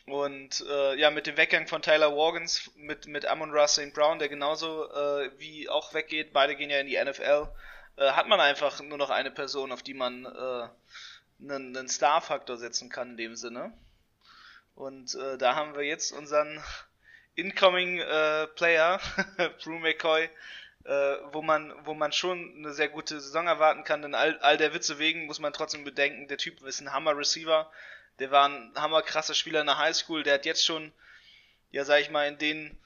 Und 0.06 0.64
äh, 0.70 0.96
ja, 0.96 1.12
mit 1.12 1.28
dem 1.28 1.36
Weggang 1.36 1.68
von 1.68 1.82
Tyler 1.82 2.12
Morgans, 2.12 2.72
mit, 2.76 3.08
mit 3.08 3.26
Amon 3.26 3.52
Ross 3.52 3.74
St. 3.74 3.94
Brown, 3.94 4.20
der 4.20 4.30
genauso 4.30 4.90
äh, 4.90 5.32
wie 5.38 5.68
auch 5.68 5.94
weggeht, 5.94 6.32
beide 6.32 6.56
gehen 6.56 6.70
ja 6.70 6.80
in 6.80 6.88
die 6.88 6.98
NFL, 6.98 7.50
äh, 7.98 8.12
hat 8.12 8.28
man 8.28 8.40
einfach 8.40 8.80
nur 8.82 8.98
noch 8.98 9.10
eine 9.10 9.32
Person, 9.32 9.74
auf 9.74 9.84
die 9.84 9.94
man 9.94 10.26
äh, 10.26 10.70
einen, 11.42 11.76
einen 11.76 11.90
Star-Faktor 11.90 12.58
setzen 12.58 12.90
kann 12.90 13.12
in 13.12 13.18
dem 13.18 13.36
Sinne. 13.36 13.74
Und 14.76 15.16
äh, 15.16 15.38
da 15.38 15.56
haben 15.56 15.76
wir 15.76 15.84
jetzt 15.84 16.14
unseren 16.14 16.64
Incoming 17.38 18.00
äh, 18.00 18.48
Player, 18.48 19.00
Brew 19.64 19.80
McCoy, 19.80 20.30
äh, 20.86 20.90
wo 21.32 21.42
man, 21.42 21.74
wo 21.86 21.94
man 21.94 22.12
schon 22.12 22.56
eine 22.58 22.74
sehr 22.74 22.90
gute 22.90 23.20
Saison 23.20 23.48
erwarten 23.48 23.84
kann, 23.84 24.02
denn 24.02 24.16
all, 24.16 24.38
all 24.40 24.58
der 24.58 24.74
Witze 24.74 24.98
wegen 24.98 25.28
muss 25.28 25.40
man 25.40 25.54
trotzdem 25.54 25.84
bedenken, 25.84 26.28
der 26.28 26.38
Typ 26.38 26.62
ist 26.64 26.82
ein 26.82 26.92
Hammer 26.92 27.16
Receiver, 27.16 27.72
der 28.20 28.32
war 28.32 28.50
ein 28.50 28.72
hammer 28.76 29.04
krasser 29.04 29.36
Spieler 29.36 29.62
in 29.62 29.68
der 29.68 29.78
Highschool, 29.78 30.24
der 30.24 30.36
hat 30.36 30.46
jetzt 30.46 30.66
schon, 30.66 30.92
ja 31.72 31.86
sag 31.86 32.02
ich 32.02 32.10
mal, 32.10 32.28
in 32.28 32.40
den 32.40 32.78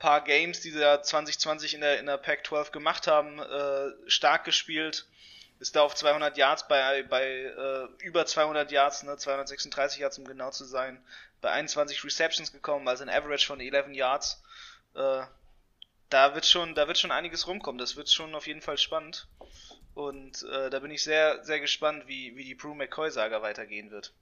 paar 0.00 0.24
Games, 0.24 0.60
die 0.60 0.70
sie 0.70 0.80
ja 0.80 1.00
2020 1.00 1.74
in 1.74 1.82
der, 1.82 2.00
in 2.00 2.06
der 2.06 2.16
Pac-12 2.16 2.72
gemacht 2.72 3.06
haben, 3.06 3.38
äh, 3.38 4.10
stark 4.10 4.44
gespielt, 4.44 5.06
ist 5.60 5.76
da 5.76 5.82
auf 5.82 5.94
200 5.94 6.36
Yards 6.36 6.66
bei, 6.66 7.04
bei 7.04 7.24
äh, 7.24 7.86
über 8.02 8.26
200 8.26 8.72
Yards, 8.72 9.04
ne, 9.04 9.16
236 9.16 10.00
Yards 10.00 10.18
um 10.18 10.24
genau 10.24 10.50
zu 10.50 10.64
sein, 10.64 11.00
bei 11.40 11.50
21 11.50 12.04
Receptions 12.04 12.52
gekommen, 12.52 12.88
also 12.88 13.02
ein 13.02 13.08
Average 13.08 13.46
von 13.46 13.60
11 13.60 13.92
Yards. 13.92 14.42
Äh, 14.94 15.22
da 16.08 16.34
wird 16.34 16.44
schon, 16.44 16.74
da 16.74 16.88
wird 16.88 16.98
schon 16.98 17.12
einiges 17.12 17.46
rumkommen. 17.46 17.78
Das 17.78 17.96
wird 17.96 18.10
schon 18.10 18.34
auf 18.34 18.46
jeden 18.46 18.60
Fall 18.60 18.78
spannend. 18.78 19.28
Und 19.94 20.44
äh, 20.52 20.70
da 20.70 20.80
bin 20.80 20.90
ich 20.90 21.02
sehr, 21.02 21.44
sehr 21.44 21.60
gespannt, 21.60 22.04
wie, 22.06 22.36
wie 22.36 22.44
die 22.44 22.54
Brew 22.54 22.74
McCoy-Saga 22.74 23.42
weitergehen 23.42 23.90
wird. 23.90 24.12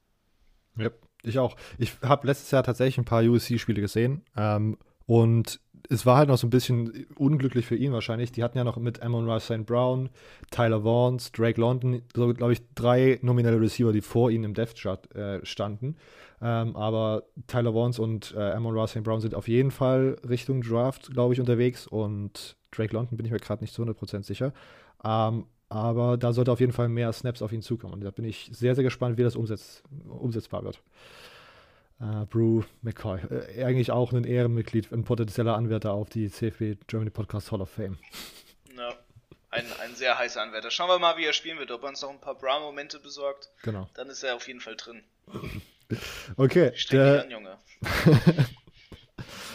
Ja, 0.76 0.90
ich 1.22 1.38
auch. 1.38 1.56
Ich 1.78 1.92
habe 2.02 2.26
letztes 2.26 2.50
Jahr 2.50 2.62
tatsächlich 2.62 2.98
ein 2.98 3.04
paar 3.04 3.22
USC-Spiele 3.22 3.80
gesehen. 3.80 4.24
Ähm, 4.36 4.78
und 5.06 5.60
es 5.88 6.06
war 6.06 6.16
halt 6.16 6.28
noch 6.28 6.38
so 6.38 6.46
ein 6.46 6.50
bisschen 6.50 7.06
unglücklich 7.16 7.66
für 7.66 7.76
ihn 7.76 7.92
wahrscheinlich. 7.92 8.32
Die 8.32 8.42
hatten 8.42 8.58
ja 8.58 8.64
noch 8.64 8.76
mit 8.76 9.02
Amon 9.02 9.28
Ross 9.28 9.44
St. 9.44 9.66
Brown, 9.66 10.10
Tyler 10.50 10.82
Vaughns, 10.82 11.32
Drake 11.32 11.60
London, 11.60 12.02
so 12.14 12.32
glaube 12.34 12.52
ich 12.52 12.62
drei 12.74 13.18
nominelle 13.22 13.60
Receiver, 13.60 13.92
die 13.92 14.00
vor 14.00 14.30
ihnen 14.30 14.44
im 14.44 14.54
Death 14.54 14.74
Chart 14.76 15.14
äh, 15.14 15.44
standen. 15.44 15.96
Ähm, 16.40 16.76
aber 16.76 17.24
Tyler 17.46 17.72
Vaughns 17.72 17.98
und 17.98 18.34
äh, 18.36 18.52
Amon 18.52 18.74
Ross 18.74 18.90
St. 18.90 19.02
Brown 19.02 19.20
sind 19.20 19.34
auf 19.34 19.48
jeden 19.48 19.70
Fall 19.70 20.16
Richtung 20.28 20.62
Draft, 20.62 21.10
glaube 21.12 21.34
ich, 21.34 21.40
unterwegs. 21.40 21.86
Und 21.86 22.56
Drake 22.70 22.94
London 22.94 23.16
bin 23.16 23.26
ich 23.26 23.32
mir 23.32 23.38
gerade 23.38 23.62
nicht 23.62 23.74
zu 23.74 23.82
100% 23.82 24.22
sicher. 24.24 24.52
Ähm, 25.04 25.46
aber 25.68 26.16
da 26.16 26.32
sollte 26.32 26.52
auf 26.52 26.60
jeden 26.60 26.72
Fall 26.72 26.88
mehr 26.88 27.12
Snaps 27.12 27.42
auf 27.42 27.52
ihn 27.52 27.62
zukommen. 27.62 27.94
Und 27.94 28.04
da 28.04 28.10
bin 28.10 28.24
ich 28.24 28.50
sehr, 28.52 28.74
sehr 28.74 28.84
gespannt, 28.84 29.18
wie 29.18 29.22
das 29.22 29.36
umsetz 29.36 29.82
umsetzbar 30.08 30.64
wird. 30.64 30.80
Uh, 32.00 32.24
Brew 32.26 32.62
McCoy. 32.82 33.18
Äh, 33.56 33.64
eigentlich 33.64 33.90
auch 33.90 34.12
ein 34.12 34.22
Ehrenmitglied, 34.22 34.92
ein 34.92 35.02
potenzieller 35.04 35.56
Anwärter 35.56 35.92
auf 35.92 36.08
die 36.08 36.30
CFB 36.30 36.76
Germany 36.86 37.10
Podcast 37.10 37.50
Hall 37.50 37.60
of 37.60 37.70
Fame. 37.70 37.98
Ja, 38.76 38.94
ein, 39.50 39.64
ein 39.82 39.96
sehr 39.96 40.16
heißer 40.16 40.40
Anwärter. 40.40 40.70
Schauen 40.70 40.88
wir 40.88 41.00
mal, 41.00 41.16
wie 41.16 41.24
er 41.24 41.32
spielen 41.32 41.58
wird. 41.58 41.72
Ob 41.72 41.82
er 41.82 41.88
uns 41.88 42.00
noch 42.02 42.10
ein 42.10 42.20
paar 42.20 42.36
Brown-Momente 42.36 43.00
besorgt. 43.00 43.50
Genau. 43.62 43.88
Dann 43.94 44.08
ist 44.10 44.22
er 44.22 44.36
auf 44.36 44.46
jeden 44.46 44.60
Fall 44.60 44.76
drin. 44.76 45.02
okay. 46.36 46.70
Streng 46.76 47.14
dich 47.14 47.22
an, 47.24 47.30
Junge. 47.32 47.58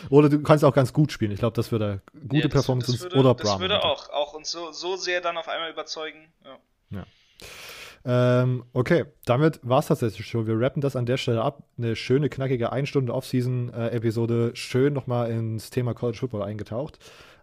oder 0.09 0.27
du 0.27 0.41
kannst 0.43 0.65
auch 0.65 0.73
ganz 0.73 0.91
gut 0.91 1.13
spielen. 1.13 1.31
Ich 1.31 1.39
glaube, 1.39 1.55
das 1.55 1.71
würde 1.71 2.01
gute 2.27 2.35
Ja, 2.35 2.41
das- 2.43 2.51
Performance 2.51 2.91
das 2.91 3.01
würde, 3.03 3.15
oder 3.15 3.35
Das 3.35 3.43
Brown. 3.47 3.61
würde 3.61 3.83
auch, 3.83 4.09
auch 4.09 4.33
uns 4.33 4.51
so, 4.51 4.73
so 4.73 4.97
sehr 4.97 5.21
dann 5.21 5.37
auf 5.37 5.47
einmal 5.47 5.71
überzeugen. 5.71 6.27
Ja. 6.91 7.05
Ähm, 8.05 8.65
okay, 8.73 9.05
damit 9.25 9.59
war 9.63 9.79
es 9.79 9.87
tatsächlich 9.87 10.27
schon. 10.27 10.45
Wir 10.45 10.59
rappen 10.59 10.81
das 10.81 10.95
an 10.95 11.05
der 11.05 11.17
Stelle 11.17 11.41
ab. 11.41 11.63
Eine 11.77 11.95
schöne, 11.95 12.29
knackige 12.29 12.71
1 12.71 12.89
Stunde 12.89 13.13
Off-Season-Episode. 13.13 14.51
Schön 14.55 14.93
nochmal 14.93 15.31
ins 15.31 15.69
Thema 15.69 15.93
College 15.93 16.17
Football 16.17 16.43
eingetaucht. 16.43 16.99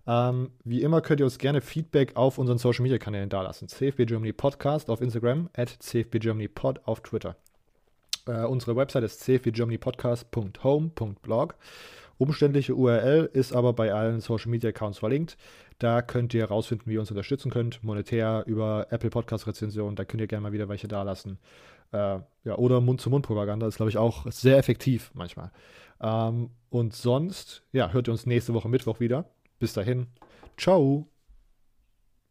Ähm, 0.07 0.51
wie 0.65 0.83
immer 0.83 1.01
könnt 1.01 1.21
ihr 1.21 1.27
uns 1.27 1.39
gerne 1.39 1.61
Feedback 1.61 2.17
auf 2.17 2.39
unseren 2.39 2.59
Social 2.59 2.83
Media 2.83 2.99
Kanälen 2.99 3.29
dalassen. 3.29 3.69
CFB 3.69 4.07
Germany 4.07 4.33
Podcast 4.33 4.91
auf 4.91 5.01
Instagram, 5.01 5.49
at 5.55 5.69
CFB 5.69 6.19
Germany 6.19 6.49
Pod 6.49 6.81
auf 6.85 7.01
Twitter. 7.01 7.37
Äh, 8.27 8.45
unsere 8.45 8.77
Website 8.77 9.05
ist 9.05 9.21
cfbgermanypodcast.home.blog. 9.21 11.55
Umständliche 12.19 12.75
URL 12.75 13.31
ist 13.33 13.55
aber 13.55 13.73
bei 13.73 13.95
allen 13.95 14.21
Social 14.21 14.51
Media 14.51 14.69
Accounts 14.71 14.99
verlinkt. 14.99 15.37
Da 15.81 16.03
könnt 16.03 16.35
ihr 16.35 16.43
herausfinden, 16.43 16.85
wie 16.87 16.95
ihr 16.95 17.01
uns 17.01 17.11
unterstützen 17.11 17.51
könnt. 17.51 17.83
Monetär 17.83 18.45
über 18.47 18.89
Apple 18.91 19.09
Podcast 19.09 19.47
Rezensionen, 19.47 19.97
da 19.97 20.05
könnt 20.05 20.21
ihr 20.21 20.27
gerne 20.27 20.43
mal 20.43 20.53
wieder 20.53 20.69
welche 20.69 20.89
dalassen. 20.89 21.39
Äh, 21.91 22.19
ja, 22.45 22.55
oder 22.57 22.83
Mund-zu-Mund-Propaganda 22.83 23.67
ist, 23.67 23.77
glaube 23.77 23.89
ich, 23.89 23.97
auch 23.97 24.31
sehr 24.31 24.59
effektiv 24.59 25.11
manchmal. 25.15 25.51
Ähm, 26.03 26.51
und 26.69 26.95
sonst, 26.95 27.65
ja, 27.73 27.93
hört 27.93 28.09
ihr 28.09 28.13
uns 28.13 28.27
nächste 28.27 28.53
Woche 28.53 28.69
Mittwoch 28.69 29.01
wieder. 29.01 29.25
Bis 29.59 29.73
dahin, 29.73 30.09
ciao. 30.59 31.09